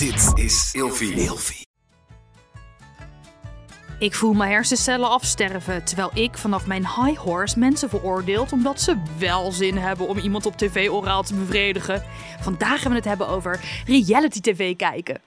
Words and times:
Dit 0.00 0.44
is 0.44 0.70
Ilfie. 0.72 1.66
Ik 3.98 4.14
voel 4.14 4.32
mijn 4.32 4.50
hersencellen 4.50 5.10
afsterven, 5.10 5.84
terwijl 5.84 6.10
ik 6.14 6.38
vanaf 6.38 6.66
mijn 6.66 6.86
high 6.86 7.20
horse 7.20 7.58
mensen 7.58 7.88
veroordeelt 7.88 8.52
omdat 8.52 8.80
ze 8.80 8.96
wel 9.18 9.52
zin 9.52 9.76
hebben 9.76 10.08
om 10.08 10.18
iemand 10.18 10.46
op 10.46 10.56
tv 10.56 10.90
oraal 10.90 11.22
te 11.22 11.34
bevredigen. 11.34 12.02
Vandaag 12.40 12.80
gaan 12.80 12.90
we 12.90 12.96
het 12.96 13.06
hebben 13.06 13.28
over 13.28 13.60
reality 13.86 14.40
tv 14.40 14.76
kijken. 14.76 15.20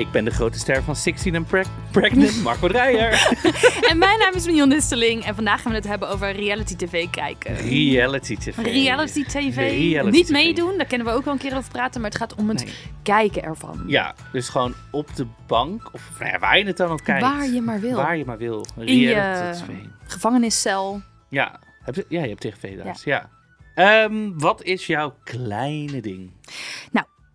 Ik 0.00 0.10
ben 0.10 0.24
de 0.24 0.30
grote 0.30 0.58
ster 0.58 0.82
van 0.82 0.96
16 0.96 1.36
and 1.36 1.46
Preg- 1.46 1.68
Pregnant, 1.90 2.42
Marco 2.42 2.68
Dreyer. 2.68 3.12
En 3.90 3.98
mijn 3.98 4.18
naam 4.18 4.34
is 4.34 4.46
Mignon 4.46 4.68
Nisteling 4.68 5.24
en 5.24 5.34
vandaag 5.34 5.62
gaan 5.62 5.70
we 5.70 5.76
het 5.76 5.86
hebben 5.86 6.08
over 6.08 6.30
reality 6.32 6.76
tv 6.76 7.10
kijken. 7.10 7.54
Reality 7.54 8.36
TV. 8.36 8.56
Reality 8.56 9.24
tv. 9.24 9.56
Reality 9.56 10.16
Niet 10.16 10.26
TV. 10.26 10.32
meedoen, 10.32 10.76
daar 10.76 10.86
kunnen 10.86 11.06
we 11.06 11.12
ook 11.12 11.24
wel 11.24 11.32
een 11.32 11.38
keer 11.40 11.56
over 11.56 11.70
praten, 11.70 12.00
maar 12.00 12.10
het 12.10 12.18
gaat 12.18 12.34
om 12.34 12.48
het 12.48 12.64
Nee. 12.64 12.74
kijken 13.02 13.42
ervan. 13.42 13.82
Ja, 13.86 14.14
dus 14.32 14.48
gewoon 14.48 14.74
op 14.90 15.16
de 15.16 15.26
bank, 15.46 15.88
of 15.92 16.10
nou 16.18 16.30
ja, 16.30 16.38
waar 16.38 16.58
je 16.58 16.64
het 16.64 16.76
dan 16.76 16.90
ook 16.90 17.04
kijkt. 17.04 17.20
Waar 17.22 17.48
je 17.48 17.60
maar 17.60 17.80
wil. 17.80 17.96
Waar 17.96 18.16
je 18.16 18.24
maar 18.24 18.38
wil. 18.38 18.66
In 18.78 18.96
je 18.98 19.06
Reality 19.12 19.62
TV. 19.64 19.70
gevangeniscel. 20.04 21.00
Ja, 21.28 21.60
heb 21.82 21.94
je, 21.94 22.04
ja, 22.08 22.22
je 22.22 22.28
hebt 22.28 22.40
tegen 22.40 22.58
VDA's. 22.60 23.04
Ja. 23.04 23.28
Ehm, 23.74 24.30
wat 24.38 24.62
is 24.62 24.86
jouw 24.86 25.14
kleine 25.24 26.00
ding? 26.00 26.30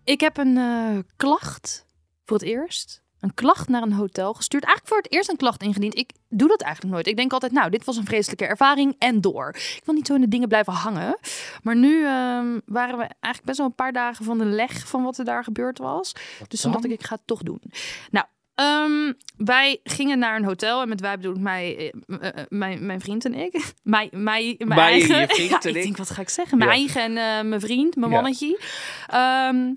Ik 0.04 0.20
heb 0.20 0.36
een 0.36 0.56
eh, 0.56 0.98
klacht 1.16 1.85
voor 2.26 2.36
het 2.38 2.46
eerst. 2.46 3.04
Een 3.20 3.34
klacht 3.34 3.68
naar 3.68 3.82
een 3.82 3.92
hotel 3.92 4.34
gestuurd. 4.34 4.64
Eigenlijk 4.64 4.94
voor 4.94 5.02
het 5.02 5.12
eerst 5.12 5.28
een 5.30 5.36
klacht 5.36 5.62
ingediend. 5.62 5.98
Ik 5.98 6.10
doe 6.28 6.48
dat 6.48 6.60
eigenlijk 6.62 6.94
nooit. 6.94 7.06
Ik 7.06 7.16
denk 7.16 7.32
altijd, 7.32 7.52
nou, 7.52 7.70
dit 7.70 7.84
was 7.84 7.96
een 7.96 8.04
vreselijke 8.04 8.46
ervaring 8.46 8.94
en 8.98 9.20
door. 9.20 9.48
Ik 9.48 9.80
wil 9.84 9.94
niet 9.94 10.06
zo 10.06 10.14
in 10.14 10.20
de 10.20 10.28
dingen 10.28 10.48
blijven 10.48 10.72
hangen. 10.72 11.18
Maar 11.62 11.76
nu 11.76 12.04
ehm, 12.04 12.58
waren 12.66 12.96
we 12.98 13.04
eigenlijk 13.20 13.44
best 13.44 13.58
wel 13.58 13.66
een 13.66 13.74
paar 13.74 13.92
dagen 13.92 14.24
van 14.24 14.38
de 14.38 14.44
leg 14.44 14.88
van 14.88 15.02
wat 15.02 15.18
er 15.18 15.24
daar 15.24 15.44
gebeurd 15.44 15.78
was. 15.78 16.12
Dus 16.48 16.60
toen 16.60 16.72
dan? 16.72 16.80
dacht 16.80 16.92
ik, 16.92 17.00
ik 17.00 17.06
ga 17.06 17.14
het 17.14 17.26
toch 17.26 17.42
doen. 17.42 17.62
Nou, 18.10 18.26
ehm, 18.54 19.12
wij 19.36 19.80
gingen 19.84 20.18
naar 20.18 20.36
een 20.36 20.44
hotel. 20.44 20.82
En 20.82 20.88
met 20.88 21.00
wij 21.00 21.16
bedoel 21.16 21.34
ik 21.34 21.40
mij, 21.40 21.76
eh, 21.76 22.16
eh, 22.20 22.28
eh, 22.38 22.44
mijn, 22.48 22.86
mijn 22.86 23.00
vriend 23.00 23.24
en 23.24 23.34
ik. 23.34 23.54
Mij, 23.82 24.08
mij, 24.12 24.54
mijn 24.58 24.68
Mij, 24.68 24.78
eigen. 24.78 25.20
je 25.20 25.26
vriend 25.34 25.50
ja, 25.50 25.60
en 25.60 25.76
ik 25.76 25.82
denk, 25.82 25.96
wat 25.96 26.10
ga 26.10 26.20
ik 26.20 26.28
zeggen? 26.28 26.58
Mijn 26.58 26.70
Ja. 26.70 26.76
eigen 26.76 27.16
en 27.16 27.48
mijn 27.48 27.60
vriend, 27.60 27.96
mijn 27.96 28.10
Ja. 28.12 28.16
mannetje. 28.20 28.60
Ehm, 29.06 29.74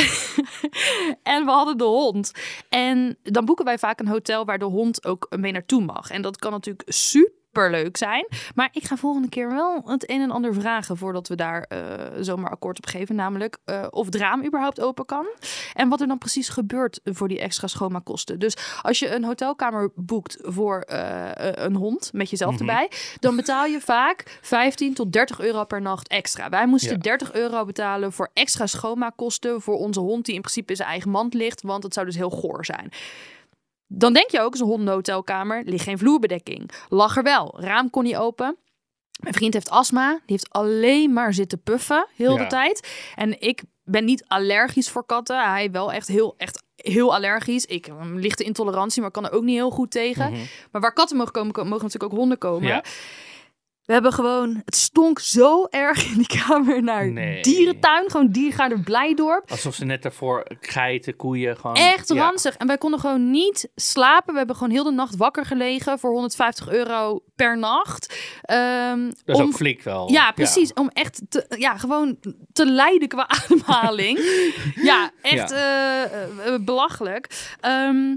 en 1.22 1.44
we 1.44 1.50
hadden 1.50 1.78
de 1.78 1.84
hond. 1.84 2.32
En 2.68 3.18
dan 3.22 3.44
boeken 3.44 3.64
wij 3.64 3.78
vaak 3.78 4.00
een 4.00 4.08
hotel 4.08 4.44
waar 4.44 4.58
de 4.58 4.64
hond 4.64 5.04
ook 5.04 5.26
mee 5.36 5.52
naartoe 5.52 5.82
mag. 5.82 6.10
En 6.10 6.22
dat 6.22 6.36
kan 6.36 6.50
natuurlijk 6.50 6.92
super 6.92 7.39
leuk 7.52 7.96
zijn. 7.96 8.26
Maar 8.54 8.68
ik 8.72 8.84
ga 8.84 8.96
volgende 8.96 9.28
keer 9.28 9.48
wel 9.48 9.82
het 9.86 10.10
een 10.10 10.20
en 10.20 10.30
ander 10.30 10.54
vragen 10.54 10.96
voordat 10.96 11.28
we 11.28 11.34
daar 11.34 11.62
eh, 11.62 11.78
zomaar 12.20 12.50
akkoord 12.50 12.76
op 12.78 12.86
geven. 12.86 13.14
Namelijk 13.14 13.58
eh, 13.64 13.86
of 13.90 14.06
het 14.06 14.14
raam 14.14 14.44
überhaupt 14.44 14.80
open 14.80 15.04
kan. 15.06 15.26
En 15.74 15.88
wat 15.88 16.00
er 16.00 16.06
dan 16.06 16.18
precies 16.18 16.48
gebeurt 16.48 17.00
voor 17.04 17.28
die 17.28 17.40
extra 17.40 17.66
schoonmaakkosten. 17.66 18.38
Dus 18.38 18.56
als 18.82 18.98
je 18.98 19.14
een 19.14 19.24
hotelkamer 19.24 19.90
boekt 19.94 20.36
voor 20.40 20.80
eh, 20.80 21.28
een 21.64 21.74
hond 21.76 22.10
met 22.12 22.30
jezelf 22.30 22.52
Mhm. 22.52 22.60
erbij. 22.60 22.90
Dan 23.20 23.36
betaal 23.36 23.64
je 23.66 23.80
vaak 23.80 24.38
15 24.42 24.94
tot 24.94 25.12
30 25.12 25.40
euro 25.40 25.64
per 25.64 25.82
nacht 25.82 26.08
extra. 26.08 26.48
Wij 26.48 26.66
moesten 26.66 26.92
Ja. 26.92 26.98
30 26.98 27.32
euro 27.32 27.64
betalen 27.64 28.12
voor 28.12 28.30
extra 28.32 28.66
schoonmaakkosten 28.66 29.60
voor 29.60 29.76
onze 29.76 30.00
hond 30.00 30.24
die 30.24 30.34
in 30.34 30.40
principe 30.40 30.70
in 30.70 30.76
zijn 30.76 30.88
eigen 30.88 31.10
mand 31.10 31.34
ligt. 31.34 31.62
Want 31.62 31.82
het 31.82 31.94
zou 31.94 32.06
dus 32.06 32.16
heel 32.16 32.30
goor 32.30 32.64
zijn. 32.64 32.90
Dan 33.92 34.12
denk 34.12 34.30
je 34.30 34.40
ook, 34.40 34.54
een 34.54 34.66
hondenhotelkamer, 34.66 35.62
ligt 35.64 35.84
geen 35.84 35.98
vloerbedekking. 35.98 36.70
Lag 36.88 37.16
er 37.16 37.22
wel, 37.22 37.54
raam 37.60 37.90
kon 37.90 38.04
niet 38.04 38.16
open. 38.16 38.56
Mijn 39.20 39.34
vriend 39.34 39.54
heeft 39.54 39.70
astma, 39.70 40.10
die 40.10 40.20
heeft 40.26 40.50
alleen 40.50 41.12
maar 41.12 41.34
zitten 41.34 41.62
puffen, 41.62 42.06
heel 42.16 42.36
de 42.36 42.46
tijd. 42.48 42.88
En 43.14 43.40
ik 43.40 43.62
ben 43.84 44.04
niet 44.04 44.24
allergisch 44.28 44.90
voor 44.90 45.06
katten, 45.06 45.50
hij 45.50 45.70
wel 45.70 45.92
echt 45.92 46.08
heel, 46.08 46.34
echt 46.36 46.62
heel 46.76 47.14
allergisch. 47.14 47.66
Ik 47.66 47.84
heb 47.84 48.00
een 48.00 48.18
lichte 48.18 48.44
intolerantie, 48.44 49.02
maar 49.02 49.10
kan 49.10 49.24
er 49.24 49.32
ook 49.32 49.42
niet 49.42 49.56
heel 49.56 49.70
goed 49.70 49.90
tegen. 49.90 50.30
Mhm. 50.32 50.40
Maar 50.70 50.80
waar 50.80 50.92
katten 50.92 51.16
mogen 51.16 51.32
komen, 51.32 51.52
ko- 51.52 51.64
mogen 51.64 51.84
natuurlijk 51.84 52.12
ook 52.12 52.18
honden 52.18 52.38
komen. 52.38 52.68
Ja. 52.68 52.82
We 53.90 53.96
hebben 53.96 54.12
gewoon, 54.14 54.62
het 54.64 54.76
stonk 54.76 55.18
zo 55.18 55.64
erg 55.70 56.04
in 56.10 56.16
die 56.16 56.26
kamer 56.46 56.82
naar 56.82 57.10
Nee. 57.10 57.42
dierentuin. 57.42 58.10
Gewoon 58.10 58.28
diergaarde 58.30 58.80
Blijdorp. 58.80 59.50
Alsof 59.50 59.74
ze 59.74 59.84
net 59.84 60.02
daarvoor 60.02 60.46
geiten, 60.60 61.16
koeien 61.16 61.56
gewoon... 61.56 61.76
Echt 61.76 62.08
ja. 62.08 62.14
ranzig. 62.14 62.56
En 62.56 62.66
wij 62.66 62.78
konden 62.78 63.00
gewoon 63.00 63.30
niet 63.30 63.68
slapen. 63.74 64.32
We 64.32 64.38
hebben 64.38 64.56
gewoon 64.56 64.72
heel 64.72 64.84
de 64.84 64.90
nacht 64.90 65.16
wakker 65.16 65.44
gelegen 65.46 65.98
voor 65.98 66.10
150 66.10 66.68
euro 66.68 67.20
per 67.36 67.58
nacht. 67.58 68.14
Ehm, 68.42 69.04
Dat 69.24 69.36
is 69.36 69.42
om- 69.42 69.46
ook 69.48 69.54
flink 69.54 69.82
wel. 69.82 70.10
Ja, 70.10 70.32
precies. 70.32 70.72
Om 70.72 70.88
echt 70.92 71.20
te, 71.28 71.44
ja, 71.58 71.76
gewoon 71.76 72.18
te 72.52 72.66
lijden 72.66 73.08
qua 73.08 73.28
ademhaling. 73.44 74.18
ja, 74.74 75.10
echt 75.22 75.50
eh, 75.52 76.02
eh, 76.02 76.60
belachelijk. 76.60 77.54
Ehm, 77.60 78.16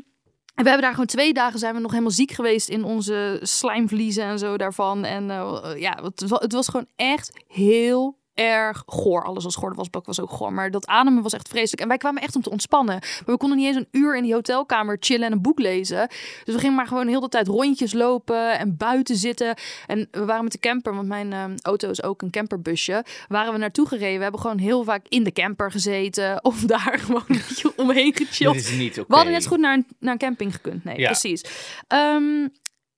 en 0.56 0.64
we 0.64 0.70
hebben 0.70 0.82
daar 0.82 0.92
gewoon 0.92 1.06
twee 1.06 1.34
dagen 1.34 1.60
zijn 1.60 1.74
we 1.74 1.80
nog 1.80 1.92
helemaal 1.92 2.12
ziek 2.12 2.32
geweest 2.32 2.70
in 2.70 2.84
onze 2.84 3.40
slijmvliezen 3.42 4.24
en 4.24 4.40
zo 4.40 4.58
daarvan. 4.58 5.06
En 5.06 5.30
eh, 5.30 5.74
ja, 5.76 6.00
het 6.04 6.20
het 6.20 6.52
was 6.52 6.68
gewoon 6.68 6.88
echt 6.96 7.44
heel 7.48 8.22
erg 8.34 8.84
goor. 8.86 9.24
Alles 9.24 9.44
was 9.44 9.56
goor, 9.56 9.76
wasbak 9.76 10.06
was 10.06 10.20
ook 10.20 10.30
goor. 10.30 10.54
Maar 10.54 10.72
dat 10.72 10.88
ademen 10.88 11.24
was 11.24 11.34
echt 11.34 11.48
vreselijk. 11.48 11.82
En 11.82 11.88
wij 11.88 11.98
kwamen 11.98 12.22
echt 12.22 12.36
om 12.36 12.42
te 12.42 12.50
ontspannen. 12.50 12.96
Maar 12.96 13.24
we 13.26 13.38
konden 13.38 13.58
niet 13.58 13.68
eens 13.68 13.76
een 13.76 13.88
uur 14.02 14.18
in 14.18 14.24
die 14.24 14.34
hotelkamer 14.34 14.98
chillen 15.00 15.26
en 15.26 15.32
een 15.32 15.42
boek 15.42 15.60
lezen. 15.60 16.08
Dus 16.44 16.54
we 16.54 16.60
gingen 16.60 16.76
maar 16.76 16.88
gewoon 16.88 17.08
heel 17.08 17.20
de 17.20 17.30
tijd 17.30 17.48
rondjes 17.48 17.94
lopen 17.94 18.60
en 18.60 18.78
buiten 18.78 19.16
zitten. 19.16 19.56
En 19.88 20.08
we 20.12 20.26
waren 20.26 20.44
met 20.44 20.52
de 20.52 20.60
camper, 20.60 20.96
want 20.96 21.08
mijn 21.08 21.34
eh, 21.34 21.46
auto 21.62 21.90
is 21.90 22.04
ook 22.04 22.22
een 22.22 22.32
camperbusje. 22.32 23.06
Waren 23.28 23.54
we 23.54 23.60
naartoe 23.60 23.88
gereden. 23.88 24.18
We 24.18 24.24
hebben 24.24 24.42
gewoon 24.42 24.58
heel 24.58 24.84
vaak 24.84 25.06
in 25.10 25.24
de 25.24 25.32
camper 25.32 25.72
gezeten. 25.72 26.40
Of 26.46 26.60
daar 26.62 27.00
gewoon 27.00 27.24
een 27.28 27.42
beetje 27.48 27.74
omheen 27.76 28.16
gechilled. 28.16 28.54
Dit 28.54 28.64
is 28.64 28.78
niet. 28.78 28.96
We 28.96 29.06
hadden 29.08 29.34
net 29.34 29.48
goed 29.48 29.60
naar 29.60 29.74
een, 29.74 29.88
naar 30.00 30.12
een 30.14 30.20
camping 30.20 30.54
gekund. 30.56 30.84
Nee, 30.84 30.98
Ja. 31.00 31.06
precies. 31.06 31.44
Ehm, 31.88 32.48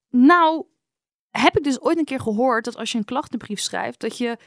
nou, 0.10 0.66
heb 1.32 1.58
ik 1.58 1.64
dus 1.64 1.82
ooit 1.82 1.98
een 1.98 2.06
keer 2.06 2.20
gehoord 2.20 2.66
dat 2.66 2.78
als 2.78 2.92
je 2.92 2.98
een 2.98 3.06
klachtenbrief 3.06 3.60
schrijft, 3.60 4.00
dat 4.00 4.18
je 4.18 4.38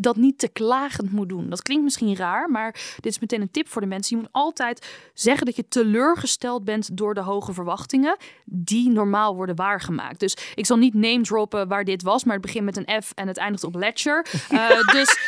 dat 0.00 0.16
niet 0.16 0.38
te 0.38 0.48
klagend 0.48 1.12
moet 1.12 1.28
doen. 1.28 1.50
Dat 1.50 1.62
klinkt 1.62 1.84
misschien 1.84 2.16
raar, 2.16 2.50
maar 2.50 2.72
dit 3.00 3.12
is 3.12 3.18
meteen 3.18 3.40
een 3.40 3.50
tip 3.50 3.68
voor 3.68 3.80
de 3.80 3.86
mensen. 3.86 4.16
Je 4.16 4.22
moet 4.22 4.32
altijd 4.32 5.10
zeggen 5.14 5.46
dat 5.46 5.56
je 5.56 5.68
teleurgesteld 5.68 6.64
bent 6.64 6.96
door 6.96 7.14
de 7.14 7.20
hoge 7.20 7.52
verwachtingen 7.52 8.16
die 8.44 8.90
normaal 8.90 9.34
worden 9.34 9.56
waargemaakt. 9.56 10.20
Dus 10.20 10.36
ik 10.54 10.66
zal 10.66 10.76
niet 10.76 10.94
name 10.94 11.22
droppen 11.22 11.68
waar 11.68 11.84
dit 11.84 12.02
was, 12.02 12.24
maar 12.24 12.36
het 12.36 12.44
begint 12.44 12.64
met 12.64 12.76
een 12.76 13.02
F 13.02 13.12
en 13.14 13.28
het 13.28 13.36
eindigt 13.36 13.64
op 13.64 13.74
Ledger. 13.74 14.26
Eh, 14.48 14.90
dus 14.92 15.18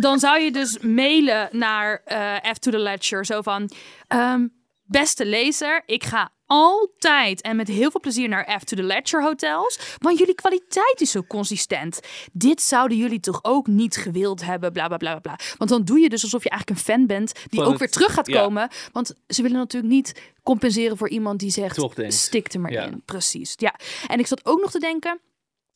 dan 0.00 0.18
zou 0.18 0.40
je 0.40 0.50
dus 0.50 0.78
mailen 0.78 1.48
naar 1.52 2.02
eh 2.04 2.52
F 2.52 2.58
to 2.58 2.70
the 2.70 2.78
Ledger. 2.78 3.24
Zo 3.24 3.42
van, 3.42 3.70
ehm, 4.08 4.46
beste 4.84 5.26
lezer, 5.26 5.82
ik 5.86 6.04
ga 6.04 6.30
altijd 6.52 7.40
en 7.40 7.56
met 7.56 7.68
heel 7.68 7.90
veel 7.90 8.00
plezier 8.00 8.28
naar 8.28 8.58
F 8.60 8.64
to 8.64 8.76
the 8.76 8.82
Ledger 8.82 9.22
hotels. 9.22 9.78
Want 9.98 10.18
jullie 10.18 10.34
kwaliteit 10.34 11.00
is 11.00 11.10
zo 11.10 11.22
consistent. 11.22 12.00
Dit 12.32 12.62
zouden 12.62 12.96
jullie 12.96 13.20
toch 13.20 13.38
ook 13.42 13.66
niet 13.66 13.96
gewild 13.96 14.44
hebben, 14.44 14.72
bla 14.72 14.86
bla 14.88 14.96
bla 14.96 15.18
bla. 15.18 15.38
Want 15.58 15.70
dan 15.70 15.84
doe 15.84 15.98
je 16.00 16.08
dus 16.08 16.22
alsof 16.22 16.42
je 16.42 16.50
eigenlijk 16.50 16.80
een 16.80 16.86
fan 16.94 17.06
bent 17.06 17.32
die 17.34 17.44
Van 17.48 17.64
ook 17.64 17.70
het- 17.70 17.78
weer 17.80 17.90
terug 17.90 18.12
gaat 18.12 18.26
ja. 18.26 18.42
komen. 18.42 18.68
Want 18.92 19.14
ze 19.28 19.42
willen 19.42 19.58
natuurlijk 19.58 19.92
niet 19.92 20.22
compenseren 20.42 20.96
voor 20.96 21.08
iemand 21.08 21.40
die 21.40 21.50
zegt, 21.50 21.80
stik 22.08 22.52
er 22.52 22.60
maar 22.60 22.72
Ja. 22.72 22.84
in. 22.84 23.02
Precies, 23.04 23.52
ja. 23.56 23.74
En 24.06 24.18
ik 24.18 24.26
zat 24.26 24.46
ook 24.46 24.60
nog 24.60 24.70
te 24.70 24.78
denken, 24.78 25.20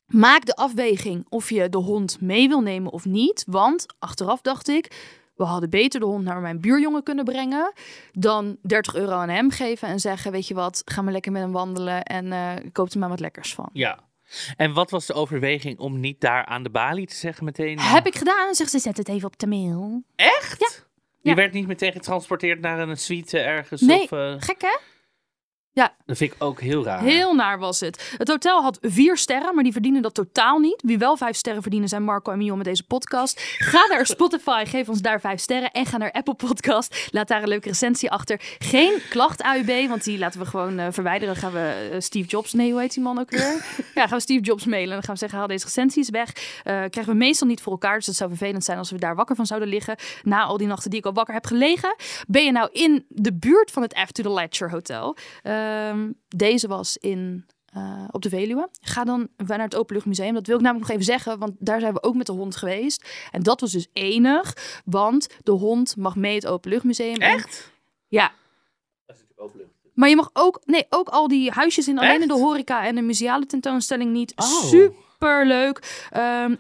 Maak 0.06 0.44
de 0.46 0.54
afweging 0.56 1.26
of 1.28 1.50
je 1.50 1.68
de 1.68 1.78
hond 1.78 2.20
mee 2.20 2.48
wil 2.48 2.60
nemen 2.60 2.92
of 2.92 3.04
niet. 3.04 3.44
Want 3.46 3.86
achteraf 3.98 4.40
dacht 4.40 4.68
ik, 4.68 4.90
we 5.42 5.48
hadden 5.48 5.70
beter 5.70 6.00
de 6.00 6.06
hond 6.06 6.24
naar 6.24 6.40
mijn 6.40 6.60
buurjongen 6.60 7.02
kunnen 7.02 7.24
brengen. 7.24 7.72
Dan 8.12 8.56
30 8.62 8.94
euro 8.94 9.12
aan 9.12 9.28
hem 9.28 9.50
geven 9.50 9.88
en 9.88 10.00
zeggen, 10.00 10.32
weet 10.32 10.46
je 10.48 10.54
wat, 10.54 10.82
ga 10.84 11.02
maar 11.02 11.12
lekker 11.12 11.32
met 11.32 11.42
hem 11.42 11.52
wandelen 11.52 12.02
en 12.02 12.32
eh 12.32 12.52
koop 12.72 12.90
er 12.90 12.98
maar 12.98 13.08
wat 13.08 13.20
lekkers 13.20 13.54
van. 13.54 13.68
Ja. 13.72 13.98
En 14.56 14.72
wat 14.72 14.90
was 14.90 15.06
de 15.06 15.12
overweging 15.14 15.78
om 15.78 16.00
niet 16.00 16.20
daar 16.20 16.44
aan 16.46 16.62
de 16.62 16.70
balie 16.70 17.06
te 17.06 17.14
zeggen 17.14 17.44
meteen? 17.44 17.78
Heb 17.80 18.06
ik 18.06 18.14
gedaan, 18.14 18.54
zegt 18.54 18.70
ze, 18.70 18.78
zet 18.78 18.96
het 18.96 19.08
even 19.08 19.26
op 19.26 19.38
de 19.38 19.46
mail. 19.46 20.02
Echt? 20.16 20.60
Ja. 20.60 20.68
Je 21.20 21.30
Ja. 21.30 21.34
werd 21.36 21.52
niet 21.52 21.66
meteen 21.66 21.92
getransporteerd 21.92 22.60
naar 22.60 22.78
een 22.78 22.96
suite 22.96 23.38
ergens? 23.38 23.80
Nee, 23.80 24.02
Of, 24.02 24.12
eh, 24.12 24.34
gek 24.38 24.60
hè? 24.62 24.76
Dat 26.12 26.20
vind 26.20 26.32
ik 26.32 26.42
ook 26.42 26.60
heel 26.60 26.84
raar. 26.84 27.02
Heel 27.02 27.34
naar 27.34 27.58
was 27.58 27.80
het. 27.80 28.14
Het 28.16 28.28
hotel 28.28 28.62
had 28.62 28.78
vier 28.80 29.16
sterren, 29.16 29.54
maar 29.54 29.64
die 29.64 29.72
verdienen 29.72 30.02
dat 30.02 30.14
totaal 30.14 30.58
niet. 30.58 30.82
Wie 30.84 30.98
wel 30.98 31.16
vijf 31.16 31.36
sterren 31.36 31.62
verdienen 31.62 31.88
zijn 31.88 32.02
Marco 32.02 32.32
en 32.32 32.38
Mion 32.38 32.56
met 32.56 32.66
deze 32.66 32.86
podcast. 32.86 33.40
Ga 33.58 33.86
naar 33.88 34.06
Spotify, 34.16 34.64
geef 34.66 34.88
ons 34.88 35.00
daar 35.00 35.20
vijf 35.20 35.40
sterren. 35.40 35.70
En 35.70 35.86
ga 35.86 35.96
naar 35.96 36.10
Apple 36.12 36.34
Podcast. 36.34 37.08
Laat 37.10 37.28
daar 37.28 37.42
een 37.42 37.48
leuke 37.48 37.68
recensie 37.68 38.10
achter. 38.10 38.40
Geen 38.58 38.98
klacht 39.08 39.42
AUB, 39.42 39.88
want 39.88 40.04
die 40.04 40.18
laten 40.18 40.40
we 40.40 40.46
gewoon 40.46 40.78
eh, 40.78 40.86
verwijderen. 40.90 41.34
Dan 41.34 41.42
gaan 41.42 41.52
we 41.52 41.88
eh, 41.92 42.00
Steve 42.00 42.28
Jobs, 42.28 42.52
nee 42.52 42.70
hoe 42.70 42.80
heet 42.80 42.94
die 42.94 43.02
man 43.02 43.18
ook 43.18 43.30
weer? 43.30 43.64
ja, 43.94 44.06
gaan 44.06 44.16
we 44.16 44.20
Steve 44.20 44.42
Jobs 44.42 44.64
mailen. 44.64 44.88
En 44.88 44.94
dan 44.94 45.02
gaan 45.02 45.14
we 45.14 45.20
zeggen, 45.20 45.38
haal 45.38 45.46
deze 45.46 45.64
recensies 45.64 46.10
weg. 46.10 46.32
Eh, 46.32 46.62
krijgen 46.62 47.06
we 47.06 47.14
meestal 47.14 47.48
niet 47.48 47.60
voor 47.60 47.72
elkaar. 47.72 47.96
Dus 47.96 48.06
het 48.06 48.16
zou 48.16 48.30
vervelend 48.30 48.64
zijn 48.64 48.78
als 48.78 48.90
we 48.90 48.98
daar 48.98 49.14
wakker 49.14 49.36
van 49.36 49.46
zouden 49.46 49.68
liggen. 49.68 49.96
Na 50.22 50.42
al 50.42 50.56
die 50.56 50.66
nachten 50.66 50.90
die 50.90 50.98
ik 50.98 51.06
al 51.06 51.12
wakker 51.12 51.34
heb 51.34 51.46
gelegen. 51.46 51.94
Ben 52.26 52.44
je 52.44 52.52
nou 52.52 52.68
in 52.72 53.04
de 53.08 53.32
buurt 53.34 53.70
van 53.70 53.82
het 53.82 53.98
F 54.06 54.12
to 54.12 54.22
the 54.22 54.32
Ledger 54.32 54.70
Hotel? 54.70 55.16
Ehm, 55.66 56.10
deze 56.28 56.68
was 56.68 56.96
in 56.96 57.46
eh, 57.72 58.04
op 58.10 58.22
de 58.22 58.28
Veluwe. 58.28 58.68
Ga 58.80 59.04
dan 59.04 59.28
naar 59.36 59.58
het 59.60 59.76
Openluchtmuseum. 59.76 60.34
Dat 60.34 60.46
wil 60.46 60.56
ik 60.56 60.62
namelijk 60.62 60.88
nog 60.88 60.96
even 60.98 61.12
zeggen, 61.12 61.38
want 61.38 61.52
daar 61.58 61.80
zijn 61.80 61.92
we 61.92 62.02
ook 62.02 62.14
met 62.14 62.26
de 62.26 62.32
hond 62.32 62.56
geweest. 62.56 63.08
En 63.30 63.42
dat 63.42 63.60
was 63.60 63.72
dus 63.72 63.86
enig, 63.92 64.56
want 64.84 65.26
de 65.42 65.50
hond 65.50 65.96
mag 65.96 66.16
mee 66.16 66.34
het 66.34 66.46
Openluchtmuseum. 66.46 67.14
En- 67.16 67.30
Echt? 67.34 67.70
ja, 68.08 68.32
Dat 69.06 69.16
is 69.16 69.22
natuurlijk 69.22 69.40
openlucht. 69.40 69.70
maar 69.94 70.08
je 70.08 70.16
mag 70.16 70.30
ook, 70.32 70.60
nee, 70.64 70.86
ook 70.88 71.08
al 71.08 71.28
die 71.28 71.50
huisjes 71.50 71.88
in, 71.88 71.98
alleen 71.98 72.22
in 72.22 72.28
de 72.28 72.34
horeca 72.34 72.86
en 72.86 72.94
de 72.94 73.02
museale 73.02 73.46
tentoonstelling 73.46 74.12
niet. 74.12 74.32
Oh. 74.36 74.46
Super 74.46 75.46
leuk. 75.46 76.06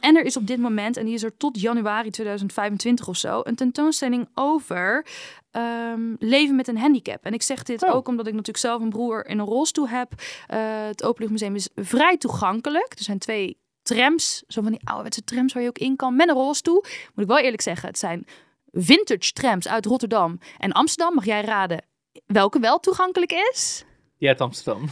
en 0.00 0.16
er 0.16 0.24
is 0.24 0.36
op 0.36 0.46
dit 0.46 0.58
moment, 0.58 0.96
en 0.96 1.04
die 1.04 1.14
is 1.14 1.22
er 1.22 1.36
tot 1.36 1.60
januari 1.60 2.10
2025 2.10 3.08
of 3.08 3.16
zo, 3.16 3.40
een 3.44 3.54
tentoonstelling 3.54 4.28
over 4.34 5.06
ehm, 5.52 6.14
leven 6.18 6.56
met 6.56 6.68
een 6.68 6.78
handicap. 6.78 7.24
En 7.24 7.32
ik 7.32 7.42
zeg 7.42 7.62
dit 7.62 7.82
Oh. 7.82 7.94
ook 7.94 8.08
omdat 8.08 8.26
ik 8.26 8.32
natuurlijk 8.32 8.58
zelf 8.64 8.82
een 8.82 8.88
broer 8.90 9.26
in 9.26 9.38
een 9.38 9.46
rolstoel 9.46 9.88
heb. 9.88 10.12
Eh, 10.46 10.58
het 10.86 11.02
Openluchtmuseum 11.02 11.54
is 11.54 11.68
vrij 11.74 12.16
toegankelijk. 12.16 12.92
Er 12.98 13.04
zijn 13.04 13.18
twee 13.18 13.60
trams, 13.82 14.42
zo 14.48 14.62
van 14.62 14.70
die 14.70 14.80
ouderwetse 14.84 15.24
trams 15.24 15.52
waar 15.52 15.62
je 15.62 15.68
ook 15.68 15.78
in 15.78 15.96
kan 15.96 16.16
met 16.16 16.28
een 16.28 16.34
rolstoel. 16.34 16.84
Moet 17.14 17.24
ik 17.24 17.26
wel 17.26 17.38
eerlijk 17.38 17.62
zeggen, 17.62 17.88
het 17.88 17.98
zijn 17.98 18.26
vintage 18.72 19.32
trams 19.32 19.68
uit 19.68 19.86
Rotterdam 19.86 20.38
en 20.58 20.72
Amsterdam. 20.72 21.14
Mag 21.14 21.24
jij 21.24 21.40
raden 21.42 21.84
welke 22.26 22.58
wel 22.60 22.80
toegankelijk 22.80 23.32
is? 23.32 23.84
Ja, 24.16 24.28
uit 24.28 24.40
Amsterdam. 24.40 24.88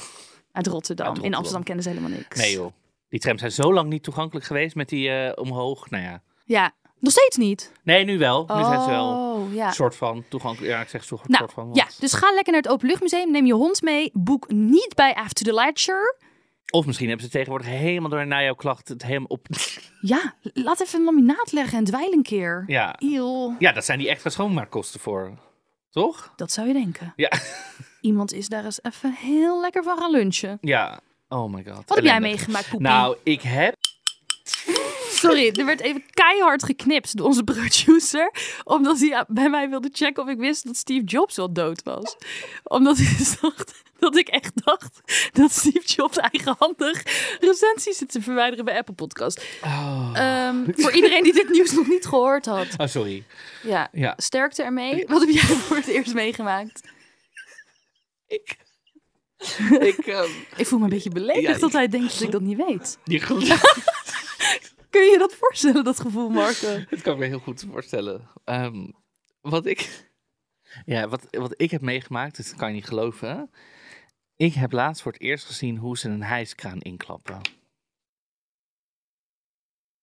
Uit 0.53 0.67
Rotterdam. 0.67 1.07
Uit 1.07 1.19
In. 1.25 1.35
Amsterdam 1.35 1.65
kennen 1.65 1.85
ze 1.85 1.91
helemaal 1.91 2.11
niks. 2.11 2.37
Nee 2.39 2.53
joh. 2.53 2.73
Die 3.09 3.21
trams 3.21 3.41
zijn 3.41 3.53
zo 3.53 3.73
lang 3.73 3.89
niet 3.89 4.03
toegankelijk 4.03 4.47
geweest 4.47 4.75
met 4.75 4.89
die 4.89 5.09
eh, 5.11 5.33
omhoog. 5.43 5.91
Nou 5.91 6.05
ja. 6.05 6.23
Ja, 6.45 6.73
nog 7.01 7.13
steeds 7.13 7.37
niet. 7.37 7.73
Nee, 7.83 8.05
nu 8.05 8.19
wel. 8.19 8.41
Nu 8.57 8.65
zijn 8.65 8.81
ze 8.83 8.89
wel 8.91 9.09
Oh, 9.35 9.55
ja. 9.55 9.67
een 9.67 9.73
soort 9.73 9.97
van 9.97 10.25
toegankelijk. 10.29 10.73
Ja, 10.73 10.81
ik 10.81 10.89
zeg 10.89 11.05
soort, 11.05 11.29
Nou, 11.29 11.43
soort 11.43 11.53
van. 11.53 11.71
ja, 11.73 11.87
dus 11.99 12.13
ga 12.13 12.33
lekker 12.35 12.53
naar 12.53 12.63
het 12.63 12.71
Openluchtmuseum. 12.71 13.31
Neem 13.31 13.47
je 13.47 13.53
hond 13.55 13.83
mee. 13.83 14.11
Boek 14.13 14.51
niet 14.51 14.93
bij 14.95 15.15
After 15.15 15.45
the 15.47 15.55
Lecture. 15.55 16.19
Of 16.71 16.87
misschien 16.87 17.09
hebben 17.09 17.25
ze 17.27 17.33
tegenwoordig 17.33 17.67
helemaal 17.69 18.11
door 18.11 18.27
na 18.27 18.43
jouw 18.43 18.55
klacht 18.55 18.89
het 18.89 19.03
helemaal 19.03 19.27
op. 19.29 19.47
Ja, 20.01 20.35
laat 20.43 20.81
even 20.81 20.99
een 20.99 21.05
laminaat 21.05 21.53
leggen 21.53 21.79
en 21.79 21.85
dweil 21.85 22.13
een 22.13 22.23
keer. 22.23 22.65
ja. 22.67 22.95
Eeuw, 22.99 23.55
ja, 23.59 23.73
dat 23.73 23.85
zijn 23.85 23.99
die 23.99 24.09
extra 24.09 24.31
schoonmaakkosten 24.31 25.01
voor. 25.01 25.39
Toch? 25.91 26.33
dat 26.37 26.53
zou 26.53 26.67
je 26.67 26.73
denken. 26.73 27.13
Ja. 27.17 27.31
Iemand 28.01 28.33
is 28.33 28.49
daar 28.49 28.65
eens 28.65 28.83
even 28.83 29.13
heel 29.13 29.61
lekker 29.61 29.83
van 29.83 29.99
gaan 29.99 30.11
lunchen. 30.11 30.59
Ja. 30.61 31.01
Oh 31.29 31.53
my 31.53 31.65
god. 31.65 31.83
Wat 31.89 31.97
heb 31.97 32.05
jij 32.05 32.21
meegemaakt, 32.21 32.69
Poepie? 32.69 32.89
Nou, 32.89 33.17
ik 33.23 33.43
heb. 33.43 33.75
Sorry, 35.21 35.49
er 35.55 35.65
werd 35.65 35.81
even 35.81 36.05
keihard 36.11 36.65
geknipt 36.65 37.17
door 37.17 37.27
onze 37.27 37.45
producer. 37.45 38.33
Omdat 38.65 39.01
hij 39.01 39.25
bij 39.29 39.51
mij 39.51 39.69
wilde 39.69 39.89
checken 39.93 40.23
of 40.23 40.29
ik 40.29 40.39
wist 40.39 40.67
dat 40.67 40.77
Steve 40.77 41.05
Jobs 41.05 41.37
wel 41.37 41.53
dood 41.53 41.83
was. 41.83 42.17
Omdat 42.63 42.97
hij 42.97 43.17
dus 43.19 43.41
dacht 43.41 43.83
dat 43.99 44.17
ik 44.17 44.29
echt 44.29 44.65
dacht 44.65 45.01
dat 45.33 45.53
Steve 45.53 45.87
Jobs 45.87 46.17
eigenhandig 46.17 47.03
recensies 47.41 47.99
zit 47.99 48.11
te 48.13 48.23
verwijderen 48.23 48.65
bij 48.65 48.77
Apple 48.79 48.95
Podcast. 48.95 49.45
Oh, 49.65 50.11
Ehm, 50.15 50.57
voor 50.77 50.93
iedereen 50.93 51.23
die 51.23 51.33
dit 51.33 51.49
nieuws 51.49 51.73
nog 51.73 51.87
niet 51.89 52.07
gehoord 52.07 52.47
had. 52.47 52.67
Oh, 52.77 52.87
sorry. 52.87 53.25
Ja, 53.63 53.89
Ja. 53.93 54.15
sterkte 54.17 54.63
ermee. 54.63 55.05
Wat 55.07 55.21
heb 55.21 55.31
jij 55.31 55.43
voor 55.43 55.77
het 55.77 55.87
eerst 55.87 56.15
meegemaakt? 56.15 56.81
Ik. 58.27 58.57
ik. 59.81 59.99
ehm, 60.07 60.29
Ik 60.57 60.67
voel 60.67 60.79
me 60.79 60.85
een 60.85 60.91
beetje 60.91 61.11
beledigd 61.11 61.47
Ja, 61.47 61.55
ik- 61.55 61.61
dat 61.61 61.73
hij 61.73 61.89
denkt 61.89 62.13
dat 62.13 62.21
ik 62.23 62.31
dat 62.31 62.41
niet 62.41 62.57
weet. 62.67 62.99
die 63.05 63.21
Kun 64.91 65.03
je 65.05 65.11
je 65.11 65.19
dat 65.19 65.35
voorstellen, 65.35 65.85
dat 65.85 66.01
gevoel, 66.01 66.29
Marco? 66.29 66.79
Dat 66.91 67.03
kan 67.03 67.13
ik 67.13 67.19
me 67.19 67.27
heel 67.27 67.39
goed 67.39 67.67
voorstellen. 67.71 68.29
Ehm, 68.45 68.91
wat 69.41 69.67
ik. 69.67 70.09
Ja, 70.85 71.09
wat, 71.09 71.27
wat 71.31 71.55
ik 71.57 71.71
heb 71.71 71.81
meegemaakt, 71.81 72.37
dat 72.37 72.55
kan 72.57 72.69
je 72.69 72.75
niet 72.75 72.87
geloven. 72.87 73.51
Ik 74.37 74.55
heb 74.55 74.73
laatst 74.73 75.03
voor 75.03 75.13
het 75.13 75.21
eerst 75.21 75.47
gezien 75.47 75.77
hoe 75.77 75.99
ze 75.99 76.09
een 76.09 76.23
hijskraan 76.23 76.81
inklappen. 76.81 77.41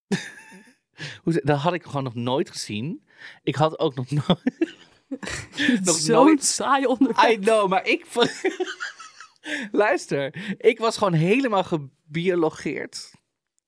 dat 1.44 1.60
had 1.60 1.74
ik 1.74 1.83
gewoon 1.83 2.04
nog 2.04 2.16
nooit 2.16 2.50
gezien. 2.50 3.07
Ik 3.44 3.56
had 3.56 3.80
ook 3.80 3.95
nog 3.95 4.12
nooit. 4.12 4.75
nog 5.86 5.95
Zo'n 5.95 6.25
nooit. 6.25 6.44
saai 6.44 6.86
onderwerp. 6.86 7.30
I 7.31 7.38
know, 7.40 7.69
maar 7.69 7.88
ik. 7.88 8.06
Luister, 9.72 10.56
ik 10.57 10.80
was 10.80 10.98
gewoon 10.98 11.13
helemaal 11.13 11.63
gebiologeerd. 11.63 13.12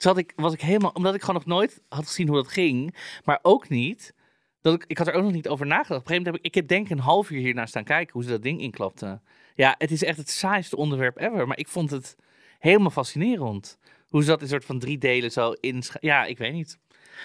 Zat 0.01 0.18
ik, 0.18 0.34
was 0.36 0.54
ik 0.54 0.62
helemaal, 0.62 0.92
omdat 0.92 1.16
ik 1.16 1.22
gewoon 1.22 1.36
nog 1.36 1.46
nooit 1.46 1.81
had 1.90 2.07
gezien 2.07 2.28
hoe 2.28 2.36
dat 2.36 2.48
ging, 2.48 2.96
maar 3.24 3.40
ook 3.42 3.69
niet. 3.69 4.13
Dat 4.62 4.74
ik, 4.74 4.84
ik 4.88 4.98
had 4.98 5.07
er 5.07 5.13
ook 5.13 5.24
nog 5.24 5.31
niet 5.31 5.48
over 5.48 5.66
nagedacht. 5.66 6.00
Op 6.01 6.07
een 6.07 6.07
gegeven 6.07 6.24
moment 6.24 6.36
heb 6.36 6.46
ik, 6.46 6.46
ik 6.46 6.56
heb 6.56 6.68
denk 6.68 6.86
ik 6.86 6.92
een 6.92 7.04
half 7.04 7.30
uur 7.30 7.40
hiernaar 7.40 7.68
staan 7.68 7.84
kijken 7.84 8.13
hoe 8.13 8.24
ze 8.24 8.30
dat 8.30 8.42
ding 8.44 8.62
inklapten. 8.62 9.22
Ja, 9.56 9.75
het 9.78 9.92
is 9.92 10.04
echt 10.04 10.18
het 10.18 10.30
saaiste 10.30 10.75
onderwerp 10.75 11.18
ever, 11.18 11.48
maar 11.48 11.57
ik 11.57 11.68
vond 11.68 11.92
het 11.92 12.16
helemaal 12.60 12.90
fascinerend. 12.90 13.78
Hoe 14.07 14.22
ze 14.22 14.28
dat 14.28 14.42
in 14.42 14.48
soort 14.48 14.66
van 14.66 14.80
drie 14.80 14.98
delen 14.98 15.31
zo 15.31 15.51
in. 15.60 15.84
Ja, 16.00 16.25
ik 16.25 16.38
weet 16.38 16.54
niet. 16.54 16.80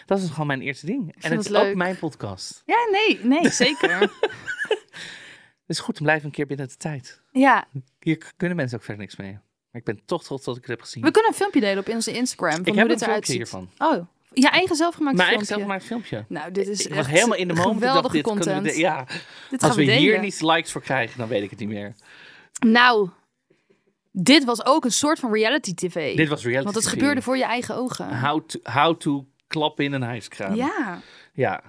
Dat 0.06 0.18
is 0.18 0.30
gewoon 0.30 0.46
mijn 0.46 0.60
eerste 0.60 0.86
ding. 0.86 1.14
En 1.20 1.32
het 1.36 1.44
is 1.50 1.54
ook 1.54 1.74
mijn 1.74 1.98
podcast. 1.98 2.62
Ja, 2.66 2.88
nee, 2.90 3.24
nee, 3.24 3.50
zeker. 3.50 3.98
Het 5.66 5.76
is 5.76 5.80
goed, 5.80 6.02
blijf 6.02 6.24
een 6.24 6.30
keer 6.30 6.46
binnen 6.46 6.68
de 6.68 6.76
tijd. 6.76 7.22
ja, 7.32 7.66
Hier 8.00 8.32
kunnen 8.36 8.56
mensen 8.56 8.78
ook 8.78 8.84
verder 8.84 9.02
niks 9.02 9.16
mee. 9.16 9.38
Maar 9.74 9.82
ik 9.82 9.94
ben 9.94 10.00
toch 10.06 10.24
trots 10.24 10.44
dat 10.44 10.54
ik 10.56 10.60
het 10.62 10.70
heb 10.70 10.80
gezien. 10.80 11.02
we 11.02 11.10
kunnen 11.10 11.30
een 11.30 11.36
filmpje 11.36 11.60
delen 11.60 11.78
op 11.78 11.88
onze 11.88 12.12
Instagram. 12.12 12.50
Van 12.50 12.60
ik 12.60 12.68
hoe 12.68 12.78
heb 12.78 12.88
dit 12.88 13.00
een 13.00 13.06
filmpje 13.06 13.26
ziet. 13.32 13.36
hiervan. 13.36 13.70
Oh, 13.78 14.06
je 14.32 14.48
eigen 14.48 14.76
zelfgemaakt 14.76 15.16
Mijn 15.16 15.28
filmpje. 15.28 15.28
eigen 15.28 15.46
zelfgemaakt 15.46 15.84
filmpje. 15.84 16.24
Nou, 16.28 16.52
dit 16.52 16.68
is 16.68 16.86
ik 16.86 16.94
was 16.94 17.06
helemaal 17.06 17.36
in 17.38 17.48
de 17.48 17.54
moment. 17.54 17.74
Ik 17.74 17.80
dacht, 17.80 17.92
geweldige 17.92 18.14
dit 18.16 18.24
we 18.24 18.30
content. 18.30 18.64
de- 18.64 18.78
ja, 18.78 19.04
dit 19.50 19.60
gaan 19.60 19.68
als 19.68 19.76
we 19.78 19.92
hier 19.92 20.20
niet 20.20 20.40
likes 20.40 20.72
voor 20.72 20.80
krijgen, 20.82 21.18
dan 21.18 21.28
weet 21.28 21.42
ik 21.42 21.50
het 21.50 21.58
niet 21.58 21.68
meer. 21.68 21.94
Nou, 22.66 23.08
dit 24.12 24.44
was 24.44 24.64
ook 24.66 24.84
een 24.84 24.92
soort 24.92 25.18
van 25.18 25.32
reality 25.32 25.74
tv. 25.74 26.16
Dit 26.16 26.28
was 26.28 26.42
reality 26.42 26.64
Want 26.64 26.74
het 26.76 26.84
TV. 26.84 26.90
gebeurde 26.92 27.22
voor 27.22 27.36
je 27.36 27.44
eigen 27.44 27.76
ogen. 27.76 28.20
How 28.20 28.40
to, 28.46 28.58
how 28.62 28.96
to 28.96 29.26
klappen 29.46 29.84
in 29.84 29.92
een 29.92 30.02
hijskraan. 30.02 30.54
Ja. 30.56 31.00
Ja. 31.32 31.62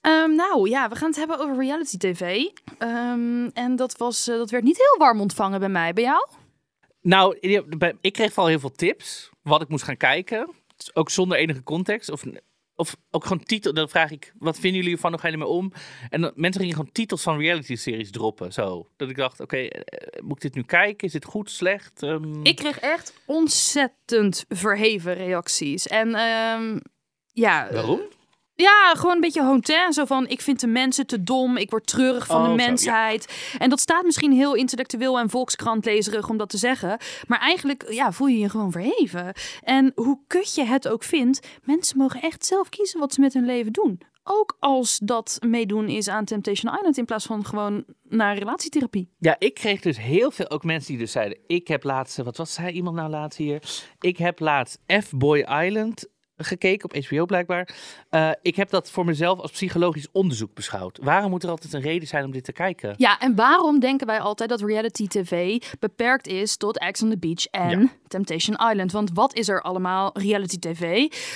Ehm, 0.00 0.34
nou 0.34 0.68
ja, 0.68 0.88
we 0.88 0.96
gaan 0.96 1.08
het 1.08 1.16
hebben 1.18 1.38
over 1.38 1.56
reality 1.56 1.96
tv. 1.96 2.44
Ehm, 2.78 3.46
en 3.52 3.76
dat, 3.76 3.96
was, 3.96 4.28
eh, 4.28 4.36
dat 4.36 4.50
werd 4.50 4.64
niet 4.64 4.76
heel 4.76 4.96
warm 4.98 5.20
ontvangen 5.20 5.60
bij 5.60 5.68
mij. 5.68 5.92
Bij 5.92 6.04
jou? 6.04 6.26
Nou, 7.04 7.36
ik 8.00 8.12
kreeg 8.12 8.32
vooral 8.32 8.46
heel 8.46 8.58
veel 8.60 8.72
tips. 8.72 9.30
Wat 9.42 9.62
ik 9.62 9.68
moest 9.68 9.84
gaan 9.84 9.96
kijken. 9.96 10.54
Ook 10.92 11.10
zonder 11.10 11.38
enige 11.38 11.62
context. 11.62 12.10
Of, 12.10 12.22
of 12.74 12.96
ook 13.10 13.22
gewoon 13.22 13.44
titel. 13.44 13.74
Dan 13.74 13.88
vraag 13.88 14.10
ik, 14.10 14.32
wat 14.38 14.58
vinden 14.58 14.80
jullie 14.80 14.94
ervan? 14.94 15.10
Hoe 15.10 15.20
ga 15.20 15.26
je 15.26 15.32
ermee 15.32 15.48
om? 15.48 15.72
En 16.10 16.20
dan, 16.20 16.32
mensen 16.34 16.60
gingen 16.60 16.76
gewoon 16.76 16.92
titels 16.92 17.22
van 17.22 17.38
reality-series 17.38 18.10
droppen. 18.10 18.52
Zo. 18.52 18.88
Dat 18.96 19.10
ik 19.10 19.16
dacht, 19.16 19.40
oké, 19.40 19.56
eh, 19.56 20.22
moet 20.22 20.36
ik 20.36 20.42
dit 20.42 20.54
nu 20.54 20.62
kijken? 20.62 21.06
Is 21.06 21.12
dit 21.12 21.24
goed, 21.24 21.50
slecht? 21.50 22.02
Ehm, 22.02 22.42
Ik 22.42 22.56
kreeg 22.56 22.78
echt 22.78 23.14
ontzettend 23.26 24.44
verheven 24.48 25.14
reacties. 25.14 25.86
En 25.86 26.14
ehm, 26.14 26.78
ja, 27.32 27.68
Waarom? 27.72 28.00
Ja, 28.56 28.92
gewoon 28.96 29.14
een 29.14 29.20
beetje 29.20 29.44
hontin. 29.44 29.92
Zo 29.92 30.04
van, 30.04 30.28
ik 30.28 30.40
vind 30.40 30.60
de 30.60 30.66
mensen 30.66 31.06
te 31.06 31.22
dom. 31.22 31.56
Ik 31.56 31.70
word 31.70 31.86
treurig 31.86 32.26
van 32.26 32.36
Oh, 32.36 32.42
de 32.42 32.48
zo, 32.48 32.54
mensheid. 32.66 33.54
En 33.58 33.70
dat 33.70 33.80
staat 33.80 34.04
misschien 34.04 34.32
heel 34.32 34.54
intellectueel 34.54 35.18
en 35.18 35.30
volkskrantlezerig 35.30 36.28
om 36.28 36.36
dat 36.36 36.48
te 36.48 36.58
zeggen. 36.58 36.98
Maar 37.26 37.38
eigenlijk 37.38 37.92
ja, 37.92 38.12
voel 38.12 38.26
je 38.26 38.38
je 38.38 38.48
gewoon 38.48 38.72
verheven. 38.72 39.32
En 39.62 39.92
hoe 39.94 40.18
kut 40.26 40.54
je 40.54 40.64
het 40.64 40.88
ook 40.88 41.02
vindt, 41.02 41.46
mensen 41.62 41.98
mogen 41.98 42.20
echt 42.20 42.46
zelf 42.46 42.68
kiezen 42.68 43.00
wat 43.00 43.12
ze 43.14 43.20
met 43.20 43.32
hun 43.32 43.44
leven 43.44 43.72
doen. 43.72 44.00
Ook 44.26 44.56
als 44.58 44.98
dat 45.02 45.38
meedoen 45.46 45.88
is 45.88 46.08
aan 46.08 46.24
Temptation 46.24 46.74
Island 46.74 46.98
in 46.98 47.04
plaats 47.04 47.26
van 47.26 47.44
gewoon 47.44 47.84
naar 48.02 48.38
relatietherapie. 48.38 49.10
Ja, 49.18 49.36
ik 49.38 49.54
kreeg 49.54 49.80
dus 49.80 49.98
heel 49.98 50.30
veel, 50.30 50.50
ook 50.50 50.64
mensen 50.64 50.90
die 50.90 50.98
dus 50.98 51.12
zeiden, 51.12 51.38
ik 51.46 51.68
heb 51.68 51.84
laatst, 51.84 52.16
wat 52.16 52.36
was 52.36 52.52
zei 52.52 52.72
iemand 52.72 52.96
nou 52.96 53.10
laatst 53.10 53.38
hier? 53.38 53.62
Ik 54.00 54.16
heb 54.16 54.40
laatst 54.40 54.78
F-Boy 55.02 55.38
Island 55.64 56.08
gekeken, 56.36 56.84
op 56.84 57.04
HBO 57.04 57.24
blijkbaar. 57.24 57.68
Eh, 58.10 58.30
ik 58.42 58.56
heb 58.56 58.70
dat 58.70 58.90
voor 58.90 59.04
mezelf 59.04 59.38
als 59.38 59.50
psychologisch 59.50 60.08
onderzoek 60.12 60.54
beschouwd. 60.54 60.98
Waarom 61.02 61.30
moet 61.30 61.42
er 61.42 61.48
altijd 61.50 61.72
een 61.72 61.80
reden 61.80 62.08
zijn 62.08 62.24
om 62.24 62.30
dit 62.30 62.44
te 62.44 62.52
kijken? 62.52 62.94
Ja, 62.96 63.18
en 63.18 63.34
waarom 63.34 63.78
denken 63.80 64.06
wij 64.06 64.20
altijd 64.20 64.48
dat 64.48 64.60
reality 64.60 65.06
TV 65.06 65.62
beperkt 65.78 66.26
is 66.26 66.56
tot 66.56 66.78
Ex 66.78 67.02
on 67.02 67.10
the 67.10 67.18
Beach 67.18 67.44
en 67.44 67.80
Ja. 67.80 67.88
Temptation 68.08 68.56
Island? 68.70 68.92
Want 68.92 69.10
wat 69.12 69.34
is 69.34 69.48
er 69.48 69.62
allemaal 69.62 70.10
reality 70.18 70.58
TV? 70.58 70.82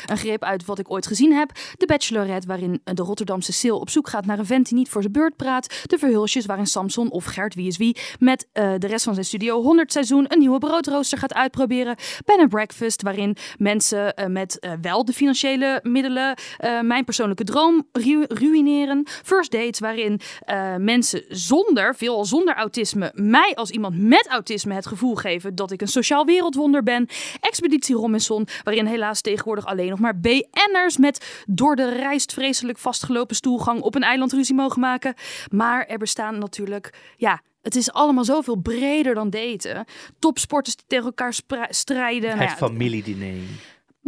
Een 0.07 0.19
greep 0.19 0.43
uit 0.45 0.65
wat 0.65 0.79
ik 0.79 0.91
ooit 0.91 1.07
gezien 1.07 1.33
heb. 1.33 1.51
De 1.77 1.87
Bachelorette, 1.87 2.47
waarin 2.47 2.81
de 2.85 3.03
Rotterdamse 3.03 3.53
Sil 3.61 3.79
op 3.79 3.91
zoek 3.91 4.09
gaat 4.09 4.27
naar 4.27 4.39
een 4.39 4.47
vent 4.47 4.69
die 4.69 4.79
niet 4.79 4.89
voor 4.89 5.01
zijn 5.01 5.13
beurt 5.13 5.37
praat. 5.37 5.83
De 5.87 5.99
Verhulsjes, 5.99 6.47
waarin 6.47 6.67
Samson 6.67 7.11
of 7.11 7.25
Gert, 7.25 7.55
wie 7.55 7.67
is 7.67 7.77
wie, 7.77 7.97
met 8.19 8.47
eh, 8.53 8.73
de 8.79 8.87
rest 8.87 9.05
van 9.05 9.15
zijn 9.15 9.27
studio 9.27 9.63
100 9.63 9.93
seizoen 9.93 10.25
een 10.29 10.39
nieuwe 10.39 10.59
broodrooster 10.59 11.19
gaat 11.19 11.35
uitproberen. 11.35 11.97
Ben 12.25 12.39
and 12.41 12.49
Breakfast, 12.49 13.03
waarin 13.03 13.37
mensen 13.59 14.15
eh, 14.15 14.27
met 14.27 14.59
wel 14.89 15.05
de 15.05 15.13
financiële 15.13 15.81
middelen 15.83 16.37
eh, 16.57 16.81
mijn 16.81 17.05
persoonlijke 17.05 17.45
droom 17.45 17.87
ru- 17.93 18.25
ruïneren. 18.29 19.07
First 19.25 19.51
Dates, 19.51 19.79
waarin 19.79 20.21
eh, 20.41 20.77
mensen 20.77 21.25
zonder, 21.29 21.95
veelal 21.95 22.25
zonder 22.25 22.55
autisme, 22.55 23.11
mij 23.15 23.55
als 23.55 23.71
iemand 23.71 23.99
met 23.99 24.27
autisme 24.29 24.75
het 24.75 24.87
gevoel 24.87 25.15
geven 25.15 25.55
dat 25.55 25.71
ik 25.71 25.81
een 25.81 25.89
sociaal 25.89 26.25
wereldwonder 26.25 26.83
ben. 26.83 27.07
Expeditie 27.41 27.95
Robinson, 27.97 28.47
waarin 28.65 28.87
helaas 28.87 29.21
tegenwoordig 29.21 29.67
alleen 29.67 29.91
nog 29.91 29.99
maar 29.99 30.21
BN'ers 30.21 30.97
met 30.97 31.45
door 31.47 31.77
de 31.77 31.89
rijst 31.89 32.33
vreselijk 32.33 32.79
vastgelopen 32.79 33.37
stoelgang 33.37 33.81
op 33.81 33.95
een 33.95 34.03
eiland 34.03 34.33
ruzie 34.33 34.55
mogen 34.55 34.81
maken. 34.81 35.15
Maar 35.51 35.87
er 35.87 35.99
bestaan 35.99 36.39
natuurlijk, 36.39 36.93
ja, 37.17 37.41
het 37.63 37.77
is 37.77 37.93
allemaal 37.93 38.25
zoveel 38.25 38.57
breder 38.57 39.15
dan 39.15 39.31
daten. 39.31 39.85
Topsporters 40.19 40.77
die 40.77 40.85
tegen 40.87 41.05
elkaar 41.05 41.35
strijden. 41.69 42.29
Nou 42.29 42.41
Het 42.41 42.51
ja, 42.51 42.57
familiediner. 42.57 43.35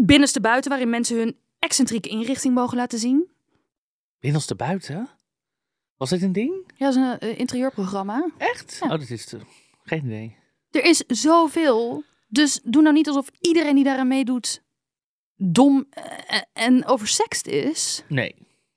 Binnenste 0.06 0.40
buiten, 0.40 0.70
waarin 0.70 0.90
mensen 0.90 1.16
hun 1.16 1.36
excentrieke 1.58 2.08
inrichting 2.08 2.54
mogen 2.54 2.76
laten 2.76 2.98
zien. 2.98 3.30
Binnenste 4.20 4.54
buiten? 4.54 5.08
Was 5.96 6.10
dit 6.10 6.22
een 6.22 6.32
ding? 6.32 6.72
Ja, 6.76 6.86
dat 6.86 6.96
is 6.96 7.02
een 7.02 7.18
eh, 7.18 7.38
interieurprogramma. 7.38 8.30
Echt? 8.38 8.76
Ja. 8.80 8.86
Oh, 8.92 8.98
dat 8.98 9.10
is 9.10 9.26
de... 9.26 9.40
geen 9.84 10.04
idee. 10.04 10.36
Er 10.70 10.84
is 10.84 10.98
zoveel. 11.06 12.04
Dus 12.28 12.60
doe 12.64 12.82
nou 12.82 12.94
niet 12.94 13.08
alsof 13.08 13.30
iedereen 13.40 13.74
die 13.74 13.84
daaraan 13.84 14.08
meedoet 14.08 14.62
dom 15.36 15.86
eh, 15.90 16.40
en 16.52 16.86
oversext 16.86 17.46
is. 17.46 18.04
Nee, 18.08 18.34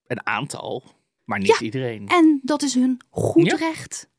een 0.07 0.25
aantal, 0.25 0.83
maar 1.23 1.39
niet 1.39 1.47
Ja. 1.47 1.59
iedereen. 1.59 2.07
En 2.07 2.39
dat 2.43 2.61
is 2.61 2.73
hun 2.73 3.01
goed 3.09 3.45
Ja. 3.51 3.55
recht. 3.55 4.09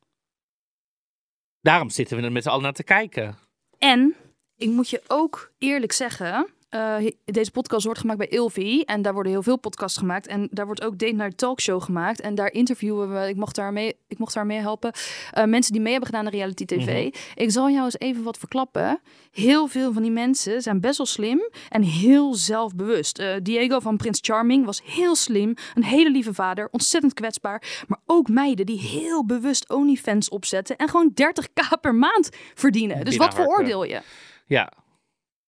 Daarom 1.61 1.91
zitten 1.91 2.17
we 2.17 2.23
er 2.23 2.33
met 2.33 2.43
z'n 2.43 2.49
allen 2.49 2.63
naar 2.63 2.73
te 2.73 2.83
kijken. 2.85 3.39
En 3.79 4.15
ik 4.57 4.69
moet 4.69 4.89
je 4.91 5.03
ook 5.07 5.53
eerlijk 5.59 5.93
zeggen. 5.93 6.49
Eh, 6.75 6.97
deze 7.25 7.51
podcast 7.51 7.85
wordt 7.85 8.01
gemaakt 8.01 8.19
bij 8.19 8.29
Ilvi. 8.29 8.81
En 8.81 9.03
daar 9.03 9.13
worden 9.13 9.33
heel 9.33 9.43
veel 9.43 9.59
podcasts 9.59 9.99
gemaakt. 9.99 10.27
En 10.27 10.49
daar 10.51 10.67
wordt 10.67 10.83
ook 10.83 10.99
Date 10.99 11.13
Night 11.13 11.39
Talkshow 11.39 11.83
gemaakt. 11.83 12.21
En 12.21 12.35
daar 12.35 12.53
interviewen 12.53 13.13
we. 13.13 13.29
Ik 13.29 13.37
mocht 13.37 13.55
daar 13.55 13.73
mee, 13.73 13.97
ik 14.09 14.19
mocht 14.19 14.35
daar 14.35 14.47
mee 14.47 14.59
helpen. 14.59 14.93
eh, 15.31 15.45
mensen 15.45 15.73
die 15.73 15.81
mee 15.81 15.91
hebben 15.93 16.11
gedaan 16.11 16.27
aan 16.27 16.33
reality 16.33 16.65
tv. 16.65 17.15
Ik 17.35 17.51
zal 17.51 17.71
jou 17.71 17.85
eens 17.85 17.99
even 17.99 18.23
wat 18.23 18.39
verklappen. 18.39 19.01
Heel 19.31 19.67
veel 19.67 19.93
van 19.93 20.03
die 20.03 20.11
mensen 20.11 20.63
zijn 20.63 20.81
best 20.81 20.97
wel 20.97 21.07
slim. 21.07 21.51
En 21.69 21.83
heel 21.83 22.35
zelfbewust. 22.35 23.19
Eh, 23.19 23.35
Diego 23.43 23.81
van 23.81 23.97
Prins 23.97 24.19
Charming 24.23 24.65
was 24.65 24.81
heel 24.85 25.15
slim. 25.15 25.55
Een 25.75 25.85
hele 25.85 26.11
lieve 26.11 26.35
vader. 26.35 26.69
Ontzettend 26.71 27.15
kwetsbaar. 27.15 27.85
Maar 27.89 27.99
ook 28.07 28.29
meiden 28.29 28.67
die 28.67 28.81
heel 28.81 29.25
bewust 29.27 29.69
OnlyFans 29.71 30.29
opzetten. 30.29 30.77
En 30.77 30.89
gewoon 30.89 31.13
30k 31.15 31.81
per 31.81 31.95
maand 31.95 32.31
verdienen. 32.55 33.05
Dus 33.05 33.17
wat 33.17 33.35
veroordeel 33.35 33.85
je? 33.85 34.01
Ja, 34.47 34.73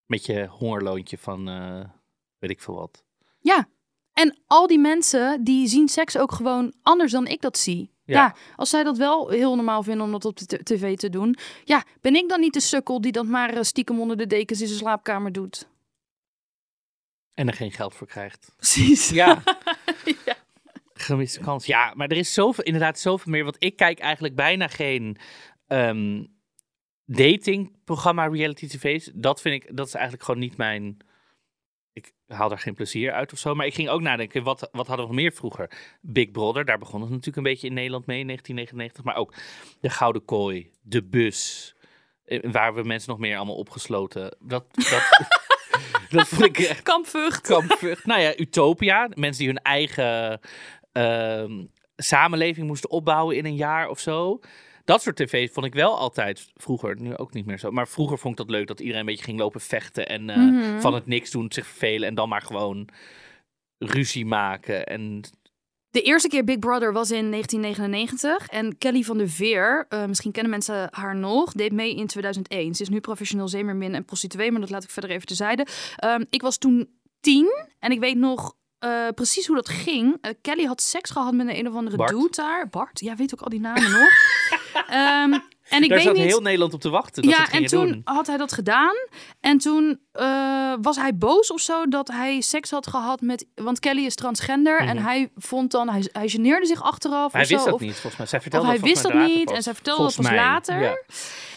met 0.06 0.26
je 0.26 0.46
hongerloontje 0.46 1.18
van 1.18 1.48
eh, 1.48 1.84
weet 2.38 2.50
ik 2.50 2.60
veel 2.60 2.74
wat. 2.74 3.04
Ja. 3.38 3.68
En 4.12 4.38
al 4.46 4.66
die 4.66 4.78
mensen 4.78 5.44
die 5.44 5.68
zien 5.68 5.88
seks 5.88 6.18
ook 6.18 6.32
gewoon 6.32 6.74
anders 6.82 7.12
dan 7.12 7.26
ik 7.26 7.40
dat 7.40 7.58
zie. 7.58 7.94
Ja. 8.04 8.14
Ja. 8.20 8.34
als 8.56 8.70
zij 8.70 8.82
dat 8.84 8.96
wel 8.96 9.28
heel 9.28 9.54
normaal 9.54 9.82
vinden 9.82 10.04
om 10.06 10.12
dat 10.12 10.24
op 10.24 10.36
de 10.38 10.62
tv 10.62 10.96
te 10.96 11.08
doen. 11.10 11.36
Ja, 11.64 11.84
ben 12.00 12.14
ik 12.14 12.28
dan 12.28 12.40
niet 12.40 12.52
de 12.52 12.60
sukkel 12.60 13.00
die 13.00 13.12
dat 13.12 13.26
maar 13.26 13.50
eh, 13.54 13.62
stiekem 13.62 14.00
onder 14.00 14.16
de 14.16 14.26
dekens 14.26 14.60
in 14.60 14.66
zijn 14.66 14.78
slaapkamer 14.78 15.32
doet? 15.32 15.68
En 17.34 17.46
er 17.48 17.54
geen 17.54 17.72
geld 17.72 17.94
voor 17.94 18.06
krijgt. 18.06 18.52
Precies. 18.56 19.08
Ja, 19.08 19.42
Ja. 20.24 20.36
gemiste 20.94 21.40
kans. 21.40 21.66
Ja, 21.66 21.92
maar 21.94 22.08
er 22.08 22.16
is 22.16 22.34
zoveel, 22.34 22.64
inderdaad 22.64 22.98
zoveel 22.98 23.32
meer. 23.32 23.44
Want 23.44 23.56
ik 23.58 23.76
kijk 23.76 23.98
eigenlijk 23.98 24.34
bijna 24.34 24.68
geen 24.68 25.16
ehm, 25.66 26.24
datingprogramma 27.06 28.26
reality 28.26 28.66
tv's. 28.68 29.10
Dat 29.14 29.40
vind 29.40 29.62
ik, 29.64 29.76
dat 29.76 29.86
is 29.86 29.94
eigenlijk 29.94 30.24
gewoon 30.24 30.40
niet 30.40 30.56
mijn... 30.56 30.96
Ik 31.92 32.12
haal 32.26 32.48
daar 32.48 32.58
geen 32.58 32.74
plezier 32.74 33.12
uit 33.12 33.32
of 33.32 33.38
zo. 33.38 33.54
Maar 33.54 33.66
ik 33.66 33.74
ging 33.74 33.88
ook 33.88 34.00
nadenken, 34.00 34.42
wat, 34.42 34.68
wat 34.72 34.86
hadden 34.86 35.06
we 35.06 35.12
nog 35.12 35.20
meer 35.22 35.32
vroeger? 35.32 35.70
Big 36.00 36.30
Brother, 36.30 36.64
daar 36.64 36.78
begon 36.78 37.00
het 37.00 37.10
natuurlijk 37.10 37.36
een 37.36 37.42
beetje 37.42 37.66
in 37.66 37.74
Nederland 37.74 38.06
mee 38.06 38.18
in 38.20 38.26
1999. 38.26 39.04
Maar 39.04 39.16
ook 39.16 39.34
De 39.80 39.90
Gouden 39.90 40.24
Kooi, 40.24 40.70
De 40.82 41.04
Bus. 41.04 41.74
eh, 42.24 42.52
Waar 42.52 42.74
we 42.74 42.82
mensen 42.82 43.10
nog 43.10 43.18
meer 43.18 43.36
allemaal 43.36 43.56
opgesloten. 43.56 44.36
Dat, 44.40 44.64
dat, 44.74 45.26
dat 46.10 46.28
vond 46.28 46.42
ik 46.44 46.58
echt 46.58 46.82
Kampvucht. 46.82 47.40
kampvucht. 47.46 48.04
nou 48.06 48.20
ja, 48.20 48.38
Utopia. 48.38 49.08
Mensen 49.14 49.38
die 49.44 49.52
hun 49.52 49.62
eigen 49.62 50.40
ehm, 50.92 51.64
samenleving 51.96 52.66
moesten 52.66 52.90
opbouwen 52.90 53.36
in 53.36 53.44
een 53.44 53.56
jaar 53.56 53.88
of 53.88 53.98
zo. 54.00 54.40
Dat 54.86 55.02
soort 55.02 55.16
tv 55.16 55.52
vond 55.52 55.66
ik 55.66 55.74
wel 55.74 55.98
altijd 55.98 56.48
vroeger, 56.54 57.00
nu 57.00 57.16
ook 57.16 57.32
niet 57.32 57.46
meer 57.46 57.58
zo. 57.58 57.70
Maar 57.70 57.88
vroeger 57.88 58.18
vond 58.18 58.38
ik 58.40 58.46
dat 58.46 58.56
leuk 58.56 58.66
dat 58.66 58.80
iedereen 58.80 59.00
een 59.00 59.06
beetje 59.06 59.24
ging 59.24 59.38
lopen 59.38 59.60
vechten 59.60 60.06
en 60.08 60.30
eh, 60.30 60.36
Mhm. 60.36 60.80
van 60.80 60.94
het 60.94 61.06
niks 61.06 61.30
doen, 61.30 61.52
zich 61.52 61.66
vervelen 61.66 62.08
en 62.08 62.14
dan 62.14 62.28
maar 62.28 62.42
gewoon 62.42 62.88
ruzie 63.78 64.26
maken. 64.26 64.86
En 64.86 65.20
De 65.90 66.02
eerste 66.02 66.28
keer 66.28 66.44
Big 66.44 66.58
Brother 66.58 66.92
was 66.92 67.10
in 67.10 67.30
1999. 67.30 68.46
En 68.48 68.78
Kelly 68.78 69.02
van 69.02 69.18
der 69.18 69.28
Veer, 69.30 69.86
eh, 69.88 70.04
misschien 70.04 70.32
kennen 70.32 70.50
mensen 70.50 70.88
haar 70.90 71.16
nog, 71.16 71.52
deed 71.52 71.72
mee 71.72 71.96
in 71.96 72.06
2001. 72.06 72.74
Ze 72.74 72.82
is 72.82 72.88
nu 72.88 73.00
professioneel 73.00 73.48
zeemermin 73.48 73.94
en 73.94 74.04
prostituee, 74.04 74.50
maar 74.52 74.60
dat 74.60 74.70
laat 74.70 74.84
ik 74.84 74.90
verder 74.90 75.10
even 75.10 75.26
terzijde. 75.26 75.66
Ehm 75.96 76.24
ik 76.30 76.42
was 76.42 76.58
toen 76.58 76.88
tien 77.20 77.66
en 77.78 77.90
ik 77.92 78.00
weet 78.00 78.16
nog 78.16 78.54
eh, 78.78 79.08
precies 79.14 79.46
hoe 79.46 79.56
dat 79.56 79.68
ging. 79.68 80.20
Kelly 80.40 80.64
had 80.64 80.80
seks 80.82 81.10
gehad 81.10 81.32
met 81.34 81.46
een, 81.48 81.58
een 81.58 81.68
of 81.68 81.74
andere 81.74 81.96
Bart. 81.96 82.10
dude 82.10 82.28
daar. 82.30 82.68
Bart, 82.68 83.00
ja, 83.00 83.16
weet 83.16 83.34
ook 83.34 83.40
al 83.40 83.48
die 83.48 83.60
namen 83.60 83.90
nog. 83.90 84.08
Ehm, 84.88 85.32
en 85.68 85.82
ik 85.82 85.88
daar 85.88 85.98
weet 85.98 86.06
zat 86.06 86.16
niet... 86.16 86.24
heel 86.24 86.40
Nederland 86.40 86.74
op 86.74 86.80
te 86.80 86.88
wachten 86.90 87.22
dat 87.22 87.32
ja, 87.32 87.42
het 87.42 87.52
en 87.52 87.66
toen 87.66 87.86
doen. 87.86 88.00
had 88.04 88.26
hij 88.26 88.36
dat 88.36 88.52
gedaan. 88.52 88.94
En 89.40 89.58
toen 89.58 90.00
eh, 90.12 90.74
was 90.80 90.96
hij 90.96 91.16
boos 91.16 91.50
of 91.52 91.60
zo 91.60 91.86
dat 91.88 92.08
hij 92.08 92.40
seks 92.40 92.70
had 92.70 92.86
gehad 92.86 93.20
met... 93.20 93.46
Want 93.54 93.80
Kelly 93.80 94.04
is 94.04 94.14
transgender 94.14 94.78
en 94.80 94.96
Mhm. 94.96 95.04
hij 95.04 95.30
vond 95.36 95.70
dan... 95.70 95.88
Hij, 95.88 96.08
hij 96.12 96.28
geneerde 96.28 96.66
zich 96.66 96.82
achteraf 96.82 97.32
Hij 97.32 97.42
of 97.42 97.48
wist 97.48 97.60
zo. 97.60 97.66
dat 97.66 97.74
of, 97.74 97.80
niet, 97.80 97.92
volgens 97.94 98.16
mij. 98.16 98.26
Zij 98.26 98.38
of 98.38 98.42
vertelde 98.44 98.66
hij 98.68 98.80
wist 98.80 99.00
volgens 99.00 99.22
dat 99.24 99.34
niet 99.36 99.50
en 99.52 99.62
zij 99.62 99.74
vertelde 99.74 100.02
dat 100.02 100.14
pas 100.16 100.24
Volgens 100.26 100.36
mij, 100.36 100.46
later. 100.46 100.80
ja. 100.82 100.96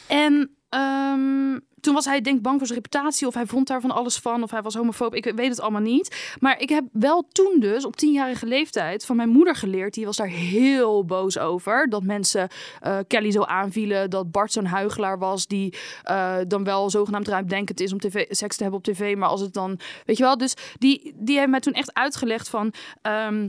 En 0.08 0.58
ehm, 0.70 1.58
toen 1.82 1.94
was 1.94 2.06
hij 2.06 2.22
denk 2.22 2.42
bang 2.42 2.58
voor 2.58 2.68
zijn 2.68 2.80
reputatie 2.80 3.28
of 3.28 3.34
hij 3.34 3.46
vond 3.46 3.68
daar 3.68 3.82
van 3.82 3.92
alles 3.92 4.18
van 4.18 4.44
of 4.44 4.52
hij 4.52 4.62
was 4.62 4.76
homofoob. 4.76 5.16
Ik 5.16 5.32
weet 5.36 5.50
het 5.50 5.62
allemaal 5.62 5.82
niet. 5.82 6.36
Maar 6.40 6.60
ik 6.60 6.70
heb 6.70 6.84
wel 6.92 7.28
toen 7.32 7.60
dus 7.60 7.86
op 7.86 7.96
tienjarige 7.96 8.46
leeftijd 8.46 9.06
van 9.06 9.16
mijn 9.16 9.30
moeder 9.30 9.56
geleerd. 9.56 9.94
Die 9.94 10.06
was 10.06 10.18
daar 10.18 10.28
heel 10.28 11.06
boos 11.06 11.38
over. 11.38 11.90
Dat 11.90 12.04
mensen 12.04 12.48
eh, 12.80 12.98
Kelly 13.08 13.32
zo 13.32 13.42
aanvielen. 13.42 14.10
Dat 14.10 14.32
Bart 14.32 14.52
zo'n 14.52 14.66
huigelaar 14.66 15.20
was 15.20 15.48
die 15.48 15.74
eh, 16.04 16.38
dan 16.48 16.64
wel 16.64 16.90
zogenaamd 16.90 17.28
ruimdenkend 17.28 17.80
is 17.80 17.92
om 17.92 18.00
tv, 18.00 18.26
seks 18.30 18.56
te 18.56 18.62
hebben 18.62 18.80
op 18.80 18.86
tv. 18.86 19.16
Maar 19.16 19.30
als 19.30 19.42
het 19.42 19.54
dan, 19.54 19.80
weet 20.06 20.18
je 20.18 20.24
wel. 20.24 20.38
Dus 20.38 20.54
die, 20.78 21.14
die 21.16 21.38
heeft 21.38 21.50
mij 21.50 21.60
toen 21.60 21.74
echt 21.74 21.94
uitgelegd 21.94 22.50
van... 22.50 22.74
ehm, 23.02 23.48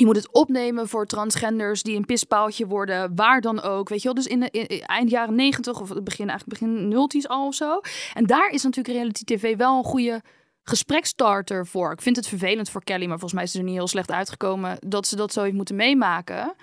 je 0.00 0.06
moet 0.06 0.16
het 0.16 0.32
opnemen 0.32 0.88
voor 0.88 1.06
transgenders 1.06 1.82
die 1.82 1.96
een 1.96 2.04
pispaaltje 2.04 2.66
worden, 2.66 3.14
waar 3.14 3.40
dan 3.40 3.62
ook. 3.62 3.88
Weet 3.88 3.98
je 3.98 4.04
wel, 4.04 4.14
dus 4.14 4.26
in 4.26 4.40
de 4.40 4.48
in- 4.50 4.66
in- 4.66 4.82
eind 4.82 5.10
jaren 5.10 5.34
negentig 5.34 5.80
of 5.80 5.88
het 5.88 6.04
begin, 6.04 6.28
eigenlijk 6.28 6.60
begin 6.60 6.88
nulties 6.88 7.28
al 7.28 7.46
of 7.46 7.54
zo. 7.54 7.80
En 8.14 8.26
daar 8.26 8.50
is 8.50 8.62
natuurlijk 8.62 8.94
reality 8.94 9.24
tv 9.24 9.56
wel 9.56 9.78
een 9.78 9.84
goede 9.84 10.22
gesprekstarter 10.62 11.66
voor. 11.66 11.92
Ik 11.92 12.00
vind 12.02 12.16
het 12.16 12.28
vervelend 12.28 12.70
voor 12.70 12.84
Kelly, 12.84 13.06
maar 13.06 13.18
volgens 13.18 13.32
mij 13.32 13.42
is 13.42 13.52
het 13.52 13.62
er 13.62 13.66
niet 13.68 13.76
heel 13.76 13.88
slecht 13.88 14.10
uitgekomen 14.10 14.76
dat 14.86 15.06
ze 15.06 15.16
dat 15.16 15.32
zo 15.32 15.42
heeft 15.42 15.54
moeten 15.54 15.76
meemaken. 15.76 16.54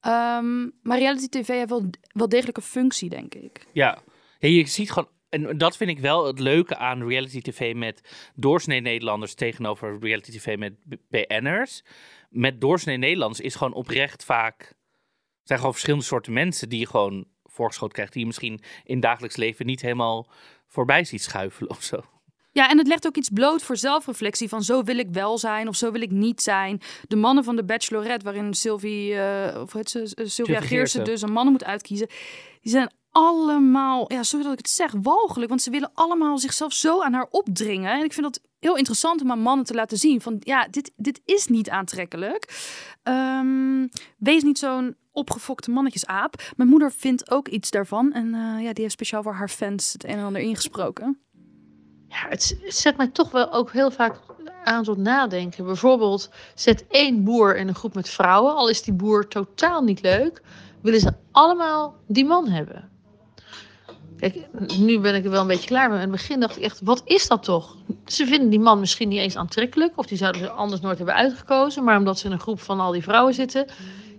Ehm, 0.00 0.68
maar 0.82 0.98
reality 0.98 1.28
tv 1.28 1.46
heeft 1.46 1.68
wel, 1.68 1.90
wel 2.12 2.28
degelijk 2.28 2.56
een 2.56 2.62
functie, 2.62 3.08
denk 3.08 3.34
ik. 3.34 3.66
Ja. 3.72 3.98
je 4.38 4.66
ziet 4.66 4.90
gewoon, 4.92 5.08
en 5.28 5.58
dat 5.58 5.76
vind 5.76 5.90
ik 5.90 5.98
wel 5.98 6.26
het 6.26 6.38
leuke 6.38 6.76
aan 6.76 7.06
reality 7.06 7.40
tv 7.40 7.74
met 7.74 8.30
doorsnee 8.34 8.80
Nederlanders 8.80 9.34
tegenover 9.34 9.98
reality 10.00 10.30
tv 10.30 10.58
met 10.58 10.72
BN'ers. 11.08 11.82
Met 12.32 12.60
doorsnee 12.60 12.96
Nederlanders 12.96 13.40
is 13.40 13.54
gewoon 13.54 13.72
oprecht 13.72 14.24
vaak, 14.24 14.74
zijn 15.42 15.58
gewoon 15.58 15.72
verschillende 15.72 16.04
soorten 16.04 16.32
mensen 16.32 16.68
die 16.68 16.78
je 16.78 16.86
gewoon 16.86 17.24
voorgeschoten 17.44 17.94
krijgt, 17.94 18.12
die 18.12 18.20
je 18.20 18.26
misschien 18.26 18.60
in 18.84 19.00
dagelijks 19.00 19.36
leven 19.36 19.66
niet 19.66 19.82
helemaal 19.82 20.30
voorbij 20.66 21.04
ziet 21.04 21.22
schuifelen 21.22 21.70
of 21.70 21.82
zo. 21.82 22.00
Ja, 22.52 22.70
en 22.70 22.78
het 22.78 22.86
legt 22.86 23.06
ook 23.06 23.16
iets 23.16 23.28
bloot 23.28 23.62
voor 23.62 23.76
zelfreflectie 23.76 24.48
van 24.48 24.62
zo 24.62 24.82
wil 24.82 24.98
ik 24.98 25.08
wel 25.10 25.38
zijn 25.38 25.68
of 25.68 25.76
zo 25.76 25.90
wil 25.90 26.00
ik 26.00 26.10
niet 26.10 26.42
zijn. 26.42 26.80
De 27.08 27.16
mannen 27.16 27.44
van 27.44 27.56
de 27.56 27.64
Bachelorette, 27.64 28.24
waarin 28.24 28.54
Sylvie, 28.54 29.14
eh, 29.14 29.60
of 29.60 29.72
het 29.72 29.90
ze, 29.90 30.12
eh, 30.14 30.26
Sylvia 30.26 30.60
Geersen 30.60 31.04
dus 31.04 31.22
een 31.22 31.32
mannen 31.32 31.52
moet 31.52 31.64
uitkiezen, 31.64 32.08
die 32.60 32.72
zijn 32.72 32.92
allemaal, 33.10 34.12
ja, 34.12 34.22
sorry 34.22 34.44
dat 34.44 34.52
ik 34.52 34.58
het 34.58 34.70
zeg, 34.70 34.92
walgelijk, 35.02 35.48
want 35.48 35.62
ze 35.62 35.70
willen 35.70 35.90
allemaal 35.94 36.38
zichzelf 36.38 36.72
zo 36.72 37.02
aan 37.02 37.12
haar 37.12 37.26
opdringen. 37.30 37.92
En 37.92 38.04
ik 38.04 38.12
vind 38.12 38.26
dat 38.26 38.40
heel 38.62 38.76
interessant 38.76 39.20
om 39.22 39.30
aan 39.30 39.40
mannen 39.40 39.66
te 39.66 39.74
laten 39.74 39.98
zien 39.98 40.20
van, 40.20 40.36
ja, 40.40 40.66
dit, 40.70 40.92
dit 40.96 41.20
is 41.24 41.46
niet 41.46 41.70
aantrekkelijk. 41.70 42.70
Ehm, 43.02 43.86
wees 44.18 44.42
niet 44.42 44.58
zo'n 44.58 44.96
opgefokte 45.12 45.70
mannetjesaap. 45.70 46.52
Mijn 46.56 46.68
moeder 46.68 46.92
vindt 46.92 47.30
ook 47.30 47.48
iets 47.48 47.70
daarvan 47.70 48.12
en 48.12 48.34
eh, 48.34 48.40
ja, 48.40 48.72
die 48.72 48.82
heeft 48.82 48.92
speciaal 48.92 49.22
voor 49.22 49.34
haar 49.34 49.48
fans 49.48 49.92
het 49.92 50.04
een 50.04 50.10
en 50.10 50.24
ander 50.24 50.42
ingesproken. 50.42 51.18
Ja, 52.08 52.28
het 52.28 52.58
zet 52.66 52.96
mij 52.96 53.08
toch 53.08 53.30
wel 53.30 53.52
ook 53.52 53.72
heel 53.72 53.90
vaak 53.90 54.20
aan 54.64 54.84
tot 54.84 54.98
nadenken. 54.98 55.64
Bijvoorbeeld, 55.64 56.30
zet 56.54 56.86
één 56.88 57.24
boer 57.24 57.56
in 57.56 57.68
een 57.68 57.74
groep 57.74 57.94
met 57.94 58.08
vrouwen, 58.08 58.54
al 58.54 58.68
is 58.68 58.82
die 58.82 58.94
boer 58.94 59.28
totaal 59.28 59.82
niet 59.82 60.02
leuk, 60.02 60.42
willen 60.82 61.00
ze 61.00 61.12
allemaal 61.30 61.96
die 62.06 62.24
man 62.24 62.48
hebben. 62.48 62.91
Nu 64.78 65.00
ben 65.00 65.14
ik 65.14 65.24
er 65.24 65.30
wel 65.30 65.40
een 65.40 65.46
beetje 65.46 65.66
klaar 65.66 65.88
mee. 65.88 65.96
In 65.96 66.02
het 66.02 66.10
begin 66.10 66.40
dacht 66.40 66.56
ik 66.56 66.62
echt, 66.62 66.80
wat 66.84 67.02
is 67.04 67.28
dat 67.28 67.42
toch? 67.42 67.76
Ze 68.06 68.26
vinden 68.26 68.50
die 68.50 68.60
man 68.60 68.80
misschien 68.80 69.08
niet 69.08 69.18
eens 69.18 69.36
aantrekkelijk, 69.36 69.98
of 69.98 70.06
die 70.06 70.18
zouden 70.18 70.40
ze 70.40 70.50
anders 70.50 70.80
nooit 70.80 70.96
hebben 70.96 71.14
uitgekozen, 71.14 71.84
maar 71.84 71.98
omdat 71.98 72.18
ze 72.18 72.26
in 72.26 72.32
een 72.32 72.40
groep 72.40 72.60
van 72.60 72.80
al 72.80 72.92
die 72.92 73.02
vrouwen 73.02 73.34
zitten, 73.34 73.66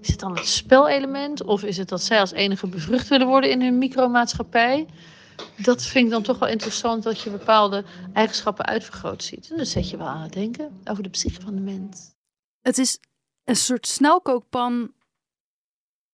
is 0.02 0.08
het 0.08 0.20
dan 0.20 0.36
het 0.36 0.48
spelelement, 0.48 1.44
of 1.44 1.64
is 1.64 1.78
het 1.78 1.90
dat 1.90 2.02
zij 2.02 2.20
als 2.20 2.32
enige 2.32 2.68
bevrucht 2.68 3.08
willen 3.08 3.28
worden 3.28 3.50
in 3.50 3.62
hun 3.62 3.78
micromaatschappij? 3.78 4.88
dat 5.58 5.84
vind 5.84 6.06
ik 6.06 6.12
dan 6.12 6.24
toch 6.24 6.40
wel 6.40 6.50
interessant 6.50 7.04
dat 7.04 7.22
je 7.22 7.30
bepaalde 7.30 7.84
eigenschappen 8.14 8.66
uitvergroot 8.66 9.24
ziet. 9.24 9.52
En 9.52 9.58
dat 9.58 9.68
zet 9.68 9.90
je 9.90 9.98
wel 9.98 10.08
aan 10.08 10.22
het 10.22 10.34
denken 10.34 10.82
over 10.86 11.04
de 11.04 11.10
psyche 11.10 11.42
van 11.42 11.56
de 11.56 11.62
mens. 11.62 12.12
het 12.62 12.78
is 12.78 13.00
een 13.44 13.56
soort 13.56 13.88
snelkookpan 13.88 14.94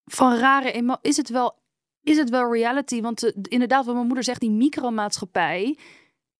van 0.05 0.37
rare 0.37 0.71
emoties. 0.71 1.09
Is 1.09 1.17
het 1.17 1.29
wel 1.29 1.58
is 2.09 2.17
het 2.17 2.29
wel 2.29 2.53
reality? 2.53 3.01
Want 3.01 3.19
de- 3.19 3.35
inderdaad, 3.49 3.85
wat 3.85 3.93
mijn 3.93 4.05
moeder 4.07 4.23
zegt, 4.23 4.39
die 4.39 4.49
micromaatschappij, 4.51 5.77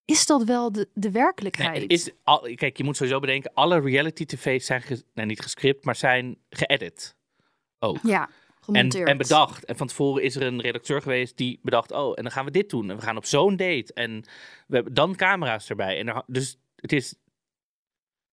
is 0.06 0.26
dat 0.26 0.44
wel 0.44 0.72
de, 0.72 0.90
de 0.94 1.12
werkelijkheid? 1.12 1.74
Nee, 1.78 1.88
is 1.88 2.12
al, 2.24 2.48
kijk, 2.56 2.78
je 2.78 2.84
moet 2.84 2.96
sowieso 2.98 3.20
bedenken, 3.20 3.52
alle 3.54 3.80
reality 3.80 4.26
tv's 4.26 4.66
zijn 4.66 4.82
ges- 4.82 5.04
nee, 5.14 5.26
niet 5.26 5.42
gescript, 5.42 5.86
maar 5.86 5.96
zijn 5.96 6.38
geëdit. 6.50 7.16
Ook. 7.80 7.98
Ja, 8.04 8.22
En, 8.28 8.34
gemonteerd. 8.62 9.08
en 9.08 9.18
bedacht. 9.18 9.66
En 9.66 9.76
van 9.78 9.88
tevoren 9.88 10.24
is 10.24 10.36
er 10.36 10.42
een 10.42 10.62
redacteur 10.62 11.02
geweest 11.02 11.38
die 11.38 11.60
bedacht, 11.64 11.92
oh, 11.92 12.12
en 12.16 12.24
dan 12.24 12.32
gaan 12.32 12.46
we 12.46 12.52
dit 12.52 12.70
doen. 12.70 12.90
En 12.90 12.96
we 12.96 13.02
gaan 13.02 13.18
op 13.18 13.26
zo'n 13.26 13.56
date. 13.56 13.94
En 13.94 14.24
we 14.68 14.76
hebben 14.76 14.94
dan 14.94 15.16
camera's 15.16 15.70
erbij. 15.70 16.00
En 16.00 16.08
er, 16.08 16.24
dus 16.28 16.58
het 16.76 16.92
is, 16.94 17.16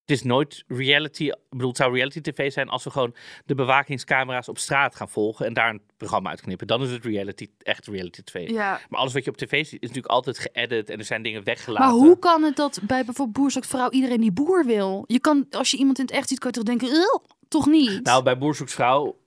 het 0.06 0.16
is 0.16 0.22
nooit 0.22 0.64
reality. 0.66 1.24
Ik 1.24 1.34
bedoel, 1.50 1.68
het 1.68 1.76
zou 1.76 1.94
reality 1.94 2.20
tv 2.20 2.52
zijn 2.52 2.68
als 2.68 2.84
we 2.84 2.90
gewoon 2.90 3.14
de 3.44 3.54
bewakingscamera's 3.54 4.48
op 4.48 4.58
straat 4.58 4.94
gaan 4.96 5.08
volgen. 5.08 5.46
En 5.46 5.52
daar 5.52 5.70
een 5.70 5.80
programma 5.96 6.30
uitknippen. 6.30 6.66
Dan 6.66 6.82
is 6.82 6.90
het 6.90 7.04
reality, 7.04 7.46
echt 7.58 7.86
reality 7.86 8.22
tv. 8.22 8.50
Ja. 8.50 8.80
Maar 8.88 9.00
alles 9.00 9.12
wat 9.12 9.24
je 9.24 9.30
op 9.30 9.36
tv 9.36 9.50
ziet 9.64 9.82
is 9.82 9.88
natuurlijk 9.88 10.06
altijd 10.06 10.38
geëdit. 10.38 10.90
En 10.90 10.98
er 10.98 11.04
zijn 11.04 11.22
dingen 11.22 11.44
weggelaten. 11.44 11.86
Maar 11.86 11.94
hoe 11.96 12.18
kan 12.18 12.42
het 12.42 12.56
dat 12.56 12.80
bij 12.82 13.04
bijvoorbeeld 13.04 13.52
Boer 13.54 13.64
vrouw 13.64 13.90
iedereen 13.90 14.20
die 14.20 14.32
boer 14.32 14.64
wil? 14.64 15.04
Je 15.06 15.20
kan, 15.20 15.46
als 15.50 15.70
je 15.70 15.76
iemand 15.76 15.98
in 15.98 16.04
het 16.04 16.14
echt 16.14 16.28
ziet, 16.28 16.38
kan 16.38 16.50
je 16.50 16.56
toch 16.56 16.64
denken, 16.64 16.88
"Ugh, 16.88 17.24
toch 17.48 17.66
niet? 17.66 18.02
Nou, 18.04 18.22
bij 18.22 18.38
Boer 18.38 18.54
Vrouw 18.56 19.18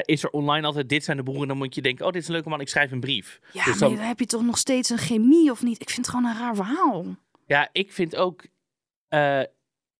is 0.00 0.22
er 0.22 0.30
online 0.30 0.66
altijd, 0.66 0.88
dit 0.88 1.04
zijn 1.04 1.16
de 1.16 1.22
boeren. 1.22 1.48
Dan 1.48 1.56
moet 1.56 1.74
je 1.74 1.82
denken, 1.82 2.06
oh, 2.06 2.12
dit 2.12 2.20
is 2.22 2.26
een 2.28 2.34
leuke 2.34 2.48
man, 2.48 2.60
ik 2.60 2.68
schrijf 2.68 2.90
een 2.92 3.00
brief. 3.00 3.40
ja, 3.52 3.64
dus 3.64 3.64
maar 3.64 3.88
dan- 3.88 3.96
dan 3.98 4.06
heb 4.06 4.18
je 4.18 4.26
toch 4.26 4.42
nog 4.44 4.58
steeds 4.58 4.90
een 4.90 4.98
chemie 4.98 5.50
of 5.50 5.62
niet? 5.62 5.80
Ik 5.80 5.90
vind 5.90 6.06
het 6.06 6.14
gewoon 6.16 6.30
een 6.30 6.38
raar 6.38 6.54
verhaal. 6.54 7.04
Ja, 7.46 7.68
ik 7.72 7.92
vind 7.92 8.16
ook. 8.16 8.42
eh, 9.08 9.40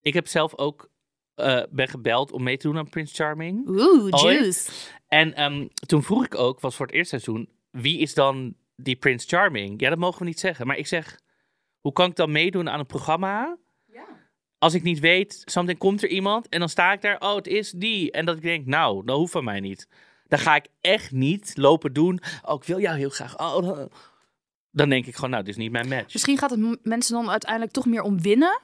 ik 0.03 0.15
heb 0.15 0.27
zelf 0.29 0.57
ook. 0.57 0.91
eh, 1.35 1.63
ben 1.71 1.89
gebeld 1.89 2.33
om 2.33 2.43
mee 2.43 2.57
te 2.57 2.67
doen 2.67 2.79
aan 2.79 2.89
Prince 2.89 3.15
Charming. 3.15 3.69
Oeh, 3.69 4.23
juice. 4.23 4.71
En 5.09 5.35
ehm, 5.35 5.67
toen 5.87 6.03
vroeg 6.03 6.25
ik 6.25 6.35
ook, 6.35 6.61
was 6.61 6.77
voor 6.77 6.87
het 6.87 6.95
eerste 6.95 7.19
seizoen, 7.19 7.49
wie 7.71 7.99
is 7.99 8.15
dan 8.15 8.55
die 8.77 8.97
Prince 8.97 9.29
Charming? 9.29 9.81
Ja, 9.81 9.89
dat 9.89 9.99
mogen 9.99 10.19
we 10.19 10.25
niet 10.25 10.41
zeggen. 10.41 10.67
Maar 10.67 10.77
ik 10.77 10.87
zeg, 10.87 11.19
hoe 11.81 11.93
kan 11.93 12.11
ik 12.11 12.17
dan 12.17 12.33
meedoen 12.33 12.69
aan 12.69 12.79
een 12.79 12.87
programma? 12.87 13.57
Als 14.59 14.75
ik 14.75 14.83
niet 14.83 15.01
weet, 15.01 15.43
zometeen 15.45 15.79
komt 15.79 16.03
er 16.03 16.09
iemand 16.09 16.49
en 16.49 16.59
dan 16.59 16.69
sta 16.69 16.93
ik 16.93 17.01
daar, 17.01 17.21
oh, 17.21 17.35
het 17.35 17.47
is 17.47 17.71
die. 17.71 18.11
En 18.11 18.25
dat 18.27 18.37
ik 18.37 18.43
denk, 18.43 18.67
nou, 18.67 19.05
dat 19.05 19.17
hoeft 19.17 19.33
van 19.33 19.45
mij 19.45 19.61
niet. 19.61 19.89
Dan 20.29 20.39
ga 20.39 20.55
ik 20.55 20.67
echt 20.81 21.13
niet 21.13 21.53
lopen 21.57 21.93
doen. 21.93 22.21
Oh, 22.45 22.55
ik 22.55 22.65
wil 22.65 22.81
jou 22.81 22.97
heel 22.97 23.11
graag. 23.11 23.39
Oh, 23.39 23.87
dan- 24.71 24.89
denk 24.89 25.07
ik 25.07 25.15
gewoon, 25.15 25.31
nou, 25.31 25.43
dit 25.43 25.53
is 25.55 25.61
niet 25.63 25.73
mijn 25.73 25.89
match. 25.89 26.13
Misschien 26.13 26.39
gaat 26.39 26.51
het 26.51 26.79
mensen 26.85 27.15
dan 27.15 27.31
uiteindelijk 27.31 27.73
toch 27.73 27.87
meer 27.87 28.03
om 28.03 28.21
winnen 28.21 28.61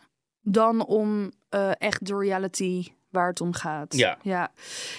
dan 0.53 0.87
om 0.87 1.33
eh, 1.49 1.71
echt 1.79 2.07
de 2.07 2.17
reality 2.17 2.87
waar 3.11 3.29
het 3.29 3.41
om 3.41 3.53
gaat. 3.53 3.97
Ja. 3.97 4.19
ja. 4.23 4.51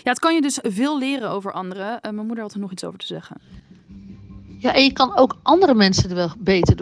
Ja, 0.04 0.10
het 0.10 0.20
kan 0.20 0.36
je 0.36 0.42
dus 0.42 0.60
veel 0.62 1.00
leren 1.00 1.30
over 1.30 1.52
anderen. 1.52 2.02
Eh, 2.02 2.12
mijn 2.12 2.26
moeder 2.26 2.44
had 2.44 2.54
er 2.54 2.60
nog 2.60 2.72
iets 2.72 2.84
over 2.84 3.00
te 3.00 3.06
zeggen. 3.06 3.42
Ja, 4.62 4.74
en 4.74 4.84
je 4.84 4.92
kan 4.92 5.18
ook 5.18 5.38
andere 5.44 5.74
mensen 5.74 6.10
er 6.10 6.16
wel 6.16 6.32
beter 6.38 6.76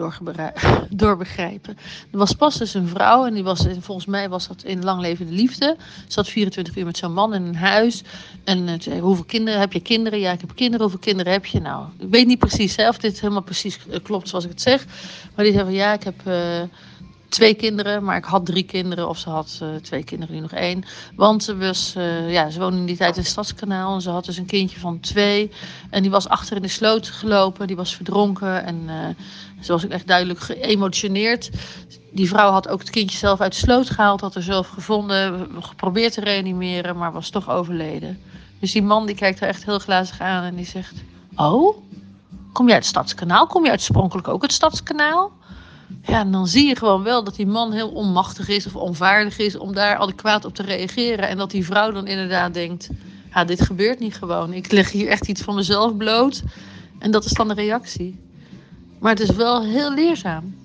door, 0.90 1.16
begrijpen. 1.16 1.76
Er 2.12 2.18
was 2.18 2.32
pas 2.32 2.56
dus 2.56 2.74
een 2.74 2.88
vrouw 2.88 3.26
en 3.26 3.34
die 3.34 3.42
was, 3.42 3.66
en 3.66 3.82
volgens 3.82 4.06
mij 4.06 4.28
was 4.28 4.48
dat 4.48 4.62
in 4.62 4.84
Lang 4.84 5.00
Leven 5.00 5.26
de 5.26 5.32
Liefde. 5.32 5.76
Ze 5.78 6.12
zat 6.12 6.28
24 6.28 6.76
uur 6.76 6.84
met 6.84 6.96
zo'n 6.96 7.12
man 7.12 7.34
in 7.34 7.42
een 7.42 7.56
huis. 7.56 8.02
En 8.44 8.68
eh, 8.68 8.74
zei, 8.80 9.00
hoeveel 9.00 9.24
kinderen 9.24 9.60
heb 9.60 9.72
je 9.72 9.80
kinderen? 9.80 10.18
Ja, 10.18 10.32
ik 10.32 10.40
heb 10.40 10.54
kinderen. 10.54 10.80
Hoeveel 10.80 11.00
kinderen 11.00 11.32
heb 11.32 11.46
je? 11.46 11.60
Nou, 11.60 11.86
ik 11.98 12.10
weet 12.10 12.26
niet 12.26 12.38
precies 12.38 12.76
hè, 12.76 12.88
of 12.88 12.98
dit 12.98 13.20
helemaal 13.20 13.42
precies 13.42 13.78
klopt 14.02 14.28
zoals 14.28 14.44
ik 14.44 14.50
het 14.50 14.62
zeg. 14.62 14.86
Maar 15.34 15.44
die 15.44 15.54
zei 15.54 15.64
van 15.64 15.74
ja, 15.74 15.92
ik 15.92 16.02
heb 16.02 16.20
eh, 16.24 16.62
twee 17.28 17.54
kinderen, 17.54 18.04
maar 18.04 18.16
ik 18.16 18.24
had 18.24 18.46
drie 18.46 18.62
kinderen. 18.62 19.08
Of 19.08 19.18
ze 19.18 19.30
had 19.30 19.58
eh, 19.62 19.68
twee 19.82 20.04
kinderen, 20.04 20.34
nu 20.34 20.40
nog 20.40 20.52
één. 20.52 20.84
Want 21.16 21.42
ze, 21.42 21.56
was, 21.56 21.94
eh, 21.96 22.32
ja, 22.32 22.50
ze 22.50 22.58
woonde 22.58 22.76
in 22.76 22.86
die 22.86 22.96
tijd 22.96 23.16
in 23.16 23.22
het 23.22 23.30
Stadskanaal. 23.30 23.94
En 23.94 24.00
ze 24.00 24.10
had 24.10 24.24
dus 24.24 24.36
een 24.36 24.46
kindje 24.46 24.80
van 24.80 25.00
twee. 25.00 25.50
En 25.90 26.02
die 26.02 26.10
was 26.10 26.28
achter 26.28 26.56
in 26.56 26.62
de 26.62 26.68
sloot 26.68 27.08
gelopen. 27.08 27.66
Die 27.66 27.76
was 27.76 27.94
verdronken. 27.94 28.64
En 28.64 28.82
eh, 28.86 29.24
ze 29.60 29.72
was 29.72 29.84
ook 29.84 29.90
echt 29.90 30.06
duidelijk 30.06 30.40
geëmotioneerd. 30.40 31.50
Die 32.12 32.28
vrouw 32.28 32.50
had 32.50 32.68
ook 32.68 32.78
het 32.78 32.90
kindje 32.90 33.18
zelf 33.18 33.40
uit 33.40 33.52
de 33.52 33.58
sloot 33.58 33.90
gehaald. 33.90 34.20
Had 34.20 34.34
er 34.34 34.42
zelf 34.42 34.68
gevonden. 34.68 35.48
Geprobeerd 35.60 36.12
te 36.12 36.20
reanimeren. 36.20 36.96
Maar 36.96 37.12
was 37.12 37.30
toch 37.30 37.50
overleden. 37.50 38.18
Dus 38.60 38.72
die 38.72 38.82
man 38.82 39.06
die 39.06 39.14
kijkt 39.14 39.40
haar 39.40 39.48
echt 39.48 39.64
heel 39.64 39.78
glazig 39.78 40.20
aan. 40.20 40.44
En 40.44 40.54
die 40.54 40.66
zegt... 40.66 40.94
Oh, 41.36 41.76
kom 42.52 42.66
jij 42.66 42.74
uit 42.74 42.84
het 42.84 42.94
Stadskanaal? 42.94 43.46
Kom 43.46 43.64
je 43.64 43.70
oorspronkelijk 43.70 44.28
ook 44.28 44.42
het 44.42 44.52
Stadskanaal? 44.52 45.32
Ja, 46.02 46.24
dan 46.24 46.46
zie 46.46 46.66
je 46.66 46.76
gewoon 46.76 47.02
wel 47.02 47.24
dat 47.24 47.36
die 47.36 47.46
man 47.46 47.72
heel 47.72 47.88
onmachtig 47.88 48.48
is 48.48 48.66
of 48.66 48.76
onvaardig 48.76 49.38
is 49.38 49.56
om 49.56 49.74
daar 49.74 49.96
adequaat 49.96 50.44
op 50.44 50.54
te 50.54 50.62
reageren. 50.62 51.28
En 51.28 51.36
dat 51.36 51.50
die 51.50 51.64
vrouw 51.64 51.90
dan 51.90 52.06
inderdaad 52.06 52.54
denkt, 52.54 52.88
ja, 53.32 53.44
dit 53.44 53.60
gebeurt 53.60 53.98
niet 53.98 54.14
gewoon. 54.14 54.52
Ik 54.52 54.72
leg 54.72 54.90
hier 54.90 55.08
echt 55.08 55.28
iets 55.28 55.42
van 55.42 55.54
mezelf 55.54 55.96
bloot. 55.96 56.42
En 56.98 57.10
dat 57.10 57.24
is 57.24 57.32
dan 57.32 57.48
de 57.48 57.54
reactie. 57.54 58.18
Maar 58.98 59.10
het 59.10 59.20
is 59.20 59.30
wel 59.30 59.62
heel 59.62 59.94
leerzaam. 59.94 60.56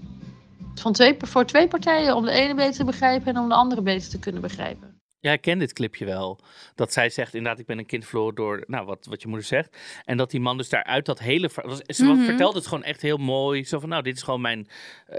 Van 0.75 0.93
twee, 0.93 1.15
voor 1.19 1.45
twee 1.45 1.67
partijen 1.67 2.15
om 2.15 2.25
de 2.25 2.31
ene 2.31 2.55
beter 2.55 2.73
te 2.73 2.83
begrijpen 2.83 3.35
en 3.35 3.41
om 3.41 3.49
de 3.49 3.55
andere 3.55 3.81
beter 3.81 4.09
te 4.09 4.19
kunnen 4.19 4.41
begrijpen. 4.41 4.92
Ja, 5.23 5.31
ik 5.31 5.41
ken 5.41 5.59
dit 5.59 5.73
clipje 5.73 6.05
wel. 6.05 6.39
Dat 6.75 6.93
zij 6.93 7.09
zegt, 7.09 7.33
inderdaad, 7.33 7.59
ik 7.59 7.65
ben 7.65 7.77
een 7.77 7.85
kind 7.85 8.05
verloren 8.05 8.35
door, 8.35 8.63
nou, 8.67 8.85
wat, 8.85 9.05
wat 9.09 9.21
je 9.21 9.27
moeder 9.27 9.45
zegt. 9.47 9.77
En 10.05 10.17
dat 10.17 10.31
die 10.31 10.39
man 10.39 10.57
dus 10.57 10.69
daaruit 10.69 11.05
dat 11.05 11.19
hele... 11.19 11.49
was- 11.63 11.79
Ze 11.87 12.05
Mhm. 12.05 12.23
vertelt 12.23 12.55
het 12.55 12.67
gewoon 12.67 12.83
echt 12.83 13.01
heel 13.01 13.17
mooi. 13.17 13.65
Zo 13.65 13.79
van, 13.79 13.89
nou, 13.89 14.03
dit 14.03 14.15
is 14.15 14.21
gewoon 14.23 14.41
mijn 14.41 14.67
eh, 15.07 15.17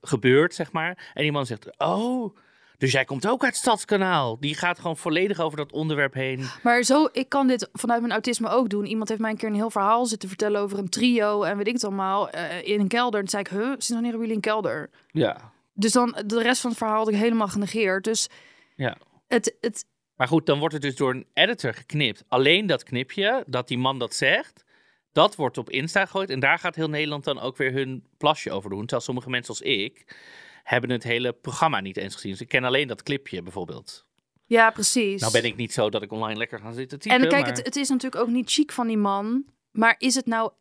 gebeurd, 0.00 0.54
zeg 0.54 0.72
maar. 0.72 1.10
En 1.14 1.22
die 1.22 1.32
man 1.32 1.46
zegt, 1.46 1.78
oh, 1.78 2.36
dus 2.78 2.92
jij 2.92 3.04
komt 3.04 3.26
ook 3.26 3.42
uit 3.44 3.52
het 3.52 3.60
Stadskanaal. 3.62 4.40
Die 4.40 4.54
gaat 4.54 4.78
gewoon 4.78 4.96
volledig 4.96 5.40
over 5.40 5.56
dat 5.58 5.72
onderwerp 5.72 6.14
heen. 6.14 6.44
Maar 6.62 6.82
zo, 6.82 7.08
ik 7.12 7.28
kan 7.28 7.46
dit 7.46 7.68
vanuit 7.72 8.00
mijn 8.00 8.12
autisme 8.12 8.48
ook 8.48 8.68
doen. 8.68 8.84
Iemand 8.86 9.08
heeft 9.08 9.20
mij 9.20 9.30
een 9.30 9.36
keer 9.36 9.48
een 9.48 9.54
heel 9.54 9.70
verhaal 9.70 10.06
zitten 10.06 10.28
vertellen 10.28 10.60
over 10.60 10.78
een 10.78 10.88
trio 10.88 11.42
en 11.42 11.56
weet 11.56 11.66
ik 11.66 11.72
het 11.72 11.84
allemaal 11.84 12.30
eh, 12.30 12.62
in 12.68 12.80
een 12.80 12.88
kelder. 12.88 13.20
En 13.20 13.26
toen 13.26 13.40
zei 13.40 13.42
ik, 13.42 13.48
huh, 13.64 13.68
sinds 13.70 13.88
wanneer 13.88 14.10
hebben 14.10 14.20
jullie 14.20 14.34
een 14.36 14.50
kelder? 14.52 14.90
Ja, 15.10 15.52
Dus 15.74 15.92
dan 15.92 16.16
de 16.26 16.42
rest 16.42 16.60
van 16.60 16.70
het 16.70 16.78
verhaal 16.78 16.98
had 16.98 17.08
ik 17.08 17.14
helemaal 17.14 17.48
genegeerd. 17.48 18.04
Dus 18.04 18.28
ja. 18.74 18.96
Het, 19.26 19.56
het, 19.60 19.84
Maar 20.16 20.28
goed, 20.28 20.46
dan 20.46 20.58
wordt 20.58 20.74
het 20.74 20.82
dus 20.82 20.96
door 20.96 21.10
een 21.10 21.26
editor 21.32 21.74
geknipt. 21.74 22.24
Alleen 22.28 22.66
dat 22.66 22.82
knipje, 22.82 23.44
dat 23.46 23.68
die 23.68 23.78
man 23.78 23.98
dat 23.98 24.14
zegt, 24.14 24.64
dat 25.12 25.36
wordt 25.36 25.58
op 25.58 25.70
Insta 25.70 26.04
gegooid. 26.04 26.30
En 26.30 26.40
daar 26.40 26.58
gaat 26.58 26.74
heel 26.74 26.88
Nederland 26.88 27.24
dan 27.24 27.40
ook 27.40 27.56
weer 27.56 27.72
hun 27.72 28.06
plasje 28.16 28.50
over 28.50 28.70
doen. 28.70 28.80
Terwijl 28.80 29.00
sommige 29.00 29.30
mensen 29.30 29.54
als 29.54 29.62
ik 29.62 30.16
hebben 30.62 30.90
het 30.90 31.02
hele 31.02 31.32
programma 31.32 31.80
niet 31.80 31.96
eens 31.96 32.14
gezien. 32.14 32.30
Dus 32.30 32.40
ik 32.40 32.48
ken 32.48 32.64
alleen 32.64 32.88
dat 32.88 33.02
clipje 33.02 33.42
bijvoorbeeld. 33.42 34.06
ja, 34.46 34.70
precies. 34.70 35.20
Nou 35.20 35.32
ben 35.32 35.44
ik 35.44 35.56
niet 35.56 35.72
zo 35.72 35.90
dat 35.90 36.02
ik 36.02 36.12
online 36.12 36.38
lekker 36.38 36.58
ga 36.58 36.72
zitten 36.72 36.98
typen. 36.98 37.20
En 37.20 37.28
kijk, 37.28 37.46
maar... 37.46 37.54
het, 37.54 37.64
het 37.64 37.76
is 37.76 37.88
natuurlijk 37.88 38.22
ook 38.22 38.28
niet 38.28 38.50
chic 38.50 38.72
van 38.72 38.86
die 38.86 38.96
man. 38.96 39.46
Maar 39.70 39.94
is 39.98 40.14
het 40.14 40.26
nou 40.26 40.52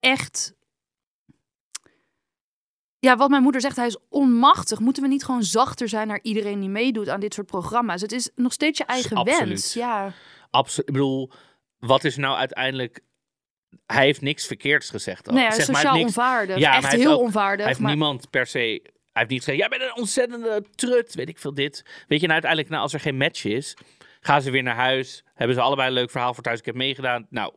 echt... 0.00 0.56
Ja, 3.00 3.16
wat 3.16 3.28
mijn 3.30 3.42
moeder 3.42 3.60
zegt, 3.60 3.76
hij 3.76 3.86
is 3.86 3.98
onmachtig. 4.08 4.78
Moeten 4.80 5.02
we 5.02 5.08
niet 5.08 5.24
gewoon 5.24 5.42
zachter 5.42 5.88
zijn 5.88 6.08
naar 6.08 6.18
iedereen 6.22 6.60
die 6.60 6.68
meedoet 6.68 7.08
aan 7.08 7.20
dit 7.20 7.34
soort 7.34 7.46
programma's? 7.46 8.00
Het 8.00 8.12
is 8.12 8.30
nog 8.34 8.52
steeds 8.52 8.78
je 8.78 8.84
eigen 8.84 9.16
Absoluut. 9.16 9.48
wens. 9.48 9.72
Ja. 9.74 10.12
Absoluut. 10.50 10.88
Ik 10.88 10.94
bedoel, 10.94 11.30
wat 11.78 12.04
is 12.04 12.16
nou 12.16 12.36
uiteindelijk... 12.38 13.00
Hij 13.86 14.04
heeft 14.04 14.20
niks 14.20 14.46
verkeerds 14.46 14.90
gezegd. 14.90 15.28
ook. 15.28 15.34
Nee, 15.34 15.46
hij 15.46 15.56
is 15.56 15.64
Zeg 15.64 15.66
maar, 15.66 15.76
sociaal 15.76 15.94
niks... 15.94 16.06
onvaardig. 16.06 16.58
Ja, 16.58 16.70
maar 16.70 16.82
echt 16.82 16.92
heel 16.92 17.12
ook- 17.12 17.20
onvaardig. 17.20 17.58
Hij 17.58 17.66
heeft 17.68 17.80
maar... 17.80 17.90
niemand 17.90 18.30
per 18.30 18.46
se... 18.46 18.58
Hij 18.58 19.26
heeft 19.26 19.30
niet 19.30 19.44
gezegd, 19.44 19.58
jij 19.58 19.78
bent 19.78 19.90
een 19.90 20.00
ontzettende 20.02 20.64
trut, 20.74 21.14
weet 21.14 21.28
ik 21.28 21.38
veel 21.38 21.54
dit. 21.54 21.82
Weet 22.08 22.20
je, 22.20 22.26
nou 22.26 22.32
uiteindelijk, 22.32 22.70
nou, 22.70 22.82
als 22.82 22.92
er 22.92 23.00
geen 23.00 23.16
match 23.16 23.44
is, 23.44 23.76
gaan 24.20 24.42
ze 24.42 24.50
weer 24.50 24.62
naar 24.62 24.74
huis. 24.74 25.24
Hebben 25.34 25.56
ze 25.56 25.62
allebei 25.62 25.88
een 25.88 25.94
leuk 25.94 26.10
verhaal 26.10 26.34
voor 26.34 26.42
thuis. 26.42 26.58
Ik 26.58 26.64
heb 26.64 26.74
meegedaan. 26.74 27.26
Nou, 27.30 27.52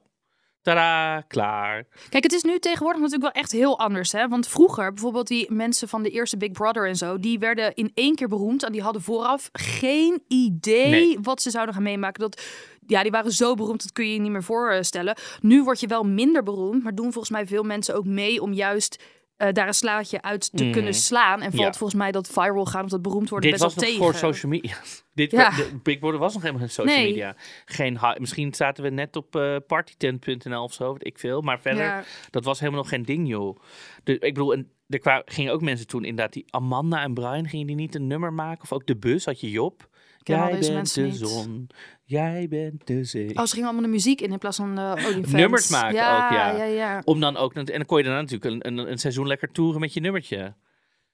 tada, 0.61 1.21
klaar. 1.27 1.83
Kijk, 2.09 2.23
het 2.23 2.33
is 2.33 2.43
nu 2.43 2.59
tegenwoordig 2.59 3.01
natuurlijk 3.01 3.33
wel 3.33 3.41
echt 3.43 3.51
heel 3.51 3.79
anders. 3.79 4.11
Hè? 4.11 4.27
Want 4.27 4.47
vroeger, 4.47 4.93
bijvoorbeeld 4.93 5.27
die 5.27 5.51
mensen 5.53 5.87
van 5.87 6.03
de 6.03 6.09
eerste 6.09 6.37
Big 6.37 6.51
Brother 6.51 6.87
en 6.87 6.95
zo, 6.95 7.19
die 7.19 7.39
werden 7.39 7.73
in 7.73 7.91
één 7.93 8.15
keer 8.15 8.27
beroemd. 8.27 8.63
En 8.63 8.71
die 8.71 8.81
hadden 8.81 9.01
vooraf 9.01 9.49
geen 9.51 10.23
idee 10.27 10.89
Nee. 10.89 11.17
wat 11.21 11.41
ze 11.41 11.49
zouden 11.49 11.73
gaan 11.73 11.83
meemaken. 11.83 12.21
Dat, 12.21 12.41
ja, 12.87 13.01
die 13.01 13.11
waren 13.11 13.31
zo 13.31 13.55
beroemd, 13.55 13.81
dat 13.83 13.91
kun 13.91 14.05
je 14.07 14.13
je 14.13 14.19
niet 14.19 14.31
meer 14.31 14.43
voorstellen. 14.43 15.15
Nu 15.41 15.63
word 15.63 15.79
je 15.79 15.87
wel 15.87 16.03
minder 16.03 16.43
beroemd, 16.43 16.83
maar 16.83 16.95
doen 16.95 17.11
volgens 17.11 17.29
mij 17.29 17.47
veel 17.47 17.63
mensen 17.63 17.95
ook 17.95 18.05
mee 18.05 18.41
om 18.41 18.53
juist 18.53 19.03
eh, 19.37 19.51
daar 19.53 19.67
een 19.67 19.73
slaatje 19.73 20.21
uit 20.21 20.49
te 20.57 20.63
Mhm. 20.63 20.73
kunnen 20.73 20.93
slaan. 20.93 21.41
En 21.41 21.51
valt 21.51 21.63
Ja. 21.63 21.71
volgens 21.73 21.99
mij 21.99 22.11
dat 22.11 22.27
viral 22.27 22.65
gaan 22.65 22.83
of 22.83 22.89
dat 22.89 23.01
beroemd 23.01 23.29
worden 23.29 23.51
Dit 23.51 23.59
best 23.59 23.73
was 23.73 23.83
wel 23.83 23.91
tegen. 23.93 24.03
voor 24.05 24.15
social 24.15 24.51
media. 24.51 24.75
Dit, 25.13 25.31
Ja. 25.31 25.49
de 25.49 25.79
Big 25.83 25.99
Brother 25.99 26.19
was 26.19 26.33
nog 26.33 26.41
helemaal 26.41 26.61
geen 26.61 26.71
social 26.73 26.95
Nee. 26.97 27.07
media. 27.07 27.35
Geen, 27.65 27.99
misschien 28.17 28.53
zaten 28.53 28.83
we 28.83 28.89
net 28.89 29.15
op 29.15 29.35
eh 29.35 29.55
partytent.nl 29.67 30.63
of 30.63 30.73
zo, 30.73 30.91
weet 30.91 31.05
ik 31.05 31.19
veel. 31.19 31.41
Maar 31.41 31.59
verder, 31.59 31.83
Ja. 31.83 32.03
dat 32.29 32.43
was 32.45 32.59
helemaal 32.59 32.81
nog 32.81 32.89
geen 32.89 33.03
ding, 33.03 33.27
joh. 33.27 33.57
Ik 34.03 34.19
bedoel, 34.19 34.53
en 34.53 34.71
er 34.87 35.21
gingen 35.25 35.53
ook 35.53 35.61
mensen 35.61 35.87
toen 35.87 36.03
inderdaad, 36.03 36.33
die 36.33 36.45
Amanda 36.49 37.03
en 37.03 37.13
Brian, 37.13 37.47
gingen 37.47 37.67
die 37.67 37.75
niet 37.75 37.95
een 37.95 38.07
nummer 38.07 38.33
maken? 38.33 38.63
Of 38.63 38.71
ook 38.71 38.85
de 38.87 38.97
bus, 38.97 39.25
had 39.25 39.39
je 39.39 39.49
Job? 39.49 39.89
Jij 40.23 40.59
bent 40.59 40.93
de 40.93 41.01
niet. 41.01 41.15
zon, 41.17 41.69
jij 42.03 42.47
bent 42.49 42.87
de 42.87 43.03
zee. 43.03 43.35
Oh, 43.35 43.43
ze 43.43 43.49
gingen 43.53 43.63
allemaal 43.63 43.85
de 43.85 43.91
muziek 43.91 44.21
in 44.21 44.31
in 44.31 44.37
plaats 44.37 44.57
van 44.57 44.75
de 44.75 44.81
olifants. 44.81 45.31
Nummers 45.31 45.69
maken 45.69 45.95
ja, 45.95 46.51
ook, 46.53 46.73
ja. 46.73 47.01
Om 47.05 47.19
dan 47.19 47.37
ook, 47.37 47.53
en 47.53 47.65
dan 47.65 47.85
kon 47.85 47.97
je 47.97 48.03
daarna 48.03 48.21
natuurlijk 48.21 48.51
een, 48.65 48.67
een, 48.79 48.91
een 48.91 48.97
seizoen 48.97 49.27
lekker 49.27 49.51
toeren 49.51 49.79
met 49.79 49.93
je 49.93 49.99
nummertje. 49.99 50.55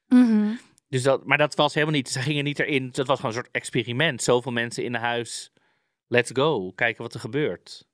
Mhm. 0.08 0.50
Dus 0.90 1.04
dat, 1.04 1.26
maar 1.26 1.38
dat 1.38 1.56
was 1.56 1.74
helemaal 1.74 1.96
niet, 1.96 2.10
ze 2.10 2.20
gingen 2.20 2.44
niet 2.44 2.60
erin, 2.60 2.90
dat 2.92 3.08
was 3.08 3.20
gewoon 3.20 3.36
een 3.36 3.42
soort 3.42 3.54
experiment. 3.56 4.24
Zoveel 4.24 4.52
mensen 4.52 4.84
in 4.84 4.94
huis, 4.96 5.54
let's 6.08 6.32
go, 6.34 6.72
kijken 6.72 7.04
wat 7.04 7.14
er 7.14 7.20
gebeurt. 7.20 7.86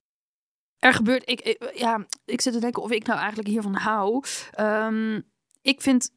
er 0.80 0.94
gebeurt. 0.94 1.30
Ik, 1.30 1.42
ik- 1.42 1.72
ja, 1.76 2.06
ik 2.26 2.42
zit 2.42 2.54
te 2.54 2.60
denken 2.60 2.84
of 2.84 2.92
ik 2.92 3.06
nou 3.06 3.20
eigenlijk 3.20 3.50
hiervan 3.50 3.76
hou. 3.76 4.24
Ehm, 4.52 5.22
ik 5.62 5.82
vind. 5.82 6.12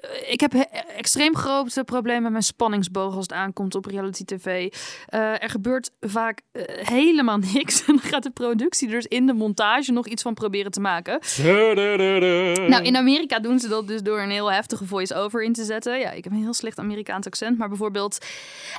Eh, 0.00 0.32
Ik 0.32 0.40
heb 0.40 0.52
he- 0.52 0.78
extreem 0.96 1.36
grote 1.36 1.84
problemen 1.84 2.22
met 2.22 2.30
mijn 2.32 2.42
spanningsboog 2.42 3.14
als 3.14 3.22
het 3.22 3.32
aankomt 3.32 3.74
op 3.74 3.84
reality 3.84 4.24
tv. 4.24 4.72
Eh, 5.06 5.42
er 5.42 5.50
gebeurt 5.50 5.90
vaak 6.00 6.40
eh, 6.52 6.62
helemaal 6.86 7.38
niks. 7.54 7.78
En 7.84 7.96
dan 8.00 8.10
gaat 8.10 8.22
de 8.22 8.30
productie 8.30 8.88
dus 8.88 9.04
in 9.06 9.26
de 9.26 9.32
montage 9.32 9.92
nog 9.92 10.06
iets 10.06 10.22
van 10.22 10.34
proberen 10.34 10.70
te 10.70 10.80
maken. 10.80 11.18
Nou, 12.68 12.82
in 12.84 12.96
Amerika 12.96 13.38
doen 13.38 13.58
ze 13.58 13.68
dat 13.68 13.88
dus 13.88 14.02
door 14.02 14.20
een 14.20 14.30
heel 14.30 14.52
heftige 14.52 14.86
voice-over 14.86 15.42
in 15.42 15.52
te 15.52 15.64
zetten. 15.64 15.98
Ja, 15.98 16.10
ik 16.10 16.24
heb 16.24 16.32
een 16.32 16.42
heel 16.42 16.54
slecht 16.54 16.78
Amerikaans 16.78 17.26
accent, 17.26 17.58
maar 17.58 17.68
bijvoorbeeld... 17.68 18.18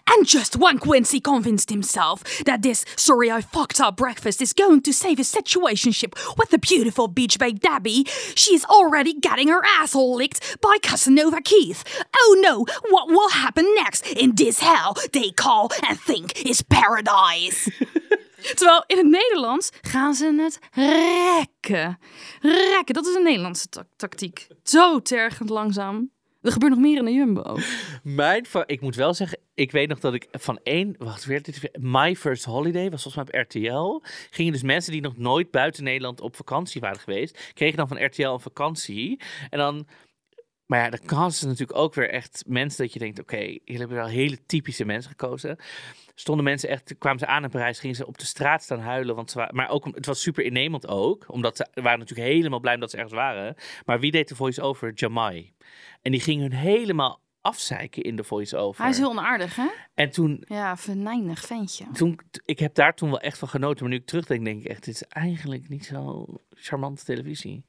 And 0.03 0.31
just 0.31 0.55
one 0.59 0.77
Quincy 0.79 1.21
convinced 1.21 1.69
himself 1.69 2.21
that 2.21 2.61
this 2.61 2.83
sorry 2.95 3.29
I 3.29 3.41
fucked 3.51 3.79
up 3.79 3.95
breakfast 3.95 4.41
is 4.41 4.51
going 4.55 4.83
to 4.83 4.91
save 4.91 5.15
his 5.15 5.29
situationship 5.35 6.13
with 6.35 6.49
the 6.49 6.59
beautiful 6.59 7.13
beach 7.13 7.37
babe 7.37 7.59
Debbie. 7.59 8.07
She 8.33 8.53
is 8.53 8.65
already 8.65 9.15
getting 9.19 9.49
her 9.49 9.63
asshole 9.81 10.15
licked 10.15 10.57
by 10.59 10.77
Casanova 11.15 11.41
Keith. 11.41 12.05
Oh 12.11 12.39
no, 12.41 12.63
what 12.89 13.07
will 13.07 13.29
happen 13.29 13.65
next 13.75 14.07
in 14.07 14.35
this 14.35 14.59
hell 14.59 14.93
they 15.11 15.31
call 15.31 15.69
and 15.87 15.99
think 16.05 16.31
is 16.45 16.61
paradise? 16.61 17.71
Terwijl 18.55 18.83
in 18.87 18.97
het 18.97 19.07
Nederlands 19.07 19.69
gaan 19.81 20.13
ze 20.13 20.35
het 20.35 20.59
rekken. 20.71 21.99
Rekken, 22.41 22.93
dat 22.93 23.05
is 23.05 23.15
een 23.15 23.23
Nederlandse 23.23 23.69
ta- 23.69 23.87
tactiek. 23.95 24.47
Zo 24.63 25.01
tergend 25.01 25.49
langzaam. 25.49 26.11
Er 26.41 26.51
gebeurt 26.51 26.71
nog 26.71 26.81
meer 26.81 26.97
in 26.97 27.05
de 27.05 27.11
Jumbo. 27.11 27.57
Mijn, 28.03 28.45
ik 28.65 28.81
moet 28.81 28.95
wel 28.95 29.13
zeggen, 29.13 29.39
ik 29.53 29.71
weet 29.71 29.89
nog 29.89 29.99
dat 29.99 30.13
ik 30.13 30.27
van 30.31 30.59
één, 30.63 30.95
wacht, 30.97 31.25
weer 31.25 31.41
dit, 31.41 31.69
My 31.79 32.15
First 32.15 32.45
Holiday 32.45 32.89
was 32.89 33.01
volgens 33.01 33.31
mij 33.31 33.41
op 33.41 33.47
RTL. 33.47 34.07
Gingen 34.29 34.51
dus 34.51 34.63
mensen 34.63 34.91
die 34.91 35.01
nog 35.01 35.17
nooit 35.17 35.51
buiten 35.51 35.83
Nederland 35.83 36.21
op 36.21 36.35
vakantie 36.35 36.81
waren 36.81 36.99
geweest, 36.99 37.51
kregen 37.53 37.77
dan 37.77 37.87
van 37.87 38.05
RTL 38.05 38.27
een 38.27 38.39
vakantie. 38.39 39.19
En 39.49 39.57
dan, 39.59 39.87
maar 40.71 40.79
ja, 40.79 40.89
dan 40.89 41.05
kan 41.05 41.31
ze 41.31 41.47
natuurlijk 41.47 41.79
ook 41.79 41.93
weer 41.93 42.09
echt 42.09 42.43
mensen 42.47 42.83
dat 42.83 42.93
je 42.93 42.99
denkt, 42.99 43.19
oké, 43.19 43.37
jullie 43.37 43.77
hebben 43.77 43.97
wel 43.97 44.05
hele 44.07 44.45
typische 44.45 44.85
mensen 44.85 45.09
gekozen. 45.09 45.57
Stonden 46.15 46.43
mensen 46.43 46.69
echt, 46.69 46.95
kwamen 46.97 47.19
ze 47.19 47.25
aan 47.25 47.43
in 47.43 47.49
Parijs, 47.49 47.79
gingen 47.79 47.95
ze 47.95 48.07
op 48.07 48.17
de 48.17 48.25
straat 48.25 48.63
staan 48.63 48.79
huilen, 48.79 49.15
want 49.15 49.31
ze 49.31 49.37
waren, 49.37 49.55
maar 49.55 49.69
ook, 49.69 49.85
het 49.85 50.05
was 50.05 50.21
super 50.21 50.43
innemend 50.43 50.87
ook, 50.87 51.25
omdat 51.27 51.57
ze 51.57 51.67
waren 51.73 51.99
natuurlijk 51.99 52.29
helemaal 52.29 52.59
blij 52.59 52.77
dat 52.77 52.89
ze 52.89 52.95
ergens 52.95 53.15
waren. 53.15 53.55
Maar 53.85 53.99
wie 53.99 54.11
deed 54.11 54.27
de 54.27 54.35
voice-over? 54.35 54.91
Jamai. 54.93 55.53
En 56.01 56.11
die 56.11 56.21
ging 56.21 56.41
hun 56.41 56.53
helemaal 56.53 57.21
afzeiken 57.41 58.03
in 58.03 58.15
de 58.15 58.23
voice-over. 58.23 58.81
Hij 58.81 58.91
is 58.91 58.97
heel 58.97 59.09
onaardig, 59.09 59.55
hè? 59.55 59.67
En 59.93 60.11
toen, 60.11 60.43
Ja, 60.47 60.77
venijnig 60.77 61.45
ventje. 61.45 61.85
toen, 61.93 62.19
ik 62.45 62.59
heb 62.59 62.75
daar 62.75 62.95
toen 62.95 63.09
wel 63.09 63.19
echt 63.19 63.37
van 63.37 63.47
genoten. 63.47 63.83
Maar 63.83 63.93
nu 63.93 63.99
ik 63.99 64.05
terugdenk, 64.05 64.45
denk 64.45 64.63
ik 64.63 64.69
echt, 64.69 64.83
dit 64.85 64.93
is 64.93 65.03
eigenlijk 65.03 65.69
niet 65.69 65.85
zo 65.85 66.25
charmante 66.49 67.03
televisie. 67.03 67.65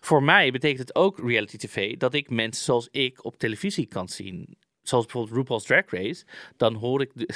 Voor 0.00 0.22
mij 0.22 0.50
betekent 0.50 0.88
het 0.88 0.94
ook 0.94 1.18
reality 1.18 1.56
tv 1.56 1.96
dat 1.96 2.14
ik 2.14 2.30
mensen 2.30 2.64
zoals 2.64 2.88
ik 2.90 3.24
op 3.24 3.38
televisie 3.38 3.86
kan 3.86 4.08
zien. 4.08 4.56
Zoals 4.82 5.04
bijvoorbeeld 5.04 5.36
RuPaul's 5.36 5.64
Drag 5.64 5.90
Race. 5.90 6.24
Dan 6.56 6.74
hoor 6.74 7.00
ik 7.00 7.10
de... 7.14 7.28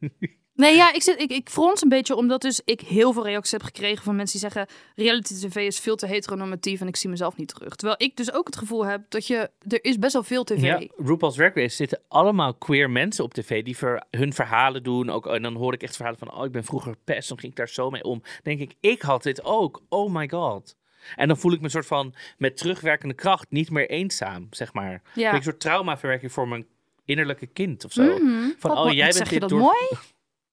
Nee, 0.60 0.76
ja, 0.76 0.94
ik, 0.94 1.02
zit, 1.02 1.20
ik, 1.20 1.30
ik 1.30 1.48
frons 1.48 1.82
een 1.82 1.88
beetje 1.88 2.14
omdat 2.14 2.42
dus 2.42 2.60
ik 2.64 2.80
heel 2.80 3.12
veel 3.12 3.24
reacties 3.24 3.52
heb 3.52 3.62
gekregen 3.62 4.04
van 4.04 4.16
mensen 4.16 4.40
die 4.40 4.50
zeggen... 4.50 4.74
reality 4.94 5.34
tv 5.34 5.56
is 5.56 5.80
veel 5.80 5.96
te 5.96 6.06
heteronormatief 6.06 6.80
en 6.80 6.88
ik 6.88 6.96
zie 6.96 7.10
mezelf 7.10 7.36
niet 7.36 7.48
terug. 7.48 7.74
Terwijl 7.74 7.98
ik 7.98 8.16
dus 8.16 8.32
ook 8.32 8.46
het 8.46 8.56
gevoel 8.56 8.86
heb 8.86 9.02
dat 9.08 9.26
je... 9.26 9.50
Er 9.68 9.84
is 9.84 9.98
best 9.98 10.12
wel 10.12 10.22
veel 10.22 10.44
tv. 10.44 10.62
Ja, 10.62 10.86
RuPaul's 10.96 11.34
Drag 11.34 11.54
Race 11.54 11.76
zitten 11.76 12.00
allemaal 12.08 12.54
queer 12.54 12.90
mensen 12.90 13.24
op 13.24 13.34
tv 13.34 13.62
die 13.64 13.76
ver- 13.76 14.04
hun 14.10 14.32
verhalen 14.32 14.82
doen. 14.82 15.10
Ook, 15.10 15.26
en 15.26 15.42
dan 15.42 15.54
hoor 15.54 15.72
ik 15.72 15.82
echt 15.82 15.96
verhalen 15.96 16.18
van, 16.18 16.34
oh, 16.34 16.44
ik 16.44 16.52
ben 16.52 16.64
vroeger 16.64 16.96
pest, 17.04 17.28
dan 17.28 17.38
ging 17.38 17.52
ik 17.52 17.58
daar 17.58 17.68
zo 17.68 17.90
mee 17.90 18.04
om. 18.04 18.18
Dan 18.22 18.30
denk 18.42 18.60
ik, 18.60 18.74
ik 18.80 19.02
had 19.02 19.22
dit 19.22 19.44
ook. 19.44 19.82
Oh 19.88 20.14
my 20.14 20.28
god. 20.28 20.76
En 21.16 21.28
dan 21.28 21.36
voel 21.36 21.52
ik 21.52 21.58
me 21.58 21.64
een 21.64 21.70
soort 21.70 21.86
van 21.86 22.14
met 22.38 22.56
terugwerkende 22.56 23.14
kracht 23.14 23.50
niet 23.50 23.70
meer 23.70 23.90
eenzaam, 23.90 24.46
zeg 24.50 24.72
maar. 24.72 25.02
Ja. 25.14 25.34
Een 25.34 25.42
soort 25.42 25.60
traumaverwerking 25.60 26.32
voor 26.32 26.48
mijn 26.48 26.66
innerlijke 27.04 27.46
kind 27.46 27.84
of 27.84 27.92
zo. 27.92 28.02
Mhm. 28.02 28.48
Van, 28.58 28.70
Wat 28.74 28.86
oh, 28.86 28.92
jij 28.92 29.04
bent 29.04 29.16
zeg 29.16 29.30
je 29.30 29.40
dat 29.40 29.48
door- 29.48 29.58
mooi? 29.60 29.88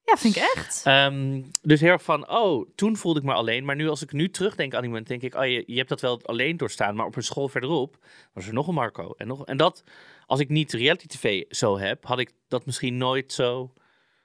Ja, 0.04 0.16
vind 0.18 0.36
ik 0.36 0.42
echt. 0.56 0.82
Ehm, 0.86 1.42
dus 1.62 1.80
heel 1.82 1.92
erg 1.92 2.04
van, 2.04 2.30
oh, 2.30 2.70
toen 2.76 2.98
voelde 2.98 3.20
ik 3.20 3.26
me 3.26 3.34
alleen. 3.34 3.66
Maar 3.66 3.76
nu 3.76 3.90
als 3.90 4.02
ik 4.02 4.12
nu 4.12 4.30
terugdenk 4.30 4.74
aan 4.74 4.82
die 4.82 4.90
moment, 4.90 5.08
denk 5.08 5.22
ik, 5.22 5.36
oh, 5.36 5.46
je, 5.46 5.64
je 5.66 5.78
hebt 5.78 5.90
dat 5.90 6.02
wel 6.02 6.22
alleen 6.24 6.58
doorstaan. 6.58 6.96
Maar 6.96 7.06
op 7.06 7.16
een 7.16 7.24
school 7.24 7.48
verderop 7.48 7.98
was 8.34 8.48
er 8.48 8.54
nog 8.54 8.68
een 8.68 8.74
Marco. 8.74 9.14
En, 9.18 9.28
nog, 9.28 9.46
en 9.46 9.58
dat, 9.58 9.84
als 10.26 10.40
ik 10.40 10.50
niet 10.50 10.74
reality 10.74 11.08
tv 11.08 11.44
zo 11.50 11.78
heb, 11.78 12.06
had 12.06 12.20
ik 12.20 12.32
dat 12.48 12.66
misschien 12.66 12.98
nooit 12.98 13.34
zo 13.34 13.74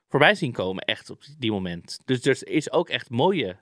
voorbij 0.08 0.34
zien 0.34 0.52
komen. 0.52 0.84
Echt 0.84 1.10
op 1.10 1.22
die 1.38 1.52
moment. 1.52 1.98
Dus 2.04 2.24
er 2.24 2.48
is 2.48 2.72
ook 2.72 2.88
echt 2.88 3.10
mooie 3.10 3.56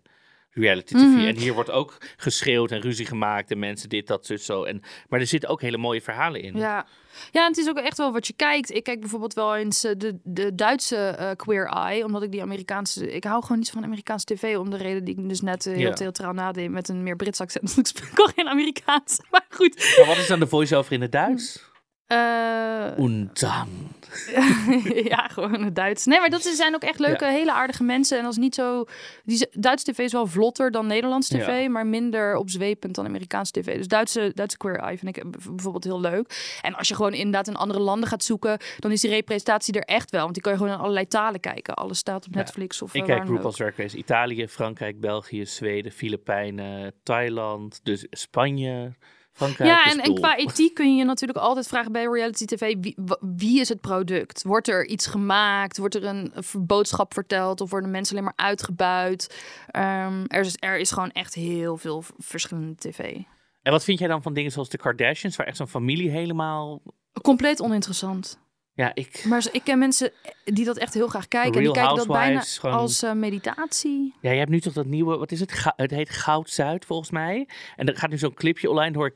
reality 0.52 0.94
tv. 0.94 1.00
Mhm. 1.02 1.26
En 1.26 1.36
hier 1.36 1.52
wordt 1.54 1.70
ook 1.70 1.96
geschreeuwd 2.16 2.70
en 2.70 2.80
ruzie 2.80 3.06
gemaakt. 3.06 3.50
En 3.50 3.58
mensen 3.58 3.88
dit, 3.88 4.06
dat, 4.06 4.26
zo. 4.40 4.64
En, 4.64 4.82
maar 5.08 5.20
er 5.20 5.26
zitten 5.26 5.48
ook 5.48 5.60
hele 5.60 5.76
mooie 5.78 6.00
verhalen 6.02 6.42
in. 6.42 6.56
Ja. 6.56 6.86
ja, 7.30 7.42
en 7.42 7.48
het 7.48 7.58
is 7.58 7.68
ook 7.68 7.78
echt 7.78 7.96
wel 7.96 8.12
wat 8.12 8.26
je 8.26 8.32
kijkt. 8.32 8.74
Ik 8.74 8.82
kijk 8.84 9.00
bijvoorbeeld 9.00 9.34
wel 9.34 9.56
eens 9.56 9.84
eh, 9.84 9.92
de, 9.96 10.18
de 10.22 10.54
Duitse 10.54 10.96
eh, 10.96 11.30
Queer 11.36 11.66
Eye, 11.66 12.04
omdat 12.04 12.22
ik 12.22 12.30
die 12.32 12.42
Amerikaanse... 12.42 13.12
Ik 13.12 13.24
hou 13.24 13.42
gewoon 13.42 13.58
niet 13.58 13.70
van 13.70 13.84
Amerikaanse 13.84 14.26
tv, 14.26 14.56
om 14.56 14.70
de 14.70 14.76
reden 14.76 15.04
die 15.04 15.18
ik 15.18 15.28
dus 15.28 15.40
net 15.40 15.66
eh, 15.66 15.74
heel 15.74 15.88
Ja. 15.88 15.94
theatraal 15.94 16.32
nadeed 16.32 16.70
met 16.70 16.88
een 16.88 17.02
meer 17.02 17.16
Brits 17.16 17.40
accent. 17.40 17.76
Ik 17.78 17.86
spreek 17.86 18.18
al 18.18 18.26
geen 18.36 18.48
Amerikaans, 18.48 19.18
maar 19.30 19.46
goed. 19.50 19.94
Maar 19.98 20.06
wat 20.06 20.16
is 20.16 20.26
dan 20.26 20.40
de 20.40 20.46
voice-over 20.46 20.92
in 20.92 21.00
het 21.00 21.12
Duits? 21.12 21.69
Dan. 23.32 23.68
ja, 25.12 25.28
gewoon 25.28 25.64
het 25.64 25.74
Duits. 25.76 26.04
Nee, 26.04 26.20
maar 26.20 26.30
dat 26.30 26.42
zijn 26.42 26.74
ook 26.74 26.82
echt 26.82 26.98
leuke, 26.98 27.24
hele 27.26 27.52
aardige 27.52 27.82
mensen. 27.82 28.18
En 28.18 28.24
als 28.24 28.36
niet 28.36 28.54
zo... 28.54 28.84
Die, 29.24 29.48
tv 29.74 29.98
is 29.98 30.12
wel 30.12 30.26
vlotter 30.26 30.70
dan 30.70 30.86
Nederlands 30.86 31.28
tv, 31.28 31.62
Ja. 31.62 31.68
maar 31.68 31.86
minder 31.86 32.36
opzwepend 32.36 32.94
dan 32.94 33.06
Amerikaanse 33.06 33.52
tv. 33.52 33.76
Dus 33.76 33.88
Duitse, 33.88 34.32
Duitse 34.34 34.56
Queer 34.56 34.78
Eye 34.78 34.98
vind 34.98 35.16
ik 35.16 35.30
bijvoorbeeld 35.30 35.84
heel 35.84 36.00
leuk. 36.00 36.58
En 36.62 36.74
als 36.74 36.88
je 36.88 36.94
gewoon 36.94 37.12
inderdaad 37.12 37.48
in 37.48 37.54
andere 37.56 37.80
landen 37.80 38.08
gaat 38.08 38.24
zoeken, 38.24 38.58
dan 38.78 38.90
is 38.90 39.00
die 39.00 39.10
representatie 39.10 39.74
er 39.74 39.82
echt 39.94 40.10
wel. 40.10 40.22
Want 40.22 40.34
die 40.34 40.42
kan 40.42 40.52
je 40.52 40.58
gewoon 40.58 40.72
in 40.74 40.80
allerlei 40.80 41.06
talen 41.06 41.40
kijken. 41.40 41.74
Alles 41.74 41.98
staat 41.98 42.26
op 42.26 42.32
Ja. 42.34 42.38
Netflix 42.38 42.82
of 42.82 42.94
Ik 42.94 43.00
eh, 43.00 43.06
kijk 43.06 43.22
ook. 43.22 43.28
RuPaul's 43.28 43.56
Drag 43.56 43.76
Race 43.76 43.96
Italië, 43.96 44.48
Frankrijk, 44.48 45.00
België, 45.00 45.46
Zweden, 45.46 45.92
Filipijnen, 45.92 46.92
Thailand, 47.02 47.80
dus 47.82 48.06
Spanje, 48.10 48.94
Frankrijk. 49.40 49.70
Ja, 49.70 50.02
en, 50.02 50.14
qua 50.14 50.36
ethiek 50.36 50.74
kun 50.74 50.90
je 50.90 50.96
je 50.96 51.04
natuurlijk 51.04 51.38
altijd 51.38 51.68
vragen 51.68 51.92
bij 51.92 52.04
reality 52.04 52.44
tv, 52.44 52.76
wie, 53.20 53.60
is 53.60 53.68
het 53.68 53.80
product? 53.80 54.42
Wordt 54.42 54.68
er 54.68 54.86
iets 54.86 55.06
gemaakt? 55.06 55.78
Wordt 55.78 55.94
er 55.94 56.04
een 56.04 56.32
boodschap 56.58 57.12
verteld? 57.12 57.60
Of 57.60 57.70
worden 57.70 57.90
mensen 57.90 58.16
alleen 58.16 58.32
maar 58.36 58.46
uitgebuit? 58.46 59.42
Ehm, 59.66 60.24
er, 60.26 60.40
is, 60.40 60.56
er 60.58 60.78
is 60.78 60.90
gewoon 60.90 61.10
echt 61.10 61.34
heel 61.34 61.76
veel 61.76 62.04
verschillende 62.18 62.74
tv. 62.74 63.16
En 63.62 63.72
wat 63.72 63.84
vind 63.84 63.98
jij 63.98 64.08
dan 64.08 64.22
van 64.22 64.34
dingen 64.34 64.52
zoals 64.52 64.68
de 64.68 64.78
Kardashians, 64.78 65.36
waar 65.36 65.46
echt 65.46 65.56
zo'n 65.56 65.68
familie 65.68 66.10
helemaal... 66.10 66.82
Compleet 67.22 67.60
oninteressant. 67.60 68.38
Ja, 68.80 68.90
ik... 68.94 69.24
Maar 69.24 69.46
ik 69.52 69.64
ken 69.64 69.78
mensen 69.78 70.12
die 70.44 70.64
dat 70.64 70.76
echt 70.76 70.94
heel 70.94 71.08
graag 71.08 71.28
kijken. 71.28 71.52
en 71.58 71.62
die 71.64 71.72
kijken 71.72 71.96
dat 71.96 72.06
bijna 72.06 72.40
gewoon- 72.40 72.76
als 72.76 73.02
eh, 73.02 73.12
meditatie. 73.12 74.14
Ja, 74.20 74.30
je 74.30 74.38
hebt 74.38 74.50
nu 74.50 74.60
toch 74.60 74.72
dat 74.72 74.86
nieuwe, 74.86 75.16
wat 75.16 75.32
is 75.32 75.40
het? 75.40 75.52
Ga- 75.52 75.72
het 75.76 75.90
heet 75.90 76.10
Goud 76.10 76.50
Zuid 76.50 76.84
volgens 76.84 77.10
mij. 77.10 77.48
En 77.76 77.86
er 77.88 77.96
gaat 77.96 78.10
nu 78.10 78.18
zo'n 78.18 78.34
clipje 78.34 78.70
online 78.70 78.92
door. 78.92 79.14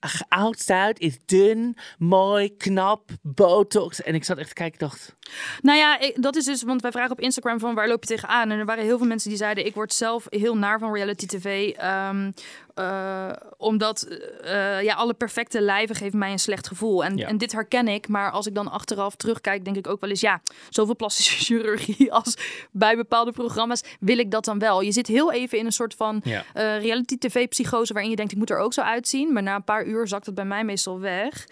Goud 0.00 0.58
Zuid 0.58 0.98
is 0.98 1.18
dun, 1.26 1.76
mooi, 1.98 2.56
knap, 2.56 3.10
botox. 3.22 4.02
En 4.02 4.14
ik 4.14 4.24
zat 4.24 4.38
echt 4.38 4.48
te 4.48 4.54
kijken, 4.54 4.74
ik 4.74 4.80
dacht... 4.80 5.16
Nou 5.60 5.78
ja, 5.78 5.98
ik- 6.00 6.22
dat 6.22 6.36
is 6.36 6.44
dus, 6.44 6.62
want 6.62 6.82
wij 6.82 6.92
vragen 6.92 7.10
op 7.10 7.20
Instagram 7.20 7.58
van 7.58 7.74
waar 7.74 7.88
loop 7.88 8.02
je 8.02 8.08
tegenaan? 8.08 8.50
En 8.50 8.58
er 8.58 8.64
waren 8.64 8.84
heel 8.84 8.98
veel 8.98 9.06
mensen 9.06 9.28
die 9.28 9.38
zeiden, 9.38 9.66
ik 9.66 9.74
word 9.74 9.92
zelf 9.92 10.26
heel 10.28 10.56
naar 10.56 10.78
van 10.78 10.92
reality 10.94 11.26
tv. 11.26 11.70
ehm, 11.76 12.30
eh, 12.78 13.30
omdat 13.56 14.02
eh, 14.42 14.82
ja, 14.82 14.94
alle 14.94 15.14
perfecte 15.14 15.60
lijven 15.60 15.96
geven 15.96 16.18
mij 16.18 16.32
een 16.32 16.38
slecht 16.38 16.66
gevoel. 16.66 17.04
En, 17.04 17.16
Ja. 17.16 17.26
en 17.28 17.38
dit 17.38 17.52
herken 17.52 17.88
ik, 17.88 18.08
maar 18.08 18.30
als 18.30 18.46
ik 18.46 18.54
dan 18.54 18.70
achteraf 18.70 19.14
terugkijk, 19.16 19.64
denk 19.64 19.76
ik 19.76 19.86
ook 19.86 20.00
wel 20.00 20.10
eens, 20.10 20.20
ja, 20.20 20.40
zoveel 20.70 20.96
plastische 20.96 21.38
chirurgie 21.44 22.12
als 22.12 22.36
bij 22.70 22.96
bepaalde 22.96 23.32
programma's, 23.32 23.82
wil 24.00 24.18
ik 24.18 24.30
dat 24.30 24.44
dan 24.44 24.58
wel. 24.58 24.80
Je 24.80 24.92
zit 24.92 25.06
heel 25.06 25.32
even 25.32 25.58
in 25.58 25.66
een 25.66 25.72
soort 25.72 25.94
van 25.94 26.20
Ja. 26.24 26.44
eh, 26.54 26.80
reality 26.80 27.18
tv-psychose 27.18 27.92
waarin 27.92 28.10
je 28.10 28.16
denkt, 28.16 28.32
ik 28.32 28.38
moet 28.38 28.50
er 28.50 28.58
ook 28.58 28.72
zo 28.72 28.80
uitzien. 28.80 29.32
Maar 29.32 29.42
na 29.42 29.54
een 29.54 29.64
paar 29.64 29.84
uur 29.86 30.08
zakt 30.08 30.26
het 30.26 30.34
bij 30.34 30.44
mij 30.44 30.64
meestal 30.64 31.00
weg. 31.00 31.46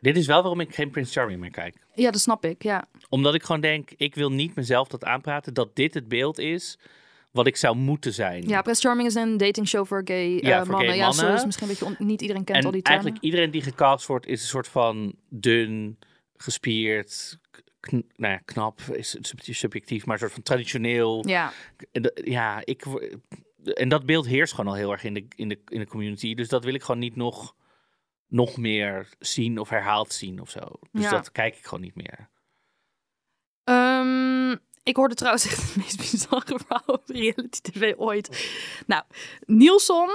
Dit 0.00 0.16
is 0.16 0.26
wel 0.26 0.40
waarom 0.40 0.60
ik 0.60 0.74
geen 0.74 0.90
Prince 0.90 1.12
Charming 1.12 1.40
meer 1.40 1.50
kijk. 1.50 1.76
Ja, 1.94 2.10
dat 2.10 2.20
snap 2.20 2.44
ik, 2.44 2.62
ja. 2.62 2.84
Omdat 3.08 3.34
ik 3.34 3.42
gewoon 3.42 3.60
denk, 3.60 3.90
ik 3.96 4.14
wil 4.14 4.30
niet 4.32 4.54
mezelf 4.54 4.88
dat 4.88 5.04
aanpraten 5.04 5.54
dat 5.54 5.76
dit 5.76 5.94
het 5.94 6.08
beeld 6.08 6.38
is 6.38 6.78
wat 7.32 7.46
ik 7.46 7.56
zou 7.56 7.76
moeten 7.76 8.12
zijn. 8.12 8.48
Ja, 8.48 8.62
Press 8.62 8.80
Charming 8.80 9.08
is 9.08 9.14
een 9.14 9.36
datingshow 9.36 9.86
voor 9.86 10.02
gay 10.04 10.16
eh, 10.38 10.40
Ja, 10.40 10.58
voor 10.64 10.70
mannen. 10.72 10.88
gay 10.88 10.98
Ja, 10.98 11.10
zo 11.12 11.16
mannen. 11.20 11.38
is 11.38 11.44
misschien 11.44 11.68
een 11.68 11.76
beetje 11.78 12.04
niet 12.04 12.20
iedereen 12.20 12.44
kent 12.44 12.58
en 12.58 12.64
al 12.64 12.70
die 12.70 12.82
termen. 12.82 13.00
eigenlijk 13.02 13.24
iedereen 13.32 13.50
die 13.50 13.62
gecast 13.62 14.06
wordt 14.06 14.26
is 14.26 14.42
een 14.42 14.48
soort 14.48 14.68
van 14.68 15.14
dun, 15.28 15.98
gespierd, 16.36 17.38
nou 17.90 18.04
ja, 18.32 18.36
knap 18.44 18.80
is 18.80 19.16
sub- 19.20 19.40
subjectief, 19.40 20.04
maar 20.04 20.14
een 20.14 20.20
soort 20.20 20.32
van 20.32 20.42
traditioneel. 20.42 21.28
Ja, 21.28 21.52
Ja, 22.24 22.60
ik, 22.64 22.84
en 23.74 23.88
dat 23.88 24.06
beeld 24.06 24.26
heerst 24.26 24.54
gewoon 24.54 24.70
al 24.72 24.78
heel 24.78 24.92
erg 24.92 25.04
in 25.04 25.14
de, 25.14 25.26
in 25.36 25.48
de, 25.48 25.58
in 25.68 25.78
de 25.78 25.86
community. 25.86 26.34
Dus 26.34 26.48
dat 26.48 26.64
wil 26.64 26.74
ik 26.74 26.82
gewoon 26.82 27.00
niet 27.00 27.16
nog, 27.16 27.54
nog 28.26 28.56
meer 28.56 29.08
zien 29.18 29.58
of 29.58 29.68
herhaald 29.68 30.12
zien 30.12 30.40
of 30.40 30.50
zo. 30.50 30.60
Dus 30.92 31.02
Ja. 31.04 31.10
dat 31.10 31.32
kijk 31.32 31.56
ik 31.56 31.64
gewoon 31.64 31.84
niet 31.84 31.94
meer. 31.94 32.30
Ehm, 33.64 34.56
ik 34.82 34.96
hoorde 34.96 35.14
trouwens 35.14 35.46
echt 35.46 35.62
het 35.62 35.76
meest 35.76 35.96
bizarre 36.10 36.58
verhaal 36.58 36.82
over 36.86 37.14
reality 37.14 37.60
tv 37.60 37.94
ooit. 37.96 38.48
Nou, 38.86 39.02
Nielsen 39.46 40.10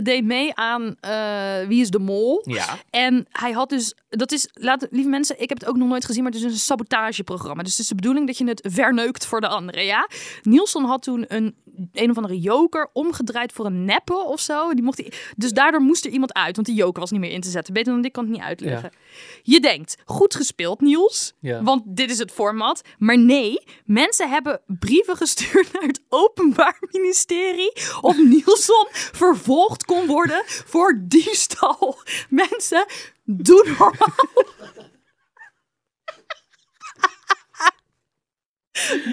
deed 0.00 0.24
mee 0.24 0.54
aan 0.54 0.96
eh, 1.00 1.66
Wie 1.68 1.80
is 1.80 1.90
de 1.90 1.98
Mol. 1.98 2.42
Ja. 2.46 2.78
En 2.90 3.26
hij 3.30 3.52
had 3.52 3.68
dus, 3.68 3.94
dat 4.08 4.32
is, 4.32 4.48
laat, 4.52 4.86
lieve 4.90 5.08
mensen, 5.08 5.40
ik 5.40 5.48
heb 5.48 5.58
het 5.58 5.68
ook 5.68 5.76
nog 5.76 5.88
nooit 5.88 6.04
gezien, 6.04 6.22
maar 6.22 6.32
het 6.32 6.40
is 6.40 6.52
een 6.52 6.58
sabotageprogramma. 6.58 7.62
Dus 7.62 7.72
het 7.72 7.80
is 7.80 7.88
de 7.88 7.94
bedoeling 7.94 8.26
dat 8.26 8.38
je 8.38 8.44
het 8.46 8.68
verneukt 8.70 9.26
voor 9.26 9.40
de 9.40 9.48
anderen, 9.48 9.84
ja. 9.84 10.08
Nielsen 10.42 10.84
had 10.84 11.02
toen 11.02 11.24
een, 11.28 11.54
een 11.92 12.10
of 12.10 12.16
andere 12.16 12.40
joker 12.40 12.90
omgedraaid 12.92 13.52
voor 13.52 13.66
een 13.66 13.84
neppe 13.84 14.14
of 14.24 14.40
zo. 14.40 14.74
Die 14.74 14.84
mocht 14.84 14.98
hij, 14.98 15.12
dus 15.36 15.52
daardoor 15.52 15.80
moest 15.80 16.04
er 16.04 16.10
iemand 16.10 16.34
uit, 16.34 16.54
want 16.54 16.66
die 16.66 16.76
joker 16.76 17.00
was 17.00 17.10
niet 17.10 17.20
meer 17.20 17.30
in 17.30 17.40
te 17.40 17.50
zetten. 17.50 17.74
Beter 17.74 17.92
dan 17.92 18.02
dit 18.02 18.12
kan 18.12 18.24
het 18.24 18.32
niet 18.32 18.42
uitleggen. 18.42 18.90
Je 19.42 19.60
denkt, 19.60 19.96
goed 20.04 20.34
gespeeld 20.34 20.80
Niels, 20.80 21.32
Ja. 21.40 21.62
want 21.62 21.82
dit 21.86 22.10
is 22.10 22.18
het 22.18 22.30
format. 22.32 22.82
Maar 22.98 23.18
nee, 23.18 23.62
mensen 23.84 24.30
hebben 24.30 24.60
brieven 24.66 25.16
gestuurd 25.16 25.72
naar 25.72 25.82
het 25.82 26.00
Openbaar 26.08 26.76
Ministerie 26.90 27.72
of 28.00 28.16
Nielsen 28.16 28.86
vervolgd 28.90 29.81
kon 29.84 30.06
worden 30.06 30.42
voor 30.46 31.00
diefstal. 31.02 31.98
Mensen, 32.28 32.86
doe 33.24 33.64
normaal. 33.78 33.94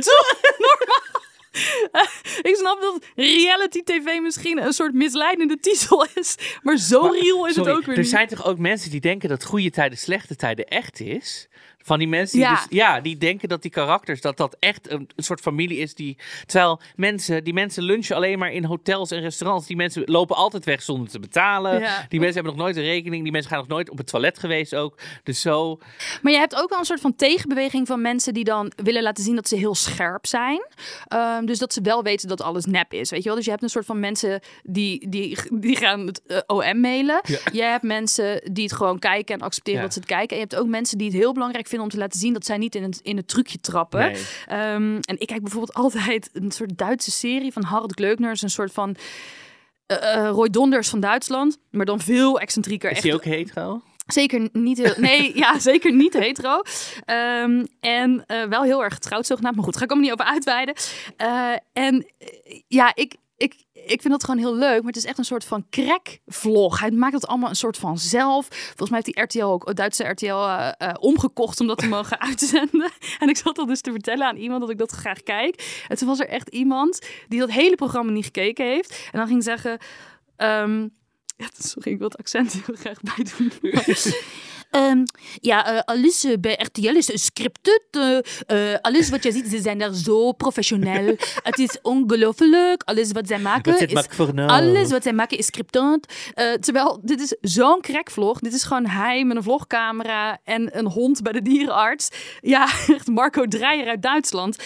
doe 0.05 0.35
normaal. 0.57 1.27
Ik 2.41 2.55
snap 2.55 2.81
dat 2.81 3.05
reality 3.15 3.83
tv 3.83 4.19
misschien 4.21 4.61
een 4.61 4.73
soort 4.73 4.93
misleidende 4.93 5.59
titel 5.59 6.05
is, 6.13 6.35
maar 6.61 6.77
zo 6.77 6.99
real 6.99 7.47
is 7.47 7.53
Sorry, 7.53 7.69
het 7.69 7.79
ook 7.79 7.85
weer 7.85 7.95
er 7.95 8.01
niet. 8.01 8.09
zijn 8.09 8.27
toch 8.27 8.45
ook 8.45 8.57
mensen 8.57 8.91
die 8.91 8.99
denken 8.99 9.29
dat 9.29 9.45
goede 9.45 9.69
tijden, 9.69 9.97
slechte 9.97 10.35
tijden 10.35 10.65
echt 10.65 10.99
is? 10.99 11.47
Van 11.83 11.99
die 11.99 12.07
mensen 12.07 12.37
die, 12.37 12.47
Ja. 12.47 12.55
dus, 12.55 12.65
ja, 12.69 12.99
die 13.01 13.17
denken 13.17 13.49
dat 13.49 13.61
die 13.61 13.71
karakters, 13.71 14.21
dat 14.21 14.37
dat 14.37 14.55
echt 14.59 14.91
een, 14.91 15.09
een 15.15 15.23
soort 15.23 15.39
familie 15.39 15.77
is. 15.77 15.93
Die, 15.95 16.17
terwijl 16.45 16.79
mensen, 16.95 17.43
die 17.43 17.53
mensen 17.53 17.83
lunchen 17.83 18.15
alleen 18.15 18.39
maar 18.39 18.51
in 18.51 18.63
hotels 18.63 19.11
en 19.11 19.19
restaurants. 19.21 19.67
Die 19.67 19.75
mensen 19.75 20.03
lopen 20.05 20.35
altijd 20.35 20.65
weg 20.65 20.81
zonder 20.81 21.09
te 21.09 21.19
betalen. 21.19 21.79
Ja. 21.79 22.05
Die 22.09 22.19
mensen 22.19 22.35
hebben 22.41 22.55
nog 22.57 22.65
nooit 22.65 22.75
een 22.77 22.83
rekening. 22.83 23.23
Die 23.23 23.31
mensen 23.31 23.51
gaan 23.51 23.59
nog 23.59 23.67
nooit 23.67 23.89
op 23.89 23.97
het 23.97 24.07
toilet 24.07 24.39
geweest 24.39 24.75
ook. 24.75 24.99
Dus 25.23 25.41
zo, 25.41 25.79
Maar 26.21 26.31
je 26.31 26.37
hebt 26.37 26.55
ook 26.55 26.69
wel 26.69 26.79
een 26.79 26.85
soort 26.85 26.99
van 27.01 27.15
tegenbeweging 27.15 27.87
van 27.87 28.01
mensen 28.01 28.33
die 28.33 28.43
dan 28.43 28.71
willen 28.75 29.03
laten 29.03 29.23
zien 29.23 29.35
dat 29.35 29.47
ze 29.47 29.55
heel 29.55 29.75
scherp 29.75 30.25
zijn. 30.25 30.65
Ehm, 31.07 31.45
dus 31.45 31.59
dat 31.59 31.73
ze 31.73 31.81
wel 31.81 32.03
weten 32.03 32.27
dat 32.27 32.41
alles 32.41 32.65
nep 32.65 32.93
is. 32.93 33.09
Weet 33.09 33.19
je 33.19 33.25
wel? 33.27 33.35
Dus 33.35 33.45
je 33.45 33.51
hebt 33.51 33.63
een 33.63 33.69
soort 33.69 33.85
van 33.85 33.99
mensen 33.99 34.39
die, 34.63 35.09
die, 35.09 35.37
die 35.53 35.75
gaan 35.75 36.05
het 36.05 36.21
eh, 36.27 36.37
OM 36.47 36.79
mailen. 36.79 37.21
Ja. 37.23 37.37
Je 37.51 37.61
hebt 37.63 37.83
mensen 37.83 38.41
die 38.53 38.63
het 38.63 38.73
gewoon 38.73 38.99
kijken 38.99 39.35
en 39.35 39.41
accepteren 39.41 39.81
dat 39.81 39.93
ze 39.93 39.99
het 39.99 40.07
kijken. 40.07 40.29
En 40.29 40.35
je 40.35 40.47
hebt 40.49 40.55
ook 40.55 40.67
mensen 40.67 40.97
die 40.97 41.07
het 41.07 41.15
heel 41.15 41.33
belangrijk 41.33 41.67
vinden 41.69 41.87
om 41.87 41.93
te 41.93 41.99
laten 41.99 42.19
zien 42.19 42.33
dat 42.33 42.45
zij 42.45 42.57
niet 42.57 42.75
in 42.75 42.83
het, 42.83 42.99
in 43.03 43.17
het 43.17 43.27
trucje 43.27 43.59
trappen. 43.59 43.99
nee. 43.99 44.23
Ehm, 44.47 44.97
en 45.01 45.19
ik 45.19 45.27
kijk 45.27 45.41
bijvoorbeeld 45.41 45.73
altijd 45.83 46.29
een 46.33 46.51
soort 46.51 46.77
Duitse 46.77 47.11
serie 47.11 47.53
van 47.53 47.63
Harald 47.63 47.93
Gleukner. 47.93 48.31
is 48.31 48.41
een 48.41 48.49
soort 48.49 48.71
van 48.71 48.95
eh, 49.89 50.15
eh, 50.15 50.29
Roy 50.29 50.49
Donders 50.49 50.89
van 50.89 50.99
Duitsland. 50.99 51.57
Maar 51.71 51.85
dan 51.85 51.99
veel 51.99 52.39
excentrieker. 52.39 52.91
Is 52.91 53.01
die 53.01 53.13
ook 53.13 53.23
hetero? 53.23 53.81
Zeker 54.07 54.49
niet 54.53 54.77
heel, 54.77 54.93
nee, 55.09 55.37
ja, 55.37 55.59
zeker 55.59 55.93
niet 55.93 56.13
hetero. 56.13 56.61
Ehm, 57.05 57.65
en 57.79 58.23
eh, 58.25 58.43
wel 58.43 58.63
heel 58.63 58.83
erg 58.83 58.93
getrouwd 58.93 59.25
zogenaamd. 59.25 59.55
Maar 59.55 59.65
goed, 59.65 59.77
ga 59.77 59.83
ik 59.83 59.91
allemaal 59.91 60.09
niet 60.09 60.19
over 60.19 60.33
uitweiden. 60.33 60.75
En 61.73 62.05
ja, 62.67 62.91
ik, 62.95 63.15
ik, 63.39 63.65
ik 63.73 64.01
vind 64.01 64.09
dat 64.09 64.23
gewoon 64.23 64.39
heel 64.39 64.55
leuk. 64.55 64.77
Maar 64.77 64.91
het 64.93 64.95
is 64.95 65.05
echt 65.05 65.17
een 65.17 65.25
soort 65.25 65.45
van 65.45 65.65
crack-vlog. 65.69 66.79
Hij 66.79 66.91
maakt 66.91 67.13
het 67.13 67.27
allemaal 67.27 67.49
een 67.49 67.55
soort 67.55 67.77
van 67.77 67.97
zelf. 67.97 68.47
Volgens 68.49 68.89
mij 68.89 69.01
heeft 69.03 69.15
die 69.15 69.23
RTL 69.23 69.51
ook, 69.51 69.75
Duitse 69.75 70.03
RTL, 70.03 70.25
eh, 70.25 70.71
eh, 70.77 70.93
omgekocht 70.99 71.59
om 71.59 71.67
dat 71.67 71.77
te 71.77 71.87
mogen 71.87 72.19
uitzenden. 72.29 72.91
En 73.19 73.29
ik 73.29 73.37
zat 73.37 73.57
al 73.57 73.65
dus 73.65 73.81
te 73.81 73.91
vertellen 73.91 74.27
aan 74.27 74.35
iemand 74.35 74.61
dat 74.61 74.69
ik 74.69 74.77
dat 74.77 74.91
graag 74.91 75.23
kijk. 75.23 75.83
En 75.87 75.97
toen 75.97 76.07
was 76.07 76.19
er 76.19 76.27
echt 76.27 76.49
iemand 76.49 76.99
die 77.27 77.39
dat 77.39 77.51
hele 77.51 77.75
programma 77.75 78.11
niet 78.11 78.25
gekeken 78.25 78.65
heeft. 78.65 79.09
En 79.11 79.19
dan 79.19 79.27
ging 79.27 79.43
zeggen... 79.43 79.77
ehm, 80.35 80.79
ja, 81.41 81.49
ik 81.83 81.97
wil 81.97 82.07
het 82.07 82.17
accent 82.17 82.53
heel 82.53 82.75
graag 82.75 82.99
bijdoen. 83.01 83.51
Ehm, 84.69 85.03
ja, 85.41 85.65
eh, 85.65 85.79
alles 85.85 86.27
bij 86.39 86.59
RTL 86.61 86.95
is 86.95 87.25
scripted. 87.25 87.81
eh, 87.91 88.17
eh, 88.73 88.79
alles 88.81 89.09
wat 89.09 89.23
je 89.23 89.31
ziet, 89.31 89.47
ze 89.47 89.61
zijn 89.61 89.77
daar 89.77 89.93
zo 89.93 90.31
professioneel. 90.31 91.15
het 91.49 91.59
is 91.59 91.77
ongelooflijk. 91.81 92.83
Alles 92.83 93.11
wat 93.11 93.27
zij 93.27 93.39
maken 93.39 93.71
Wat 93.71 93.81
is... 93.81 94.05
Voor 94.09 94.33
nou? 94.33 94.49
Alles 94.49 94.91
wat 94.91 95.03
zij 95.03 95.13
maken 95.13 95.37
is 95.37 95.45
scriptant. 95.45 96.05
Eh, 96.33 96.53
terwijl 96.53 96.99
dit 97.03 97.21
is 97.21 97.35
zo'n 97.41 97.81
crackvlog. 97.81 98.39
Dit 98.39 98.53
is 98.53 98.63
gewoon 98.63 98.85
hij 98.85 99.25
met 99.25 99.37
een 99.37 99.43
vlogcamera 99.43 100.37
en 100.43 100.77
een 100.77 100.87
hond 100.87 101.21
bij 101.21 101.31
de 101.31 101.41
dierenarts. 101.41 102.09
Ja, 102.41 102.63
echt 102.95 103.07
Marco 103.07 103.45
Dreyer 103.47 103.87
uit 103.87 104.01
Duitsland. 104.01 104.57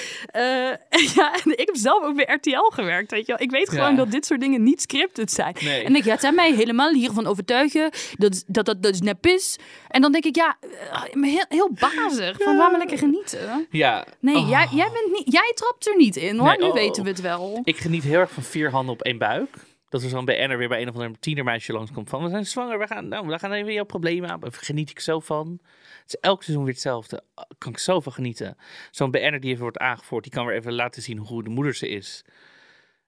Ja, 1.16 1.34
en 1.44 1.52
ik 1.52 1.66
heb 1.66 1.76
zelf 1.78 2.04
ook 2.04 2.16
bij 2.16 2.36
RTL 2.36 2.70
gewerkt. 2.74 3.12
Weet 3.12 3.26
je 3.26 3.32
wel. 3.32 3.42
Ik 3.42 3.52
weet 3.52 3.70
gewoon 3.70 3.90
Ja. 3.90 3.96
dat 3.96 4.12
dit 4.12 4.26
soort 4.26 4.40
dingen 4.40 4.64
niet 4.64 4.82
scripted 4.82 5.32
zijn. 5.32 5.56
Nee. 5.60 5.84
En 5.84 5.96
ik 5.96 6.04
gaat 6.04 6.20
zij 6.20 6.32
mij 6.32 6.54
helemaal 6.54 6.94
hiervan 6.94 7.26
overtuigen 7.28 7.90
dat 8.18 8.44
dat, 8.48 8.66
dat, 8.66 8.84
dat 8.84 9.00
nep 9.02 9.26
is. 9.26 9.58
En 9.94 10.02
dan 10.02 10.12
denk 10.12 10.24
ik, 10.24 10.36
ja, 10.36 10.58
eh, 10.92 11.02
heel, 11.24 11.46
heel 11.50 11.72
bazig. 11.80 12.38
Van 12.38 12.58
laat 12.58 12.72
me 12.72 12.78
lekker 12.78 12.98
genieten. 12.98 13.68
Ja. 13.70 14.06
Nee, 14.20 14.36
Oh. 14.36 14.50
jij, 14.50 14.68
jij, 14.72 14.90
bent 14.92 15.12
niet, 15.12 15.34
jij 15.34 15.52
trapt 15.56 15.88
er 15.88 15.96
niet 15.96 16.16
in 16.16 16.38
hoor. 16.38 16.48
Nee, 16.48 16.58
nu 16.58 16.66
oh. 16.66 16.74
weten 16.74 17.04
we 17.04 17.10
het 17.10 17.22
wel. 17.22 17.62
Ik 17.64 17.78
geniet 17.78 18.04
heel 18.04 18.20
erg 18.20 18.32
van 18.32 18.44
vier 18.44 18.72
handen 18.72 18.94
op 18.94 19.02
één 19.02 19.18
buik. 19.18 19.50
Dat 19.90 20.04
er 20.04 20.10
zo'n 20.10 20.26
BN'er 20.26 20.58
weer 20.58 20.68
bij 20.68 20.82
een 20.82 20.90
of 20.90 20.96
ander 20.96 21.20
tienermeisje 21.20 21.74
langskomt 21.74 22.10
van... 22.10 22.24
We 22.24 22.30
zijn 22.30 22.46
zwanger, 22.46 22.80
we 22.80 22.88
gaan, 22.88 23.08
nou, 23.08 23.28
we 23.28 23.40
gaan 23.40 23.52
even 23.52 23.74
jouw 23.74 23.84
problemen 23.84 24.30
aan. 24.30 24.40
Geniet 24.52 24.90
ik 24.90 25.00
zo 25.00 25.20
van. 25.20 25.60
Het 26.02 26.14
is 26.14 26.20
elk 26.20 26.44
seizoen 26.44 26.64
weer 26.64 26.74
hetzelfde. 26.74 27.24
Kan 27.58 27.72
ik 27.72 27.78
zo 27.78 28.00
van 28.00 28.12
genieten. 28.12 28.58
Zo'n 28.92 29.12
BN'er 29.12 29.40
die 29.40 29.50
even 29.50 29.62
wordt 29.62 29.78
aangevoerd... 29.78 30.24
die 30.24 30.32
kan 30.32 30.46
weer 30.46 30.56
even 30.56 30.74
laten 30.74 31.02
zien 31.02 31.18
hoe 31.18 31.44
de 31.44 31.50
moeder 31.50 31.76
ze 31.76 31.90
is. 31.90 32.24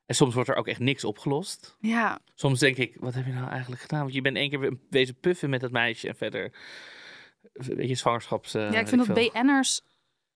En 0.06 0.16
soms 0.16 0.34
wordt 0.34 0.50
er 0.50 0.56
ook 0.56 0.68
echt 0.68 0.80
niks 0.80 1.04
opgelost. 1.04 1.76
Ja, 1.80 2.20
Soms 2.34 2.60
denk 2.60 2.78
ik, 2.78 2.98
wat 3.00 3.14
heb 3.14 3.26
je 3.26 3.32
nou 3.32 3.50
eigenlijk 3.50 3.82
gedaan? 3.82 4.02
Want 4.02 4.14
je 4.14 4.22
bent 4.22 4.36
één 4.38 4.50
keer 4.50 4.60
weer 4.60 4.78
wezen 4.90 5.16
puffen 5.20 5.50
met 5.50 5.62
dat 5.62 5.72
meisje... 5.72 6.08
en 6.08 6.16
verder... 6.16 6.52
Weet 7.54 7.88
je, 7.88 7.96
zwangerschaps... 7.96 8.54
eh, 8.54 8.72
ja 8.72 8.80
ik 8.80 8.88
vind 8.88 9.08
dat 9.08 9.18
veel. 9.18 9.30
BN'ers 9.34 9.82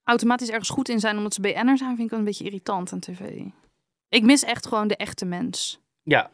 automatisch 0.04 0.50
ergens 0.50 0.70
goed 0.70 0.90
in 0.90 1.00
zijn. 1.00 1.18
Omdat 1.18 1.34
ze 1.34 1.42
BN'er 1.42 1.78
zijn, 1.78 1.96
vind 1.96 2.12
ik 2.12 2.18
een 2.18 2.24
beetje 2.24 2.44
irritant 2.44 2.94
aan 2.94 3.00
tv. 3.00 3.20
Ik 4.10 4.24
mis 4.24 4.44
echt 4.44 4.68
gewoon 4.68 4.88
de 4.88 4.96
echte 4.96 5.26
mens. 5.26 5.80
Ja. 6.04 6.32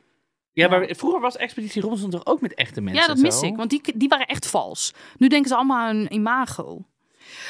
Ja, 0.52 0.68
maar 0.68 0.90
vroeger 0.96 1.22
was 1.22 1.36
Expeditie 1.38 1.82
Robinson 1.82 2.10
toch 2.10 2.26
ook 2.26 2.42
met 2.42 2.54
echte 2.54 2.82
mensen? 2.82 3.02
ja, 3.02 3.08
dat 3.08 3.18
mis 3.18 3.40
zo? 3.40 3.46
ik. 3.46 3.56
Want 3.56 3.70
die, 3.70 3.82
die 3.98 4.08
waren 4.08 4.26
echt 4.28 4.48
vals. 4.48 4.94
Nu 5.18 5.28
denken 5.28 5.50
ze 5.50 5.56
allemaal 5.56 5.88
aan 5.88 5.96
een 5.96 6.14
imago. 6.14 6.86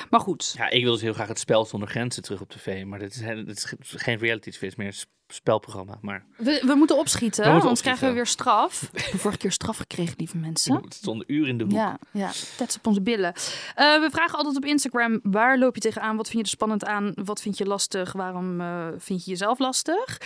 Maar 0.09 0.19
goed. 0.19 0.53
Ja, 0.57 0.69
ik 0.69 0.83
wil 0.83 0.91
dus 0.91 1.01
heel 1.01 1.13
graag 1.13 1.27
het 1.27 1.39
spel 1.39 1.65
zonder 1.65 1.89
grenzen 1.89 2.23
terug 2.23 2.41
op 2.41 2.49
tv. 2.49 2.85
Maar 2.85 2.99
dit 2.99 3.13
is, 3.15 3.19
dit 3.45 3.57
is 3.57 3.63
ge- 3.65 3.77
geen 3.79 4.17
reality 4.17 4.51
meer 4.75 4.87
een 4.87 4.93
spelprogramma. 5.27 5.97
Maar 6.01 6.25
We, 6.37 6.63
we 6.65 6.75
moeten 6.75 6.97
opschieten, 6.97 7.43
We 7.43 7.49
moeten 7.49 7.61
anders 7.67 7.81
krijgen 7.81 8.07
we 8.07 8.13
weer 8.13 8.25
straf. 8.25 8.89
We 8.91 9.01
hebben 9.01 9.19
vorige 9.19 9.39
keer 9.39 9.51
straf 9.51 9.77
gekregen, 9.77 10.13
lieve 10.17 10.37
mensen. 10.37 10.75
het 10.75 10.93
stond 10.93 11.19
een 11.27 11.35
uur 11.35 11.47
in 11.47 11.57
de 11.57 11.63
hoek. 11.63 11.73
Ja, 11.73 11.97
ja, 12.11 12.31
tats 12.57 12.77
op 12.77 12.87
onze 12.87 13.01
billen. 13.01 13.33
Eh, 13.33 13.99
we 13.99 14.07
vragen 14.11 14.37
altijd 14.37 14.55
op 14.57 14.65
Instagram, 14.65 15.19
waar 15.23 15.57
loop 15.57 15.75
je 15.75 15.81
tegenaan? 15.81 16.15
Wat 16.15 16.25
vind 16.25 16.37
je 16.37 16.43
er 16.43 16.55
spannend 16.55 16.85
aan? 16.85 17.11
Wat 17.15 17.41
vind 17.41 17.57
je 17.57 17.65
lastig? 17.65 18.11
Waarom 18.11 18.61
eh, 18.61 18.87
vind 18.97 19.25
je 19.25 19.29
jezelf 19.31 19.59
lastig? 19.59 20.17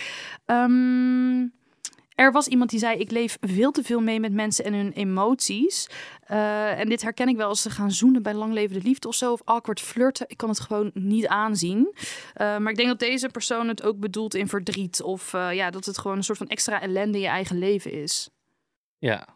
Ehm, 0.46 1.46
er 2.20 2.32
was 2.32 2.46
iemand 2.48 2.70
die 2.70 2.78
zei, 2.78 2.98
ik 2.98 3.10
leef 3.10 3.36
veel 3.40 3.70
te 3.70 3.82
veel 3.82 4.00
mee 4.00 4.20
met 4.20 4.32
mensen 4.32 4.64
en 4.64 4.74
hun 4.74 4.92
emoties. 4.92 5.88
Eh, 6.26 6.78
en 6.78 6.88
dit 6.88 7.02
herken 7.02 7.28
ik 7.28 7.36
wel 7.36 7.48
als 7.48 7.62
ze 7.62 7.70
gaan 7.70 7.90
zoenen 7.90 8.22
bij 8.22 8.34
langlevende 8.34 8.82
liefde 8.82 9.08
of 9.08 9.14
zo. 9.14 9.32
Of 9.32 9.40
awkward 9.44 9.80
flirten. 9.80 10.26
Ik 10.28 10.36
kan 10.36 10.48
het 10.48 10.60
gewoon 10.60 10.90
niet 10.94 11.26
aanzien. 11.26 11.94
Eh, 12.34 12.58
maar 12.58 12.70
ik 12.70 12.76
denk 12.76 12.88
dat 12.88 12.98
deze 12.98 13.28
persoon 13.28 13.68
het 13.68 13.82
ook 13.82 13.98
bedoelt 13.98 14.34
in 14.34 14.48
verdriet. 14.48 15.02
Of 15.02 15.34
eh, 15.34 15.52
ja, 15.54 15.70
dat 15.70 15.84
het 15.84 15.98
gewoon 15.98 16.16
een 16.16 16.22
soort 16.24 16.38
van 16.38 16.48
extra 16.48 16.80
ellende 16.80 17.16
in 17.18 17.22
je 17.24 17.28
eigen 17.30 17.58
leven 17.58 17.92
is. 17.92 18.30
Ja, 18.98 19.26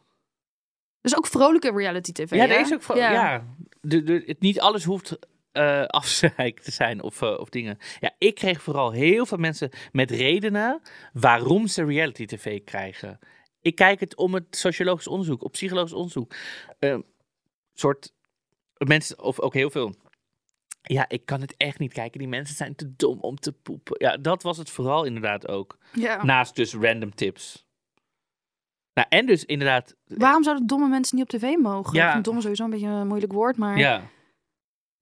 Dus 1.00 1.16
ook 1.16 1.26
vrolijke 1.26 1.70
reality 1.74 2.12
tv. 2.12 2.30
ja 2.34 2.46
deze 2.46 2.74
ook. 2.74 2.82
voor- 2.82 2.96
Ja. 2.96 3.44
De, 3.80 4.02
de, 4.02 4.22
het, 4.26 4.40
niet 4.40 4.60
alles 4.60 4.84
hoeft 4.84 5.18
eh 5.54 5.84
afzeik 6.00 6.60
te 6.60 6.70
zijn 6.70 7.02
of, 7.02 7.22
eh, 7.22 7.38
of 7.38 7.48
dingen. 7.48 7.78
Ja, 8.00 8.10
ik 8.18 8.34
kreeg 8.34 8.62
vooral 8.62 8.90
heel 8.90 9.26
veel 9.26 9.38
mensen 9.38 9.70
met 9.92 10.10
redenen 10.10 10.80
waarom 11.12 11.66
ze 11.66 11.84
reality 11.84 12.26
tv 12.26 12.64
krijgen. 12.64 13.18
Ik 13.60 13.74
kijk 13.74 14.00
het 14.00 14.16
om 14.16 14.34
het 14.34 14.44
sociologisch 14.50 15.06
onderzoek, 15.06 15.44
op 15.44 15.52
psychologisch 15.52 15.92
onderzoek. 15.92 16.34
Een 16.78 17.04
soort 17.74 18.12
mensen, 18.78 19.22
of 19.22 19.40
ook 19.40 19.54
heel 19.54 19.70
veel. 19.70 19.94
Ja, 20.82 21.08
ik 21.08 21.26
kan 21.26 21.40
het 21.40 21.54
echt 21.56 21.78
niet 21.78 21.92
kijken. 21.92 22.18
Die 22.18 22.28
mensen 22.28 22.56
zijn 22.56 22.74
te 22.74 22.94
dom 22.96 23.18
om 23.20 23.36
te 23.36 23.52
poepen. 23.52 23.96
Ja, 23.98 24.16
dat 24.16 24.42
was 24.42 24.58
het 24.58 24.70
vooral 24.70 25.04
inderdaad 25.04 25.48
ook. 25.48 25.78
Ja. 25.92 26.24
Naast 26.24 26.56
dus 26.56 26.74
random 26.74 27.14
tips. 27.14 27.66
Nou, 28.94 29.06
en 29.10 29.26
dus 29.26 29.44
inderdaad. 29.44 29.96
Waarom 30.06 30.42
zouden 30.42 30.66
domme 30.66 30.88
mensen 30.88 31.16
niet 31.16 31.24
op 31.32 31.40
tv 31.40 31.56
mogen? 31.56 31.94
Ja. 31.94 32.06
Ik 32.06 32.12
vind 32.12 32.24
dom 32.24 32.40
sowieso 32.40 32.64
een 32.64 32.70
beetje 32.70 32.86
een 32.86 33.06
moeilijk 33.06 33.32
woord, 33.32 33.56
maar 33.56 33.78
Ja. 33.78 34.02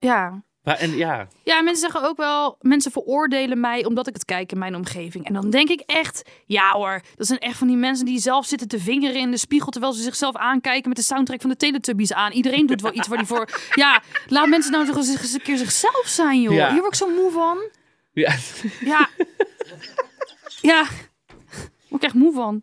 Ja. 0.03 0.43
Maar, 0.63 0.77
en 0.79 0.97
ja, 0.97 1.29
Ja, 1.45 1.63
mensen 1.63 1.91
zeggen 1.91 2.09
ook 2.09 2.17
wel, 2.17 2.57
mensen 2.61 2.93
veroordelen 2.93 3.61
mij 3.61 3.85
omdat 3.85 4.07
ik 4.07 4.15
het 4.15 4.25
kijk 4.25 4.53
in 4.53 4.59
mijn 4.59 4.75
omgeving. 4.75 5.27
En 5.27 5.33
dan 5.33 5.51
denk 5.51 5.69
ik 5.69 5.81
echt, 5.81 6.23
ja 6.47 6.71
hoor, 6.71 7.01
dat 7.17 7.27
zijn 7.27 7.39
echt 7.39 7.59
van 7.59 7.67
die 7.67 7.77
mensen 7.77 8.07
die 8.07 8.19
zelf 8.19 8.47
zitten 8.47 8.69
te 8.69 8.79
vingeren 8.79 9.21
in 9.21 9.31
de 9.31 9.37
spiegel 9.37 9.71
terwijl 9.71 9.93
ze 9.93 10.03
zichzelf 10.03 10.37
aankijken 10.37 10.89
met 10.89 10.99
de 10.99 11.05
soundtrack 11.05 11.41
van 11.41 11.51
de 11.51 11.57
Teletubbies 11.57 12.13
aan. 12.13 12.33
Iedereen 12.33 12.67
doet 12.67 12.81
wel 12.81 12.95
iets 12.95 13.09
waar 13.09 13.19
die 13.19 13.27
voor... 13.27 13.49
Ja, 13.75 14.03
laat 14.27 14.49
mensen 14.49 14.73
nou 14.73 14.87
toch 14.87 14.97
eens 14.97 15.33
een 15.33 15.43
keer 15.43 15.57
zichzelf 15.57 16.05
zijn, 16.07 16.41
joh. 16.41 16.55
Ja. 16.55 16.71
Hier 16.71 16.81
word 16.81 16.93
ik 16.93 16.99
zo 16.99 17.09
moe 17.09 17.31
van. 17.31 17.59
Ja. 18.13 18.35
Ja. 18.81 19.09
ja. 20.61 20.85
Word 21.89 22.03
ik 22.03 22.03
echt 22.03 22.15
moe 22.15 22.33
van. 22.33 22.63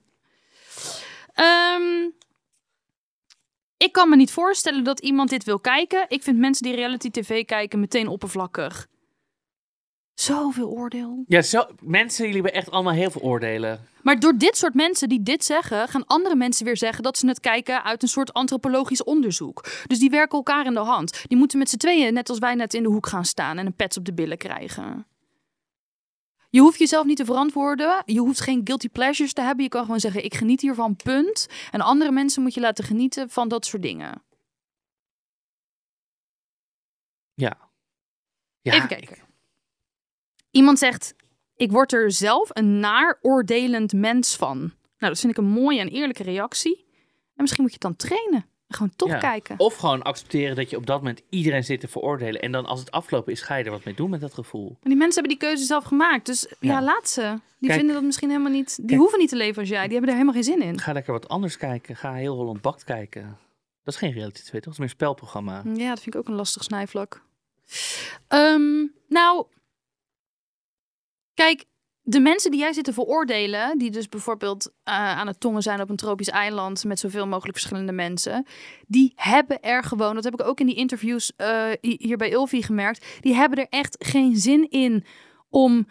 Ehm, 1.34 2.10
ik 3.79 3.91
kan 3.91 4.09
me 4.09 4.15
niet 4.15 4.31
voorstellen 4.31 4.83
dat 4.83 4.99
iemand 4.99 5.29
dit 5.29 5.43
wil 5.43 5.59
kijken. 5.59 6.05
Ik 6.07 6.23
vind 6.23 6.37
mensen 6.37 6.63
die 6.63 6.75
reality 6.75 7.09
tv 7.09 7.45
kijken 7.45 7.79
meteen 7.79 8.07
oppervlakkig. 8.07 8.87
Zoveel 10.13 10.69
oordeel. 10.69 11.23
Ja, 11.27 11.41
zo, 11.41 11.65
mensen, 11.83 12.25
jullie 12.25 12.41
hebben 12.41 12.61
echt 12.61 12.71
allemaal 12.71 12.93
heel 12.93 13.11
veel 13.11 13.21
oordelen. 13.21 13.87
Maar 14.01 14.19
door 14.19 14.37
dit 14.37 14.57
soort 14.57 14.73
mensen 14.73 15.09
die 15.09 15.23
dit 15.23 15.45
zeggen, 15.45 15.87
gaan 15.87 16.05
andere 16.05 16.35
mensen 16.35 16.65
weer 16.65 16.77
zeggen 16.77 17.03
dat 17.03 17.17
ze 17.17 17.27
het 17.27 17.39
kijken 17.39 17.83
uit 17.83 18.01
een 18.01 18.07
soort 18.07 18.33
antropologisch 18.33 19.03
onderzoek. 19.03 19.65
Dus 19.87 19.99
die 19.99 20.09
werken 20.09 20.37
elkaar 20.37 20.65
in 20.65 20.73
de 20.73 20.79
hand. 20.79 21.23
Die 21.27 21.37
moeten 21.37 21.57
met 21.57 21.69
z'n 21.69 21.77
tweeën, 21.77 22.13
net 22.13 22.29
als 22.29 22.39
wij 22.39 22.55
net, 22.55 22.73
in 22.73 22.83
de 22.83 22.89
hoek 22.89 23.07
gaan 23.07 23.25
staan 23.25 23.57
en 23.57 23.65
een 23.65 23.75
pets 23.75 23.97
op 23.97 24.05
de 24.05 24.13
billen 24.13 24.37
krijgen. 24.37 25.05
Je 26.49 26.59
hoeft 26.59 26.79
jezelf 26.79 27.05
niet 27.05 27.17
te 27.17 27.25
verantwoorden. 27.25 28.03
Je 28.05 28.19
hoeft 28.19 28.41
geen 28.41 28.62
guilty 28.63 28.89
pleasures 28.89 29.33
te 29.33 29.41
hebben. 29.41 29.63
Je 29.63 29.69
kan 29.69 29.83
gewoon 29.83 29.99
zeggen: 29.99 30.23
ik 30.23 30.33
geniet 30.33 30.62
hiervan, 30.62 30.95
punt. 30.95 31.47
En 31.71 31.81
andere 31.81 32.12
mensen 32.12 32.41
moet 32.41 32.53
je 32.53 32.59
laten 32.59 32.83
genieten 32.83 33.29
van 33.29 33.47
dat 33.47 33.65
soort 33.65 33.81
dingen. 33.81 34.23
Ja. 37.33 37.69
ja 38.62 38.73
Even 38.73 38.88
kijken. 38.88 39.17
Iemand 40.51 40.79
zegt: 40.79 41.15
Ik 41.55 41.71
word 41.71 41.93
er 41.93 42.12
zelf 42.12 42.49
een 42.53 42.79
naaroordelend 42.79 43.93
mens 43.93 44.35
van. 44.35 44.57
Nou, 44.57 45.13
dat 45.13 45.19
vind 45.19 45.31
ik 45.31 45.38
een 45.38 45.49
mooie 45.49 45.79
en 45.79 45.89
eerlijke 45.89 46.23
reactie. 46.23 46.88
En 47.35 47.41
misschien 47.45 47.63
moet 47.63 47.73
je 47.73 47.77
het 47.81 47.97
dan 47.97 48.09
trainen. 48.09 48.48
Gewoon 48.69 48.91
toch 48.95 49.10
Ja. 49.10 49.17
kijken. 49.17 49.55
Of 49.60 49.75
gewoon 49.75 50.01
accepteren 50.01 50.55
dat 50.55 50.69
je 50.69 50.75
op 50.77 50.86
dat 50.86 50.97
moment 50.97 51.21
iedereen 51.29 51.63
zit 51.63 51.79
te 51.79 51.88
veroordelen. 51.88 52.41
En 52.41 52.51
dan 52.51 52.65
als 52.65 52.79
het 52.79 52.91
afgelopen 52.91 53.32
is, 53.34 53.41
ga 53.41 53.55
je 53.55 53.63
er 53.63 53.71
wat 53.71 53.84
mee 53.84 53.93
doen 53.93 54.10
met 54.10 54.21
dat 54.21 54.34
gevoel. 54.34 54.67
Maar 54.69 54.77
die 54.82 54.95
mensen 54.95 55.21
hebben 55.21 55.39
die 55.39 55.47
keuze 55.47 55.63
zelf 55.65 55.84
gemaakt. 55.84 56.25
Dus 56.25 56.41
ja, 56.60 56.71
Ja. 56.73 56.82
laat 56.82 57.10
ze. 57.10 57.21
Die 57.60 57.67
Kijk. 57.67 57.79
vinden 57.79 57.95
dat 57.95 58.03
misschien 58.05 58.29
helemaal 58.29 58.51
niet. 58.51 58.75
Die 58.75 58.86
Kijk. 58.86 58.99
hoeven 58.99 59.19
niet 59.19 59.29
te 59.29 59.36
leven 59.36 59.60
als 59.60 59.69
jij. 59.69 59.82
Die 59.84 59.91
hebben 59.91 60.10
er 60.10 60.15
helemaal 60.15 60.34
geen 60.34 60.43
zin 60.53 60.62
in. 60.62 60.79
Ga 60.79 60.91
lekker 60.93 61.13
wat 61.13 61.27
anders 61.27 61.58
kijken. 61.58 61.95
Ga 61.95 62.13
heel 62.13 62.36
Holland 62.36 62.62
Bakt 62.62 62.84
kijken. 62.84 63.38
Dat 63.84 63.93
is 63.93 63.99
geen 63.99 64.12
reality 64.13 64.41
TV, 64.41 64.51
toch? 64.51 64.62
Dat 64.63 64.73
is 64.73 64.77
meer 64.79 64.88
een 64.88 64.93
spelprogramma. 64.93 65.62
Ja, 65.73 65.89
dat 65.89 66.01
vind 66.01 66.15
ik 66.15 66.21
ook 66.21 66.27
een 66.27 66.34
lastig 66.36 66.63
snijvlak. 66.63 67.21
Ehm, 68.27 68.86
nou, 69.08 69.45
kijk, 71.34 71.65
de 72.10 72.19
mensen 72.19 72.52
die 72.52 72.60
jij 72.60 72.74
zit 72.74 72.84
te 72.84 72.93
veroordelen, 72.93 73.78
die 73.78 73.91
dus 73.91 74.10
bijvoorbeeld 74.10 74.72
eh, 74.84 74.93
aan 74.93 75.28
het 75.28 75.39
tongen 75.39 75.62
zijn 75.62 75.82
op 75.82 75.89
een 75.89 75.95
tropisch 75.95 76.30
eiland 76.30 76.84
met 76.84 77.00
zoveel 77.00 77.28
mogelijk 77.28 77.58
verschillende 77.58 77.91
mensen, 77.91 78.45
die 78.88 79.13
hebben 79.15 79.62
er 79.62 79.84
gewoon, 79.84 80.15
dat 80.15 80.24
heb 80.24 80.34
ik 80.34 80.48
ook 80.48 80.60
in 80.60 80.65
die 80.65 80.76
interviews 80.76 81.32
eh, 81.36 81.65
hi- 81.82 81.95
hier 82.00 82.17
bij 82.17 82.30
Ilvi 82.30 82.62
gemerkt, 82.63 83.06
die 83.22 83.34
hebben 83.36 83.58
er 83.60 83.67
echt 83.69 83.95
geen 84.00 84.36
zin 84.38 84.69
in 84.69 85.06
om 85.50 85.88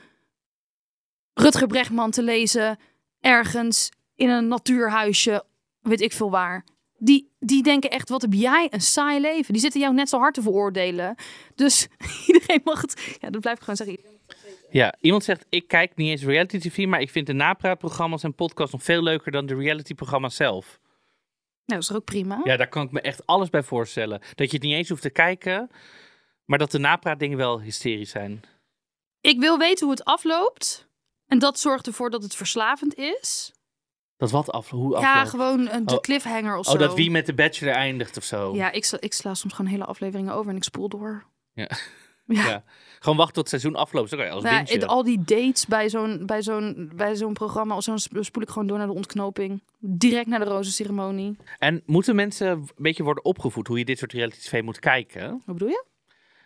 Rutger 1.35 1.67
Bregman 1.67 2.11
te 2.11 2.23
lezen 2.23 2.79
ergens 3.21 3.91
in 4.15 4.29
een 4.29 4.49
natuurhuisje, 4.49 5.45
weet 5.81 6.01
ik 6.01 6.13
veel 6.13 6.31
waar. 6.31 6.65
Die, 7.01 7.31
die 7.39 7.63
denken 7.63 7.91
echt, 7.91 8.09
wat 8.09 8.23
heb 8.23 8.33
jij 8.33 8.67
een 8.71 8.81
saai 8.81 9.21
leven. 9.21 9.53
Die 9.53 9.63
zitten 9.63 9.81
jou 9.81 9.95
net 9.95 10.09
zo 10.09 10.19
hard 10.19 10.35
te 10.35 10.43
veroordelen. 10.43 11.15
Dus 11.55 11.89
iedereen 12.27 12.61
mag 12.65 12.81
het... 12.81 13.17
Ja, 13.21 13.31
dat 13.31 13.41
blijf 13.41 13.57
ik 13.57 13.63
gewoon 13.63 13.77
zeggen. 13.77 14.18
Ja, 14.71 14.95
iemand 15.01 15.25
zegt, 15.25 15.47
ik 15.49 15.69
kijk 15.69 15.97
niet 15.97 16.09
eens 16.11 16.25
reality 16.25 16.59
TV, 16.59 16.87
maar 16.87 17.01
ik 17.01 17.11
vind 17.11 17.27
de 17.27 17.33
napraatprogramma's 17.33 18.23
en 18.23 18.35
podcasts 18.35 18.73
nog 18.73 18.83
veel 18.83 19.03
leuker 19.03 19.33
dan 19.33 19.47
de 19.47 19.55
reality-programma's 19.55 20.37
zelf. 20.37 20.67
Nou, 20.77 20.81
dat 21.65 21.79
is 21.79 21.87
toch 21.87 21.97
ook 21.97 22.05
prima? 22.05 22.41
Ja, 22.45 22.57
daar 22.57 22.69
kan 22.69 22.85
ik 22.87 22.91
me 22.93 23.01
echt 23.01 23.27
alles 23.27 23.51
bij 23.51 23.63
voorstellen. 23.63 24.21
Dat 24.35 24.51
je 24.51 24.57
het 24.57 24.63
niet 24.67 24.75
eens 24.75 24.89
hoeft 24.89 25.03
te 25.03 25.11
kijken, 25.11 25.71
maar 26.45 26.59
dat 26.59 26.71
de 26.71 26.79
napraatdingen 26.79 27.37
wel 27.39 27.61
hysterisch 27.61 28.11
zijn. 28.11 28.43
Ik 29.21 29.39
wil 29.41 29.59
weten 29.59 29.87
hoe 29.87 29.95
het 29.97 30.05
afloopt. 30.05 30.89
En 31.27 31.39
dat 31.39 31.59
zorgt 31.59 31.87
ervoor 31.87 32.11
dat 32.11 32.23
het 32.23 32.35
verslavend 32.35 32.95
is. 32.95 33.53
Dat 34.17 34.31
wat 34.31 34.51
af, 34.51 34.71
hoe 34.71 34.99
Ja, 35.01 35.11
afloopt? 35.13 35.29
gewoon 35.31 35.69
een 35.71 35.87
de 35.87 35.95
Oh. 35.95 36.01
cliffhanger 36.01 36.57
of 36.57 36.65
zo. 36.67 36.73
Oh, 36.73 36.79
dat 36.79 36.95
wie 36.95 37.11
met 37.11 37.27
de 37.27 37.35
bachelor 37.35 37.75
eindigt 37.75 38.17
of 38.17 38.25
zo. 38.25 38.55
Ja, 38.55 38.71
ik, 38.71 38.85
sla- 38.85 39.01
ik 39.01 39.13
sla 39.13 39.35
soms 39.35 39.55
gewoon 39.55 39.71
hele 39.71 39.85
afleveringen 39.85 40.35
over 40.35 40.51
en 40.51 40.57
ik 40.57 40.65
spoel 40.65 40.89
door. 40.89 41.25
Ja. 41.53 41.69
Ja. 42.27 42.47
Ja. 42.49 42.65
Gewoon 42.99 43.17
wachten 43.17 43.35
tot 43.35 43.51
het 43.51 43.61
seizoen 43.61 43.81
afloopt. 43.81 44.09
Zo 44.11 44.17
kan 44.17 44.27
je 44.27 44.33
als 44.33 44.43
Nou, 44.43 44.57
het- 44.65 44.87
al 44.87 45.03
die 45.05 45.19
dates 45.25 45.67
bij 45.67 45.89
zo'n, 45.89 46.23
bij 46.27 46.43
zo'n, 46.43 46.91
bij 46.95 47.17
zo'n 47.17 47.33
programma, 47.33 47.77
of 47.77 47.83
zo'n 47.83 47.99
sp- 47.99 48.17
spoel 48.21 48.43
ik 48.43 48.49
gewoon 48.49 48.67
door 48.69 48.79
naar 48.79 48.87
de 48.87 48.93
ontknoping. 48.93 49.63
Direct 49.79 50.27
naar 50.27 50.39
de 50.39 50.45
rozenceremonie. 50.45 51.37
En 51.59 51.83
moeten 51.87 52.17
mensen 52.17 52.49
een 52.49 52.69
beetje 52.77 53.03
worden 53.03 53.25
opgevoed 53.25 53.67
hoe 53.67 53.79
je 53.79 53.85
dit 53.85 53.99
soort 53.99 54.13
reality 54.13 54.39
tv 54.39 54.63
moet 54.63 54.79
kijken? 54.79 55.31
Wat 55.31 55.57
bedoel 55.57 55.69
je? 55.69 55.85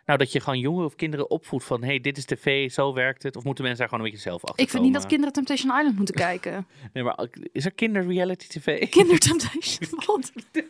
Nou, 0.06 0.18
dat 0.18 0.32
je 0.32 0.40
gewoon 0.40 0.58
jongeren 0.58 0.86
of 0.86 0.94
kinderen 0.94 1.30
opvoedt 1.30 1.64
van, 1.64 1.82
hey, 1.82 2.00
dit 2.00 2.16
is 2.16 2.24
tv, 2.24 2.70
zo 2.70 2.92
werkt 2.94 3.22
het. 3.22 3.36
Of 3.36 3.44
moeten 3.44 3.64
mensen 3.64 3.80
daar 3.80 3.88
gewoon 3.88 4.04
een 4.04 4.10
beetje 4.12 4.28
zelf 4.30 4.44
achter 4.44 4.64
Ik 4.64 4.70
vind 4.70 4.82
niet 4.82 4.92
dat 4.92 5.06
kinderen 5.06 5.32
Temptation 5.32 5.76
Island 5.78 5.96
moeten 5.96 6.14
kijken. 6.28 6.66
Nee, 6.92 7.02
maar 7.04 7.26
is 7.52 7.64
er 7.64 7.72
kinder-reality 7.72 8.46
tv? 8.46 8.88
Kinder 8.88 9.18
Temptation. 9.18 9.88
Wat? 10.06 10.32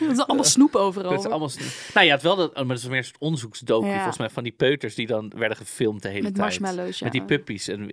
dat 0.00 0.10
is 0.10 0.18
allemaal 0.18 0.44
snoep 0.44 0.74
overal. 0.76 1.10
Dat 1.10 1.18
is 1.20 1.26
allemaal... 1.26 1.48
sn- 1.48 1.92
Nou 1.94 2.06
ja, 2.06 2.12
het 2.12 2.22
wel 2.22 2.36
dat, 2.36 2.50
oh, 2.50 2.56
maar 2.56 2.66
dat 2.66 2.78
is 2.78 2.86
meer 2.86 2.96
een 2.98 3.04
soort 3.04 3.18
onderzoeksdocu, 3.18 3.86
Ja. 3.86 3.94
volgens 3.94 4.18
mij, 4.18 4.30
van 4.30 4.42
die 4.42 4.52
peuters 4.52 4.94
die 4.94 5.06
dan 5.06 5.32
werden 5.36 5.56
gefilmd 5.56 6.02
de 6.02 6.08
hele 6.08 6.22
Met 6.22 6.34
tijd. 6.34 6.46
marshmallows, 6.60 6.98
ja. 6.98 7.04
Met 7.04 7.12
die 7.12 7.22
puppies. 7.24 7.68
En, 7.68 7.90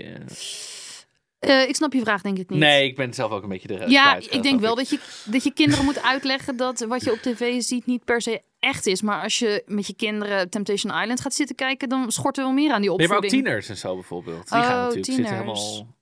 Eh, 1.40 1.68
ik 1.68 1.76
snap 1.76 1.94
je 1.94 2.00
vraag 2.02 2.22
denk 2.22 2.38
ik 2.38 2.50
niet. 2.50 2.60
nee, 2.60 2.86
ik 2.88 2.96
ben 2.96 3.14
zelf 3.14 3.32
ook 3.32 3.44
een 3.44 3.50
beetje 3.50 3.68
de 3.68 3.84
Ja, 3.88 4.16
ik 4.30 4.44
denk 4.44 4.60
wel 4.60 4.76
dat 4.76 4.90
je, 4.90 5.00
dat 5.26 5.44
je 5.44 5.52
kinderen 5.54 5.86
moet 5.86 6.02
uitleggen 6.04 6.58
dat 6.58 6.80
wat 6.80 7.04
je 7.04 7.12
op 7.12 7.18
tv 7.18 7.62
ziet 7.62 7.86
niet 7.86 8.04
per 8.06 8.22
se 8.22 8.42
echt 8.60 8.86
is. 8.86 9.02
Maar 9.02 9.24
als 9.24 9.40
je 9.40 9.64
met 9.66 9.88
je 9.88 9.96
kinderen 9.96 10.50
Temptation 10.50 11.02
Island 11.02 11.22
gaat 11.22 11.34
zitten 11.34 11.56
kijken, 11.56 11.90
dan 11.90 12.12
schort 12.12 12.38
er 12.38 12.44
wel 12.44 12.52
meer 12.54 12.72
aan 12.72 12.82
die 12.82 12.90
Nee, 12.90 13.08
maar 13.08 13.18
ook 13.18 13.24
opvoeding. 13.24 13.44
tieners 13.44 13.70
en 13.70 13.78
zo 13.78 13.94
bijvoorbeeld. 13.94 14.50
Die 14.50 14.58
Oh, 14.60 14.66
gaan 14.66 14.78
natuurlijk 14.78 15.06
zitten 15.06 15.14
tieners. 15.26 15.62
helemaal... 15.64 15.96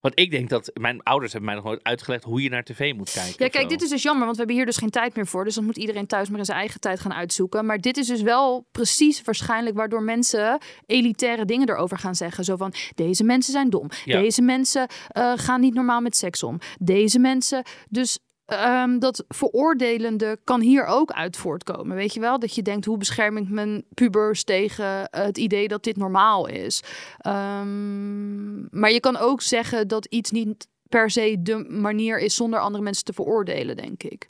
Want 0.00 0.18
ik 0.18 0.30
denk 0.30 0.48
dat 0.48 0.70
mijn 0.74 1.02
ouders 1.02 1.32
hebben 1.32 1.50
mij 1.50 1.60
nog 1.60 1.68
nooit 1.68 1.82
uitgelegd 1.82 2.24
hoe 2.24 2.42
je 2.42 2.48
naar 2.48 2.64
tv 2.64 2.94
moet 2.94 3.10
kijken. 3.10 3.44
Ja, 3.44 3.48
kijk, 3.48 3.62
zo. 3.62 3.68
dit 3.68 3.82
is 3.82 3.88
dus 3.88 4.02
jammer, 4.02 4.24
want 4.24 4.32
we 4.32 4.38
hebben 4.38 4.56
hier 4.56 4.66
dus 4.66 4.76
geen 4.76 4.90
tijd 4.90 5.16
meer 5.16 5.26
voor. 5.26 5.44
Dus 5.44 5.54
dan 5.54 5.64
moet 5.64 5.76
iedereen 5.76 6.06
thuis 6.06 6.28
maar 6.28 6.38
in 6.38 6.44
zijn 6.44 6.58
eigen 6.58 6.80
tijd 6.80 7.00
gaan 7.00 7.12
uitzoeken. 7.12 7.66
Maar 7.66 7.78
dit 7.78 7.96
is 7.96 8.06
dus 8.06 8.22
wel 8.22 8.66
precies 8.72 9.22
waarschijnlijk 9.22 9.76
waardoor 9.76 10.02
mensen 10.02 10.58
elitaire 10.86 11.44
dingen 11.44 11.68
erover 11.68 11.98
gaan 11.98 12.14
zeggen. 12.14 12.44
Zo 12.44 12.56
van, 12.56 12.72
deze 12.94 13.24
mensen 13.24 13.52
zijn 13.52 13.70
dom. 13.70 13.88
Ja. 14.04 14.20
Deze 14.20 14.42
mensen 14.42 14.86
eh, 15.08 15.32
gaan 15.36 15.60
niet 15.60 15.74
normaal 15.74 16.00
met 16.00 16.16
seks 16.16 16.42
om. 16.42 16.58
Deze 16.78 17.18
mensen... 17.18 17.62
Dus 17.88 18.18
ehm, 18.50 18.98
dat 18.98 19.24
veroordelende 19.28 20.38
kan 20.44 20.60
hier 20.60 20.84
ook 20.84 21.10
uit 21.10 21.36
voortkomen. 21.36 21.96
Weet 21.96 22.14
je 22.14 22.20
wel? 22.20 22.38
Dat 22.38 22.54
je 22.54 22.62
denkt, 22.62 22.84
hoe 22.84 22.96
bescherm 22.96 23.36
ik 23.36 23.48
mijn 23.48 23.84
pubers 23.94 24.44
tegen 24.44 25.10
eh, 25.10 25.24
het 25.24 25.38
idee 25.38 25.68
dat 25.68 25.84
dit 25.84 25.96
normaal 25.96 26.46
is? 26.46 26.82
Ehm, 27.18 28.78
maar 28.80 28.90
je 28.90 29.00
kan 29.00 29.16
ook 29.16 29.42
zeggen 29.42 29.88
dat 29.88 30.06
iets 30.06 30.30
niet 30.30 30.68
per 30.88 31.10
se 31.10 31.36
de 31.42 31.66
manier 31.68 32.18
is 32.18 32.34
zonder 32.34 32.60
andere 32.60 32.84
mensen 32.84 33.04
te 33.04 33.12
veroordelen, 33.12 33.76
denk 33.76 34.02
ik. 34.02 34.28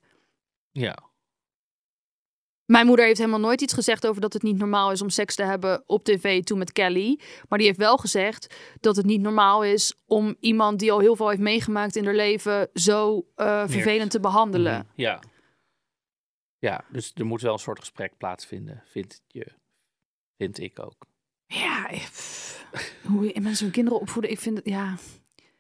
Ja. 0.71 1.10
Mijn 2.71 2.87
moeder 2.87 3.05
heeft 3.05 3.19
helemaal 3.19 3.41
nooit 3.41 3.61
iets 3.61 3.73
gezegd 3.73 4.07
over 4.07 4.21
dat 4.21 4.33
het 4.33 4.43
niet 4.43 4.57
normaal 4.59 4.91
is 4.93 5.03
om 5.03 5.09
seks 5.11 5.35
te 5.35 5.43
hebben 5.43 5.83
op 5.87 6.05
tv 6.05 6.43
toen 6.43 6.59
met 6.59 6.73
Kelly. 6.73 7.19
Maar 7.49 7.59
die 7.59 7.67
heeft 7.67 7.79
wel 7.79 7.97
gezegd 7.97 8.55
dat 8.81 8.97
het 8.97 9.07
niet 9.07 9.21
normaal 9.21 9.65
is 9.65 9.95
om 10.07 10.37
iemand 10.41 10.79
die 10.79 10.93
al 10.93 10.99
heel 10.99 11.17
veel 11.17 11.29
heeft 11.29 11.41
meegemaakt 11.41 11.97
in 11.97 12.05
haar 12.05 12.15
leven 12.15 12.69
zo 12.75 13.27
eh, 13.35 13.63
vervelend 13.67 14.11
te 14.11 14.21
behandelen. 14.21 14.73
Mhm, 14.75 14.87
Ja. 14.95 15.21
Ja, 16.59 16.85
dus 16.89 17.13
er 17.15 17.27
moet 17.27 17.41
wel 17.41 17.53
een 17.53 17.59
soort 17.59 17.79
gesprek 17.79 18.17
plaatsvinden, 18.19 18.83
vind 18.87 19.21
je. 19.27 19.47
Vind 20.37 20.59
ik 20.61 20.79
ook. 20.79 21.07
Ja, 21.47 21.87
pff, 21.91 22.67
hoe 23.07 23.25
je 23.35 23.41
mensen 23.41 23.65
hun 23.65 23.75
kinderen 23.75 24.01
opvoeden, 24.01 24.31
ik 24.31 24.39
vind 24.39 24.57
het, 24.57 24.67
ja. 24.67 24.95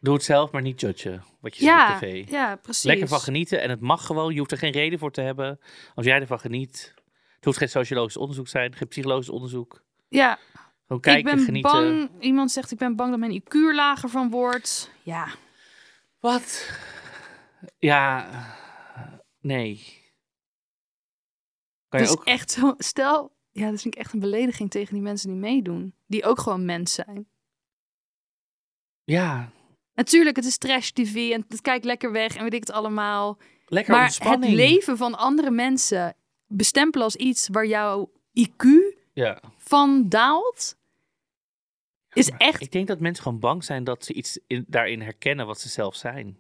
Doe 0.00 0.14
het 0.14 0.22
zelf, 0.24 0.50
maar 0.50 0.62
niet 0.62 0.80
judgen 0.80 1.24
wat 1.40 1.56
je 1.56 1.60
ziet 1.64 1.70
op 1.70 1.98
tv. 1.98 2.30
ja, 2.30 2.56
precies. 2.56 2.82
Lekker 2.84 3.08
van 3.08 3.20
genieten 3.20 3.60
en 3.60 3.70
het 3.70 3.80
mag 3.80 4.06
gewoon. 4.06 4.32
Je 4.32 4.38
hoeft 4.38 4.52
er 4.52 4.58
geen 4.58 4.72
reden 4.72 4.98
voor 4.98 5.12
te 5.12 5.20
hebben. 5.20 5.60
Als 5.94 6.06
jij 6.06 6.20
ervan 6.20 6.40
geniet. 6.40 6.94
Het 7.40 7.48
hoeft 7.48 7.58
geen 7.58 7.68
sociologisch 7.68 8.16
onderzoek 8.16 8.44
te 8.44 8.50
zijn, 8.50 8.74
geen 8.74 8.88
psychologisch 8.88 9.28
onderzoek. 9.28 9.82
Ja, 10.08 10.38
Gewoon 10.86 11.02
kijken, 11.02 11.30
ik 11.30 11.36
ben 11.36 11.44
genieten. 11.44 11.70
bang, 11.72 12.10
iemand 12.20 12.50
zegt 12.50 12.70
ik 12.70 12.78
ben 12.78 12.96
bang 12.96 13.10
dat 13.10 13.18
mijn 13.18 13.42
IQ 13.42 13.52
er 13.52 13.74
lager 13.74 14.08
van 14.08 14.30
wordt. 14.30 14.90
Ja, 15.02 15.28
Wat? 16.18 16.70
Ja, 17.78 18.28
nee. 19.40 19.98
Kan 21.88 22.00
je 22.00 22.06
dus 22.06 22.14
ook... 22.16 22.24
echt 22.24 22.50
zo, 22.50 22.74
stel, 22.78 23.32
ja, 23.50 23.70
dat 23.70 23.80
vind 23.80 23.94
ik 23.94 24.00
echt 24.00 24.12
een 24.12 24.20
belediging 24.20 24.70
tegen 24.70 24.94
die 24.94 25.02
mensen 25.02 25.28
die 25.30 25.38
meedoen. 25.38 25.94
Die 26.06 26.24
ook 26.24 26.40
gewoon 26.40 26.64
mens 26.64 26.94
zijn. 26.94 27.28
Ja, 29.04 29.50
Natuurlijk, 29.94 30.36
het 30.36 30.44
is 30.44 30.58
trash 30.58 30.90
tv 30.90 31.30
en 31.32 31.44
het 31.48 31.60
kijkt 31.60 31.84
lekker 31.84 32.12
weg 32.12 32.36
en 32.36 32.42
weet 32.42 32.52
ik 32.54 32.60
het 32.60 32.72
allemaal. 32.72 33.38
lekker 33.66 33.94
maar 33.94 34.04
ontspanning. 34.04 34.44
het 34.44 34.52
leven 34.52 34.96
van 34.96 35.14
andere 35.14 35.50
mensen 35.50 36.14
bestempelen 36.52 37.04
als 37.04 37.16
iets 37.16 37.48
waar 37.52 37.66
jouw 37.66 38.10
IQ 38.32 38.64
Ja. 39.12 39.40
van 39.56 40.08
daalt, 40.08 40.76
is 42.12 42.30
echt... 42.30 42.60
Ik 42.60 42.72
denk 42.72 42.86
dat 42.86 43.00
mensen 43.00 43.22
gewoon 43.22 43.38
bang 43.38 43.64
zijn 43.64 43.84
dat 43.84 44.04
ze 44.04 44.12
iets 44.12 44.38
in, 44.46 44.64
daarin 44.68 45.00
herkennen 45.00 45.46
wat 45.46 45.60
ze 45.60 45.68
zelf 45.68 45.94
zijn. 45.96 46.38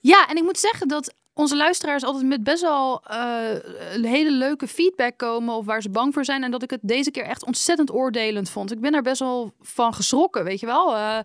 Ja, 0.00 0.28
en 0.28 0.36
ik 0.36 0.42
moet 0.42 0.58
zeggen 0.58 0.88
dat 0.88 1.14
onze 1.34 1.56
luisteraars 1.56 2.04
altijd 2.04 2.24
met 2.26 2.42
best 2.42 2.62
wel 2.62 3.02
uh, 3.10 3.54
hele 4.02 4.30
leuke 4.30 4.68
feedback 4.68 5.18
komen 5.18 5.54
of 5.54 5.64
waar 5.64 5.82
ze 5.82 5.90
bang 5.90 6.14
voor 6.14 6.24
zijn. 6.24 6.42
En 6.44 6.50
dat 6.50 6.62
ik 6.62 6.70
het 6.70 6.80
deze 6.82 7.10
keer 7.10 7.24
echt 7.24 7.44
ontzettend 7.44 7.92
oordelend 7.92 8.50
vond. 8.50 8.72
Ik 8.72 8.80
ben 8.80 8.94
er 8.94 9.02
best 9.02 9.20
wel 9.20 9.54
van 9.60 9.94
geschrokken, 9.94 10.44
weet 10.44 10.60
je 10.60 10.66
wel. 10.66 10.94
Uh, 10.96 11.18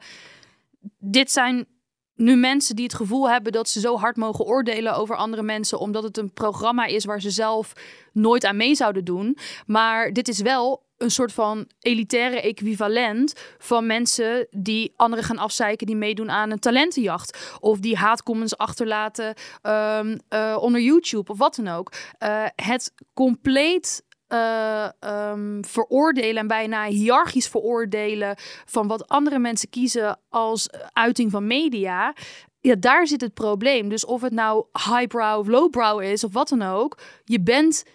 dit 0.99 1.31
zijn 1.31 1.67
nu 2.15 2.35
mensen 2.35 2.75
die 2.75 2.85
het 2.85 2.93
gevoel 2.93 3.29
hebben 3.29 3.51
dat 3.51 3.69
ze 3.69 3.79
zo 3.79 3.97
hard 3.97 4.15
mogen 4.15 4.45
oordelen 4.45 4.95
over 4.95 5.15
andere 5.15 5.43
mensen, 5.43 5.79
omdat 5.79 6.03
het 6.03 6.17
een 6.17 6.33
programma 6.33 6.85
is 6.85 7.05
waar 7.05 7.21
ze 7.21 7.29
zelf 7.29 7.73
nooit 8.11 8.45
aan 8.45 8.57
mee 8.57 8.75
zouden 8.75 9.05
doen. 9.05 9.37
Maar 9.65 10.13
dit 10.13 10.27
is 10.27 10.41
wel 10.41 10.83
een 10.97 11.11
soort 11.11 11.33
van 11.33 11.67
elitaire 11.79 12.41
equivalent 12.41 13.33
van 13.57 13.85
mensen 13.85 14.47
die 14.51 14.93
anderen 14.95 15.25
gaan 15.25 15.37
afzeiken 15.37 15.87
die 15.87 15.95
meedoen 15.95 16.31
aan 16.31 16.51
een 16.51 16.59
talentenjacht. 16.59 17.57
Of 17.59 17.79
die 17.79 17.97
haatcomments 17.97 18.57
achterlaten 18.57 19.35
um, 19.63 20.19
uh, 20.29 20.57
onder 20.59 20.81
YouTube 20.81 21.31
of 21.31 21.37
wat 21.37 21.55
dan 21.55 21.67
ook. 21.67 21.91
Uh, 22.19 22.45
het 22.55 22.93
compleet 23.13 24.02
uh, 24.29 24.89
um, 24.99 25.65
veroordelen 25.65 26.41
en 26.41 26.47
bijna 26.47 26.85
hiërarchisch 26.85 27.47
veroordelen 27.47 28.35
van 28.65 28.87
wat 28.87 29.07
andere 29.07 29.39
mensen 29.39 29.69
kiezen 29.69 30.19
als 30.29 30.69
uiting 30.93 31.31
van 31.31 31.47
media. 31.47 32.13
Ja, 32.59 32.75
daar 32.75 33.07
zit 33.07 33.21
het 33.21 33.33
probleem. 33.33 33.89
Dus 33.89 34.05
of 34.05 34.21
het 34.21 34.33
nou 34.33 34.65
highbrow 34.71 35.39
of 35.39 35.47
lowbrow 35.47 36.01
is 36.01 36.23
of 36.23 36.33
wat 36.33 36.49
dan 36.49 36.61
ook, 36.61 36.97
je 37.23 37.41
bent 37.41 37.85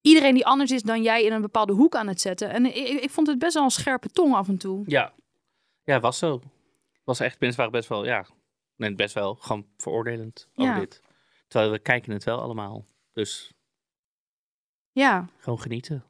iedereen 0.00 0.34
die 0.34 0.46
anders 0.46 0.70
is 0.70 0.82
dan 0.82 1.02
jij 1.02 1.24
in 1.24 1.32
een 1.32 1.40
bepaalde 1.40 1.72
hoek 1.72 1.94
aan 1.94 2.08
het 2.08 2.20
zetten. 2.20 2.50
En 2.50 2.66
ik, 2.66 3.02
ik 3.02 3.10
vond 3.10 3.26
het 3.26 3.38
best 3.38 3.54
wel 3.54 3.62
een 3.62 3.70
scherpe 3.70 4.08
tong 4.08 4.34
af 4.34 4.48
en 4.48 4.58
toe. 4.58 4.82
Ja, 4.86 5.12
ja 5.84 6.00
was 6.00 6.18
zo. 6.18 6.40
Was 7.04 7.20
echt, 7.20 7.40
mensen 7.40 7.58
waren 7.58 7.72
best 7.72 7.88
wel, 7.88 8.04
ja, 8.04 8.26
nee, 8.76 8.94
best 8.94 9.14
wel 9.14 9.34
gewoon 9.34 9.66
veroordelend 9.76 10.48
over 10.54 10.72
ja. 10.72 10.78
dit. 10.78 11.00
Terwijl 11.48 11.72
we 11.72 11.78
kijken 11.78 12.12
het 12.12 12.24
wel 12.24 12.40
allemaal. 12.40 12.84
Dus 13.12 13.53
ja. 14.94 15.28
Gewoon 15.38 15.60
genieten. 15.60 16.04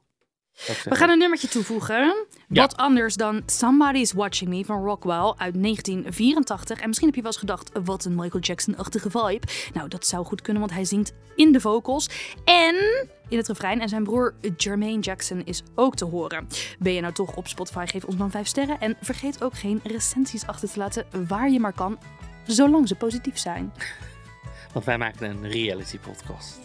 We 0.83 0.95
gaan 0.95 1.09
een 1.09 1.17
nummertje 1.17 1.47
toevoegen. 1.47 2.25
Wat 2.47 2.77
anders 2.77 3.15
dan 3.15 3.43
Somebody's 3.45 4.13
Watching 4.13 4.49
Me 4.49 4.65
van 4.65 4.83
Rockwell 4.83 5.33
uit 5.37 5.63
1984. 5.63 6.79
En 6.79 6.87
misschien 6.87 7.07
heb 7.07 7.15
je 7.15 7.21
wel 7.21 7.31
eens 7.31 7.39
gedacht, 7.39 7.71
wat 7.83 8.05
een 8.05 8.15
Michael 8.15 8.43
Jackson-achtige 8.43 9.09
vibe. 9.09 9.47
Nou, 9.73 9.89
dat 9.89 10.07
zou 10.07 10.25
goed 10.25 10.41
kunnen, 10.41 10.61
want 10.61 10.73
hij 10.73 10.85
zingt 10.85 11.13
in 11.35 11.51
de 11.51 11.59
vocals. 11.59 12.09
En 12.45 12.75
in 13.29 13.37
het 13.37 13.47
refrein. 13.47 13.81
En 13.81 13.89
zijn 13.89 14.03
broer 14.03 14.33
Jermaine 14.57 15.01
Jackson 15.01 15.41
is 15.45 15.63
ook 15.75 15.95
te 15.95 16.05
horen. 16.05 16.47
Ben 16.79 16.93
je 16.93 17.01
nou 17.01 17.13
toch 17.13 17.35
op 17.35 17.47
Spotify, 17.47 17.85
geef 17.87 18.03
ons 18.03 18.17
dan 18.17 18.31
5 18.31 18.47
sterren. 18.47 18.79
En 18.79 18.97
vergeet 19.01 19.43
ook 19.43 19.53
geen 19.53 19.79
recensies 19.83 20.47
achter 20.47 20.69
te 20.69 20.79
laten 20.79 21.05
waar 21.27 21.49
je 21.49 21.59
maar 21.59 21.73
kan, 21.73 21.99
zolang 22.47 22.87
ze 22.87 22.95
positief 22.95 23.37
zijn. 23.37 23.73
Want 24.73 24.85
wij 24.85 24.97
maken 24.97 25.29
een 25.29 25.51
reality 25.51 25.99
podcast. 25.99 26.59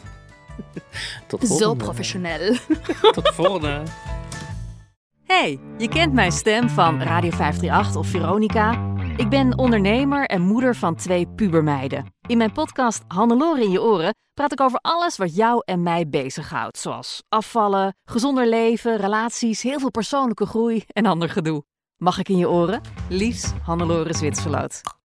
Tot 1.29 1.47
Zo 1.47 1.75
professioneel. 1.75 2.57
Tot 3.13 3.25
de 3.25 3.33
volgende. 3.33 3.83
Hey, 5.25 5.59
je 5.79 5.89
kent 5.89 6.13
mijn 6.13 6.33
stem 6.33 6.69
van 6.69 7.03
Radio 7.03 7.31
538 7.31 7.97
of 7.97 8.07
Veronica. 8.07 8.95
Ik 9.17 9.29
ben 9.29 9.59
ondernemer 9.59 10.27
en 10.27 10.43
moeder 10.43 10.77
van 10.77 10.95
twee 10.95 11.29
pubermeiden. 11.29 12.15
In 12.27 12.39
mijn 12.39 12.53
podcast 12.53 13.03
Hannelore 13.09 13.63
in 13.63 13.71
je 13.71 13.83
oren 13.83 14.15
praat 14.35 14.53
ik 14.53 14.61
over 14.61 14.79
alles 14.79 15.17
wat 15.17 15.37
jou 15.37 15.63
en 15.65 15.83
mij 15.83 16.09
bezighoudt. 16.09 16.79
Zoals 16.79 17.23
afvallen, 17.29 17.97
gezonder 18.05 18.49
leven, 18.49 18.97
relaties, 18.97 19.63
heel 19.63 19.79
veel 19.79 19.91
persoonlijke 19.91 20.47
groei 20.47 20.85
en 20.87 21.07
ander 21.07 21.29
gedoe. 21.29 21.65
Mag 21.97 22.19
ik 22.19 22.29
in 22.29 22.37
je 22.37 22.49
oren? 22.49 22.81
Liefs 23.09 23.53
Hannelore 23.63 24.15
Zwitserloot. 24.15 24.81